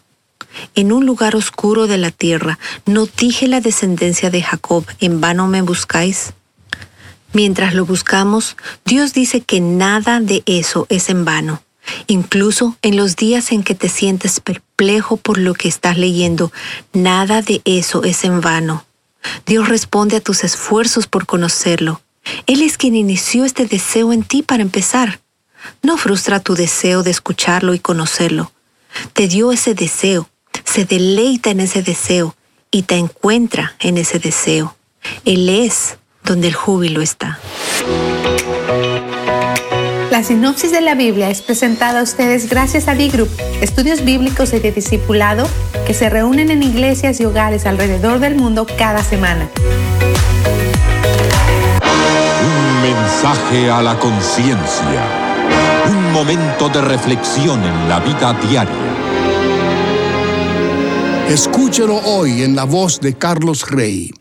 En 0.74 0.92
un 0.92 1.06
lugar 1.06 1.36
oscuro 1.36 1.88
de 1.88 1.98
la 1.98 2.12
tierra, 2.12 2.60
no 2.86 3.06
dije 3.06 3.48
la 3.48 3.62
descendencia 3.62 4.30
de 4.30 4.42
Jacob, 4.42 4.86
en 5.00 5.22
vano 5.22 5.48
me 5.48 5.62
buscáis. 5.62 6.34
Mientras 7.36 7.74
lo 7.74 7.86
buscamos, 7.86 8.56
Dios 8.86 9.12
dice 9.12 9.42
que 9.42 9.60
nada 9.60 10.22
de 10.22 10.42
eso 10.46 10.88
es 10.88 11.10
en 11.10 11.26
vano. 11.26 11.62
Incluso 12.08 12.78
en 12.82 12.96
los 12.96 13.18
días 13.18 13.52
en 13.52 13.62
que 13.62 13.76
te 13.76 13.90
sientes 13.90 14.40
perplejo 14.40 15.18
por 15.18 15.38
lo 15.38 15.54
que 15.54 15.68
estás 15.68 15.98
leyendo, 15.98 16.54
nada 16.94 17.42
de 17.42 17.62
eso 17.66 18.06
es 18.06 18.24
en 18.24 18.40
vano. 18.40 18.86
Dios 19.46 19.68
responde 19.68 20.16
a 20.16 20.22
tus 20.22 20.46
esfuerzos 20.46 21.08
por 21.08 21.26
conocerlo. 21.26 22.02
Él 22.48 22.62
es 22.62 22.78
quien 22.78 22.96
inició 22.96 23.44
este 23.44 23.66
deseo 23.66 24.14
en 24.14 24.24
ti 24.24 24.42
para 24.42 24.64
empezar. 24.64 25.20
No 25.84 25.98
frustra 25.98 26.40
tu 26.40 26.56
deseo 26.56 27.04
de 27.04 27.12
escucharlo 27.12 27.74
y 27.74 27.80
conocerlo. 27.80 28.54
Te 29.12 29.28
dio 29.28 29.52
ese 29.52 29.74
deseo, 29.74 30.30
se 30.64 30.86
deleita 30.86 31.50
en 31.50 31.60
ese 31.60 31.84
deseo 31.84 32.34
y 32.72 32.84
te 32.84 32.96
encuentra 32.96 33.76
en 33.82 33.98
ese 33.98 34.20
deseo. 34.20 34.78
Él 35.26 35.50
es 35.50 35.98
donde 36.26 36.48
el 36.48 36.54
júbilo 36.54 37.02
está. 37.02 37.40
La 40.12 40.24
sinopsis 40.24 40.72
de 40.72 40.80
la 40.82 40.96
Biblia 40.96 41.30
es 41.30 41.42
presentada 41.42 42.00
a 42.00 42.04
ustedes 42.04 42.50
gracias 42.50 42.88
a 42.88 42.96
D-Group, 42.96 43.30
estudios 43.62 44.06
bíblicos 44.06 44.54
y 44.54 44.60
de 44.60 44.72
discipulado 44.72 45.46
que 45.86 45.94
se 45.94 46.10
reúnen 46.10 46.52
en 46.52 46.64
iglesias 46.64 47.20
y 47.20 47.26
hogares 47.26 47.66
alrededor 47.66 48.20
del 48.20 48.36
mundo 48.36 48.66
cada 48.78 49.04
semana. 49.04 49.50
Un 52.42 52.82
mensaje 52.82 53.70
a 53.70 53.82
la 53.82 54.00
conciencia. 54.00 55.04
Un 55.90 56.14
momento 56.14 56.70
de 56.70 56.82
reflexión 56.82 57.62
en 57.64 57.90
la 57.90 58.00
vida 58.00 58.34
diaria. 58.48 58.74
Escúchelo 61.28 61.98
hoy 62.06 62.44
en 62.44 62.56
la 62.56 62.64
voz 62.64 63.02
de 63.02 63.16
Carlos 63.16 63.70
Rey. 63.70 64.12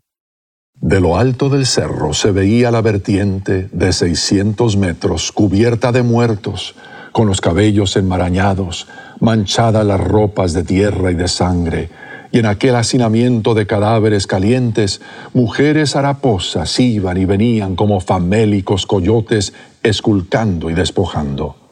De 0.85 1.01
lo 1.01 1.17
alto 1.17 1.49
del 1.49 1.65
cerro 1.65 2.13
se 2.13 2.31
veía 2.31 2.71
la 2.71 2.83
vertiente 2.83 3.71
de 3.73 3.91
600 3.91 4.77
metros 4.77 5.33
cubierta 5.33 5.93
de 5.93 6.03
muertos, 6.03 6.75
con 7.11 7.27
los 7.27 7.41
cabellos 7.41 7.97
enmarañados, 7.97 8.87
manchadas 9.19 9.87
las 9.87 9.99
ropas 9.99 10.53
de 10.53 10.63
tierra 10.63 11.11
y 11.11 11.15
de 11.15 11.27
sangre, 11.27 11.89
y 12.33 12.41
en 12.41 12.45
aquel 12.45 12.77
hacinamiento 12.77 13.55
de 13.55 13.67
cadáveres 13.67 14.27
calientes, 14.27 15.01
mujeres 15.33 15.97
haraposas 15.97 16.79
iban 16.79 17.17
y 17.17 17.25
venían 17.25 17.77
como 17.77 18.01
famélicos 18.01 18.85
coyotes, 18.85 19.55
esculcando 19.83 20.69
y 20.69 20.75
despojando. 20.75 21.64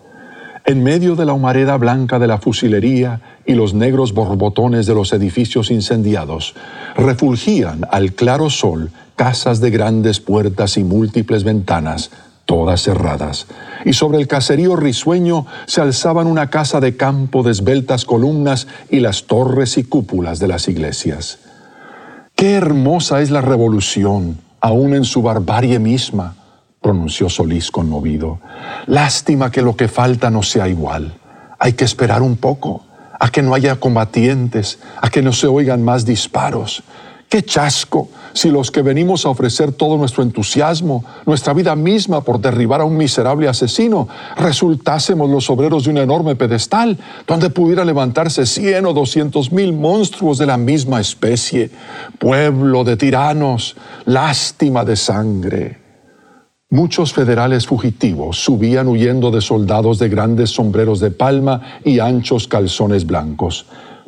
En 0.64 0.84
medio 0.84 1.16
de 1.16 1.26
la 1.26 1.32
humareda 1.32 1.76
blanca 1.76 2.20
de 2.20 2.28
la 2.28 2.38
fusilería 2.38 3.20
y 3.44 3.54
los 3.54 3.74
negros 3.74 4.14
borbotones 4.14 4.86
de 4.86 4.94
los 4.94 5.12
edificios 5.12 5.70
incendiados, 5.72 6.54
refulgían 6.96 7.86
al 7.90 8.12
claro 8.12 8.48
sol 8.48 8.90
casas 9.16 9.60
de 9.60 9.70
grandes 9.70 10.20
puertas 10.20 10.76
y 10.76 10.84
múltiples 10.84 11.42
ventanas, 11.42 12.10
todas 12.44 12.82
cerradas, 12.82 13.46
y 13.84 13.92
sobre 13.92 14.18
el 14.18 14.28
caserío 14.28 14.76
risueño 14.76 15.46
se 15.66 15.80
alzaban 15.80 16.28
una 16.28 16.48
casa 16.48 16.80
de 16.80 16.96
campo 16.96 17.42
de 17.42 17.50
esbeltas 17.50 18.04
columnas 18.04 18.68
y 18.88 19.00
las 19.00 19.24
torres 19.24 19.78
y 19.78 19.84
cúpulas 19.84 20.38
de 20.38 20.48
las 20.48 20.68
iglesias. 20.68 21.40
Qué 22.36 22.52
hermosa 22.52 23.20
es 23.20 23.30
la 23.30 23.40
revolución, 23.40 24.38
aún 24.60 24.94
en 24.94 25.04
su 25.04 25.22
barbarie 25.22 25.78
misma, 25.78 26.36
pronunció 26.82 27.28
Solís 27.28 27.70
conmovido. 27.70 28.40
Lástima 28.86 29.50
que 29.50 29.62
lo 29.62 29.76
que 29.76 29.88
falta 29.88 30.30
no 30.30 30.42
sea 30.42 30.68
igual. 30.68 31.14
Hay 31.58 31.74
que 31.74 31.84
esperar 31.84 32.22
un 32.22 32.36
poco, 32.36 32.84
a 33.18 33.30
que 33.30 33.40
no 33.40 33.54
haya 33.54 33.76
combatientes, 33.76 34.80
a 35.00 35.08
que 35.08 35.22
no 35.22 35.32
se 35.32 35.46
oigan 35.46 35.82
más 35.82 36.04
disparos. 36.04 36.82
Qué 37.28 37.42
chasco 37.42 38.08
si 38.34 38.50
los 38.50 38.70
que 38.70 38.82
venimos 38.82 39.24
a 39.24 39.30
ofrecer 39.30 39.72
todo 39.72 39.96
nuestro 39.96 40.22
entusiasmo, 40.22 41.04
nuestra 41.26 41.52
vida 41.52 41.76
misma 41.76 42.22
por 42.22 42.40
derribar 42.40 42.80
a 42.80 42.84
un 42.84 42.96
miserable 42.96 43.48
asesino, 43.48 44.08
resultásemos 44.36 45.30
los 45.30 45.48
obreros 45.50 45.84
de 45.84 45.90
un 45.90 45.98
enorme 45.98 46.36
pedestal 46.36 46.98
donde 47.26 47.50
pudiera 47.50 47.84
levantarse 47.84 48.44
cien 48.44 48.86
o 48.86 48.92
doscientos 48.92 49.52
mil 49.52 49.72
monstruos 49.72 50.38
de 50.38 50.46
la 50.46 50.56
misma 50.56 51.00
especie. 51.00 51.70
Pueblo 52.18 52.84
de 52.84 52.96
tiranos, 52.96 53.76
lástima 54.04 54.84
de 54.84 54.96
sangre. 54.96 55.81
Muchos 56.72 57.12
federales 57.12 57.66
fugitivos 57.66 58.42
subían 58.42 58.88
huyendo 58.88 59.30
de 59.30 59.42
soldados 59.42 59.98
de 59.98 60.08
grandes 60.08 60.48
sombreros 60.48 61.00
de 61.00 61.10
palma 61.10 61.60
y 61.84 61.98
anchos 61.98 62.48
calzones 62.48 63.06
blancos. 63.06 63.66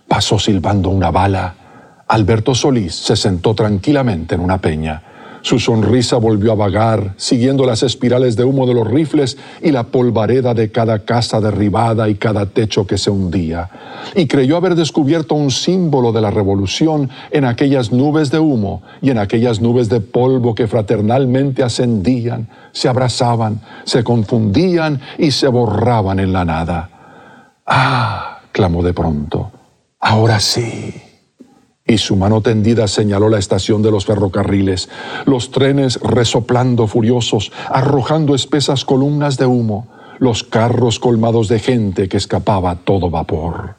Pasó 0.08 0.38
silbando 0.38 0.88
una 0.88 1.10
bala 1.10 1.56
Alberto 2.08 2.54
Solís 2.54 2.94
se 2.94 3.16
sentó 3.16 3.54
tranquilamente 3.54 4.34
en 4.34 4.40
una 4.40 4.58
peña. 4.58 5.02
Su 5.45 5.59
sonrisa 5.59 6.16
volvió 6.16 6.53
a 6.53 6.55
vagar, 6.55 7.12
siguiendo 7.18 7.66
las 7.66 7.82
espirales 7.82 8.34
de 8.34 8.45
humo 8.45 8.66
de 8.66 8.72
los 8.72 8.90
rifles 8.90 9.36
y 9.61 9.72
la 9.72 9.82
polvareda 9.82 10.55
de 10.55 10.72
cada 10.72 11.01
casa 11.01 11.38
derribada 11.38 12.09
y 12.09 12.14
cada 12.14 12.47
techo 12.47 12.86
que 12.86 12.97
se 12.97 13.11
hundía. 13.11 13.68
Y 14.14 14.26
creyó 14.26 14.57
haber 14.57 14.74
descubierto 14.74 15.34
un 15.34 15.51
símbolo 15.51 16.12
de 16.12 16.22
la 16.22 16.30
revolución 16.30 17.11
en 17.30 17.45
aquellas 17.45 17.92
nubes 17.92 18.30
de 18.30 18.38
humo 18.38 18.80
y 19.03 19.11
en 19.11 19.18
aquellas 19.18 19.61
nubes 19.61 19.90
de 19.90 20.01
polvo 20.01 20.55
que 20.55 20.66
fraternalmente 20.66 21.62
ascendían, 21.62 22.49
se 22.72 22.88
abrazaban, 22.88 23.61
se 23.84 24.03
confundían 24.03 25.03
y 25.18 25.30
se 25.30 25.49
borraban 25.49 26.20
en 26.20 26.32
la 26.32 26.47
nada. 26.47 26.88
Ah, 27.66 28.40
clamó 28.51 28.82
de 28.82 28.95
pronto, 28.95 29.53
ahora 30.01 30.40
sí. 30.40 31.13
Y 31.87 31.99
su 31.99 32.16
mano 32.16 32.41
tendida 32.41 32.89
señaló 32.89 33.28
la 33.28 33.39
estación 33.39 33.82
de 33.82 33.91
los 33.91 34.07
ferrocarriles, 34.07 34.89
los 35.26 35.51
trenes 35.51 36.01
resoplando 36.01 36.87
furiosos, 36.87 37.53
arrojando 37.68 38.35
espesas 38.35 38.87
columnas 38.87 39.37
de 39.37 39.45
humo, 39.45 39.89
los 40.18 40.45
carros 40.45 40.99
colmados 40.99 41.49
de 41.49 41.59
gente 41.59 42.09
que 42.09 42.16
escapaba 42.16 42.70
a 42.70 42.76
todo 42.76 43.11
vapor. 43.11 43.74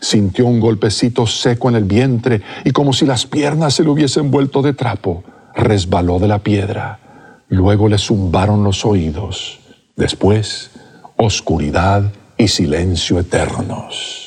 Sintió 0.00 0.46
un 0.46 0.60
golpecito 0.60 1.26
seco 1.26 1.68
en 1.68 1.74
el 1.74 1.84
vientre 1.84 2.42
y 2.64 2.70
como 2.70 2.92
si 2.92 3.04
las 3.04 3.26
piernas 3.26 3.74
se 3.74 3.82
le 3.82 3.90
hubiesen 3.90 4.30
vuelto 4.30 4.62
de 4.62 4.74
trapo, 4.74 5.24
resbaló 5.56 6.20
de 6.20 6.28
la 6.28 6.38
piedra. 6.38 7.00
Luego 7.48 7.88
le 7.88 7.98
zumbaron 7.98 8.62
los 8.62 8.84
oídos. 8.84 9.58
Después, 9.96 10.70
oscuridad 11.16 12.12
y 12.36 12.48
silencio 12.48 13.18
eternos. 13.18 14.23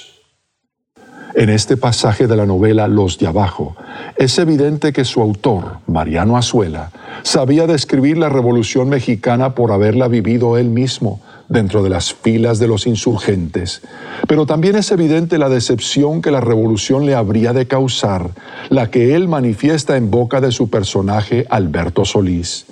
En 1.37 1.51
este 1.51 1.77
pasaje 1.77 2.25
de 2.25 2.35
la 2.35 2.47
novela 2.47 2.87
Los 2.87 3.19
de 3.19 3.27
Abajo, 3.27 3.75
es 4.15 4.39
evidente 4.39 4.91
que 4.91 5.05
su 5.05 5.21
autor, 5.21 5.77
Mariano 5.85 6.35
Azuela, 6.35 6.89
sabía 7.21 7.67
describir 7.67 8.17
la 8.17 8.27
Revolución 8.27 8.89
Mexicana 8.89 9.53
por 9.53 9.71
haberla 9.71 10.07
vivido 10.07 10.57
él 10.57 10.69
mismo 10.69 11.21
dentro 11.47 11.83
de 11.83 11.91
las 11.91 12.11
filas 12.11 12.57
de 12.57 12.67
los 12.67 12.87
insurgentes. 12.87 13.83
Pero 14.27 14.47
también 14.47 14.77
es 14.77 14.91
evidente 14.91 15.37
la 15.37 15.47
decepción 15.47 16.23
que 16.23 16.31
la 16.31 16.41
revolución 16.41 17.05
le 17.05 17.13
habría 17.13 17.53
de 17.53 17.67
causar, 17.67 18.31
la 18.69 18.89
que 18.89 19.13
él 19.13 19.27
manifiesta 19.27 19.95
en 19.95 20.09
boca 20.09 20.41
de 20.41 20.51
su 20.51 20.71
personaje 20.71 21.45
Alberto 21.51 22.03
Solís. 22.03 22.65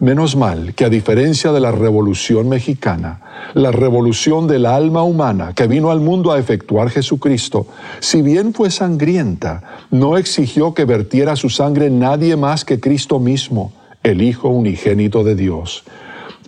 Menos 0.00 0.34
mal 0.34 0.72
que 0.72 0.86
a 0.86 0.88
diferencia 0.88 1.52
de 1.52 1.60
la 1.60 1.72
Revolución 1.72 2.48
Mexicana, 2.48 3.20
la 3.52 3.70
revolución 3.70 4.46
del 4.46 4.64
alma 4.64 5.02
humana 5.02 5.52
que 5.54 5.66
vino 5.66 5.90
al 5.90 6.00
mundo 6.00 6.32
a 6.32 6.38
efectuar 6.38 6.88
Jesucristo, 6.88 7.66
si 7.98 8.22
bien 8.22 8.54
fue 8.54 8.70
sangrienta, 8.70 9.62
no 9.90 10.16
exigió 10.16 10.72
que 10.72 10.86
vertiera 10.86 11.36
su 11.36 11.50
sangre 11.50 11.90
nadie 11.90 12.34
más 12.36 12.64
que 12.64 12.80
Cristo 12.80 13.18
mismo, 13.18 13.74
el 14.02 14.22
Hijo 14.22 14.48
unigénito 14.48 15.22
de 15.22 15.34
Dios. 15.34 15.84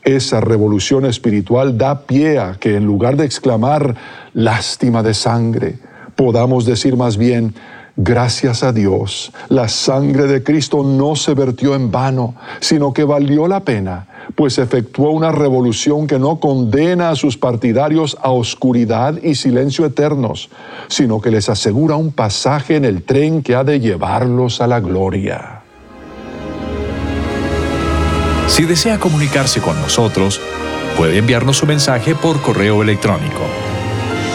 Esa 0.02 0.40
revolución 0.40 1.04
espiritual 1.04 1.76
da 1.76 2.06
pie 2.06 2.38
a 2.38 2.54
que 2.54 2.76
en 2.76 2.86
lugar 2.86 3.18
de 3.18 3.26
exclamar 3.26 3.96
lástima 4.32 5.02
de 5.02 5.12
sangre, 5.12 5.78
podamos 6.16 6.64
decir 6.64 6.96
más 6.96 7.18
bien, 7.18 7.54
Gracias 7.96 8.62
a 8.62 8.72
Dios, 8.72 9.32
la 9.50 9.68
sangre 9.68 10.26
de 10.26 10.42
Cristo 10.42 10.82
no 10.82 11.14
se 11.14 11.34
vertió 11.34 11.74
en 11.74 11.90
vano, 11.90 12.34
sino 12.58 12.94
que 12.94 13.04
valió 13.04 13.46
la 13.46 13.60
pena, 13.60 14.06
pues 14.34 14.56
efectuó 14.56 15.10
una 15.10 15.30
revolución 15.30 16.06
que 16.06 16.18
no 16.18 16.40
condena 16.40 17.10
a 17.10 17.16
sus 17.16 17.36
partidarios 17.36 18.16
a 18.22 18.30
oscuridad 18.30 19.22
y 19.22 19.34
silencio 19.34 19.84
eternos, 19.84 20.48
sino 20.88 21.20
que 21.20 21.30
les 21.30 21.50
asegura 21.50 21.96
un 21.96 22.12
pasaje 22.12 22.76
en 22.76 22.86
el 22.86 23.02
tren 23.02 23.42
que 23.42 23.54
ha 23.54 23.62
de 23.62 23.78
llevarlos 23.78 24.62
a 24.62 24.66
la 24.66 24.80
gloria. 24.80 25.60
Si 28.46 28.64
desea 28.64 28.98
comunicarse 28.98 29.60
con 29.60 29.78
nosotros, 29.82 30.40
puede 30.96 31.18
enviarnos 31.18 31.58
su 31.58 31.66
mensaje 31.66 32.14
por 32.14 32.40
correo 32.40 32.82
electrónico. 32.82 33.42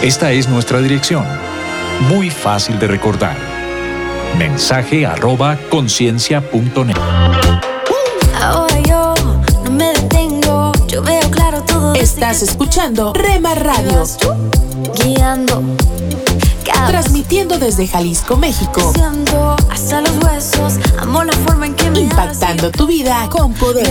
Esta 0.03 0.31
es 0.31 0.47
nuestra 0.47 0.79
dirección 0.79 1.46
muy 2.01 2.29
fácil 2.29 2.79
de 2.79 2.87
recordar. 2.87 3.35
Mensaje 4.37 5.05
arroba 5.05 5.57
conciencia.net. 5.69 6.95
Ahora 8.41 8.79
yo 8.81 9.13
no 9.63 9.71
me 9.71 9.93
detengo, 9.93 10.71
yo 10.87 11.01
veo 11.01 11.29
claro 11.31 11.63
todo. 11.63 11.93
Estás 11.95 12.41
escuchando 12.41 13.13
Rema 13.13 13.55
Radio. 13.55 14.03
Guiando. 15.03 15.63
Transmitiendo 16.87 17.57
desde 17.57 17.87
Jalisco, 17.87 18.37
México. 18.37 18.93
Hasta 19.69 20.01
los 20.01 20.11
huesos, 20.23 20.73
amo 20.99 21.23
la 21.23 21.33
forma 21.33 21.65
en 21.65 21.75
que 21.75 21.89
me 21.89 22.01
Impactando 22.01 22.71
tu 22.71 22.85
vida 22.85 23.27
con 23.29 23.53
poder. 23.53 23.87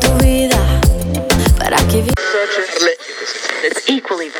Tu 0.00 0.24
vida 0.24 0.58
para 1.58 1.76
que 1.88 2.04
It's 3.62 3.88
equally 3.88 4.30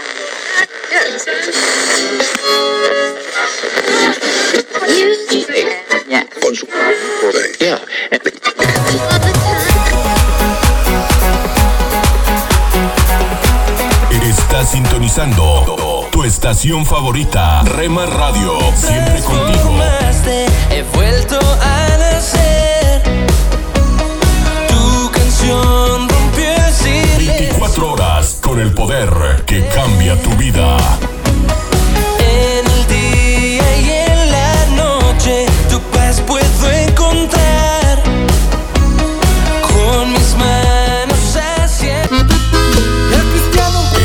Estás 14.50 14.72
sintonizando 14.72 16.08
tu 16.10 16.24
estación 16.24 16.84
favorita, 16.84 17.62
Rema 17.62 18.04
Radio, 18.04 18.58
siempre 18.74 19.20
contigo. 19.22 19.76
He 20.70 20.82
vuelto 20.94 21.38
a 21.38 21.96
nacer. 21.98 23.02
Tu 24.68 25.10
canción 25.12 25.79
con 28.50 28.58
el 28.58 28.72
poder 28.72 29.44
que 29.46 29.64
cambia 29.68 30.20
tu 30.22 30.30
vida. 30.30 30.76
En 32.18 32.66
el 32.66 32.86
día 32.88 33.76
y 33.78 33.90
en 34.10 34.32
la 34.32 34.66
noche, 34.74 35.46
tu 35.70 35.78
paz 35.92 36.20
puedo 36.22 36.68
encontrar. 36.68 38.02
Con 39.72 40.12
mis 40.12 40.34
manos 40.34 41.36
hacia 41.36 42.02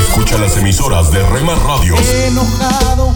Escucha 0.07 0.37
las 0.37 0.57
emisoras 0.57 1.11
de 1.11 1.23
Rema 1.23 1.55
Radio 1.55 1.95
enojado. 2.27 3.15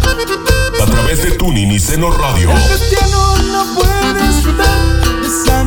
a 0.81 0.85
través 0.85 1.21
de 1.21 1.31
Tuning 1.33 1.71
y 1.71 1.79
Seno 1.79 2.09
Radio 2.09 2.49
cristiano 2.49 3.37
no 3.51 3.75
puede 3.75 4.29
estar 4.29 4.98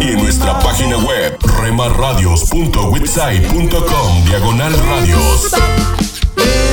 y 0.03 0.09
en 0.09 0.23
nuestra 0.23 0.59
página 0.59 0.99
web 0.99 1.39
remarradios.witsai.com 1.61 4.25
diagonal 4.25 4.73
radios. 4.89 5.53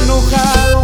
enojado. 0.01 0.83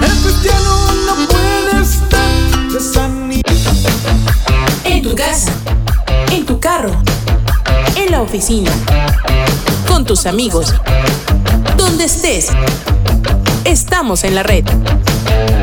El 0.00 0.10
cristiano 0.22 0.92
no 1.06 1.14
puede 1.28 1.82
estar 1.82 2.28
desanimado. 2.72 3.54
En 4.84 5.02
tu 5.02 5.14
casa, 5.14 5.52
en 6.32 6.44
tu 6.44 6.58
carro, 6.58 6.90
en 7.96 8.10
la 8.10 8.22
oficina, 8.22 8.72
con 9.86 10.04
tus 10.04 10.26
amigos, 10.26 10.74
donde 11.76 12.02
estés. 12.04 12.48
Estamos 13.64 14.24
en 14.24 14.34
la 14.34 14.42
red. 14.42 14.64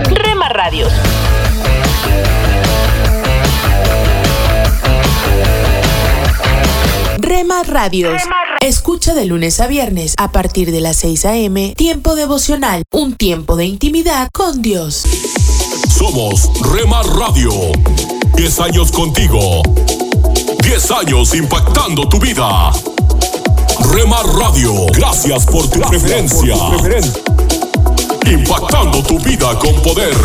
Rema 0.09 0.47
Radios. 0.49 0.93
Rema 7.41 7.63
Radios. 7.63 8.21
Escucha 8.59 9.15
de 9.15 9.25
lunes 9.25 9.59
a 9.61 9.65
viernes 9.65 10.13
a 10.17 10.31
partir 10.31 10.71
de 10.71 10.79
las 10.79 10.97
6 10.97 11.25
a.m. 11.25 11.73
Tiempo 11.75 12.13
devocional, 12.13 12.83
un 12.91 13.15
tiempo 13.15 13.55
de 13.55 13.65
intimidad 13.65 14.29
con 14.31 14.61
Dios. 14.61 15.01
Somos 15.89 16.51
Rema 16.71 17.01
Radio. 17.01 17.49
10 18.35 18.59
años 18.59 18.91
contigo. 18.91 19.63
10 20.61 20.91
años 20.91 21.33
impactando 21.33 22.07
tu 22.07 22.19
vida. 22.19 22.71
Rema 23.91 24.21
Radio, 24.37 24.85
gracias 24.93 25.43
por 25.47 25.67
tu 25.67 25.79
preferencia. 25.79 26.55
Impactando 28.27 29.01
tu 29.01 29.17
vida 29.17 29.57
con 29.57 29.73
poder. 29.81 30.15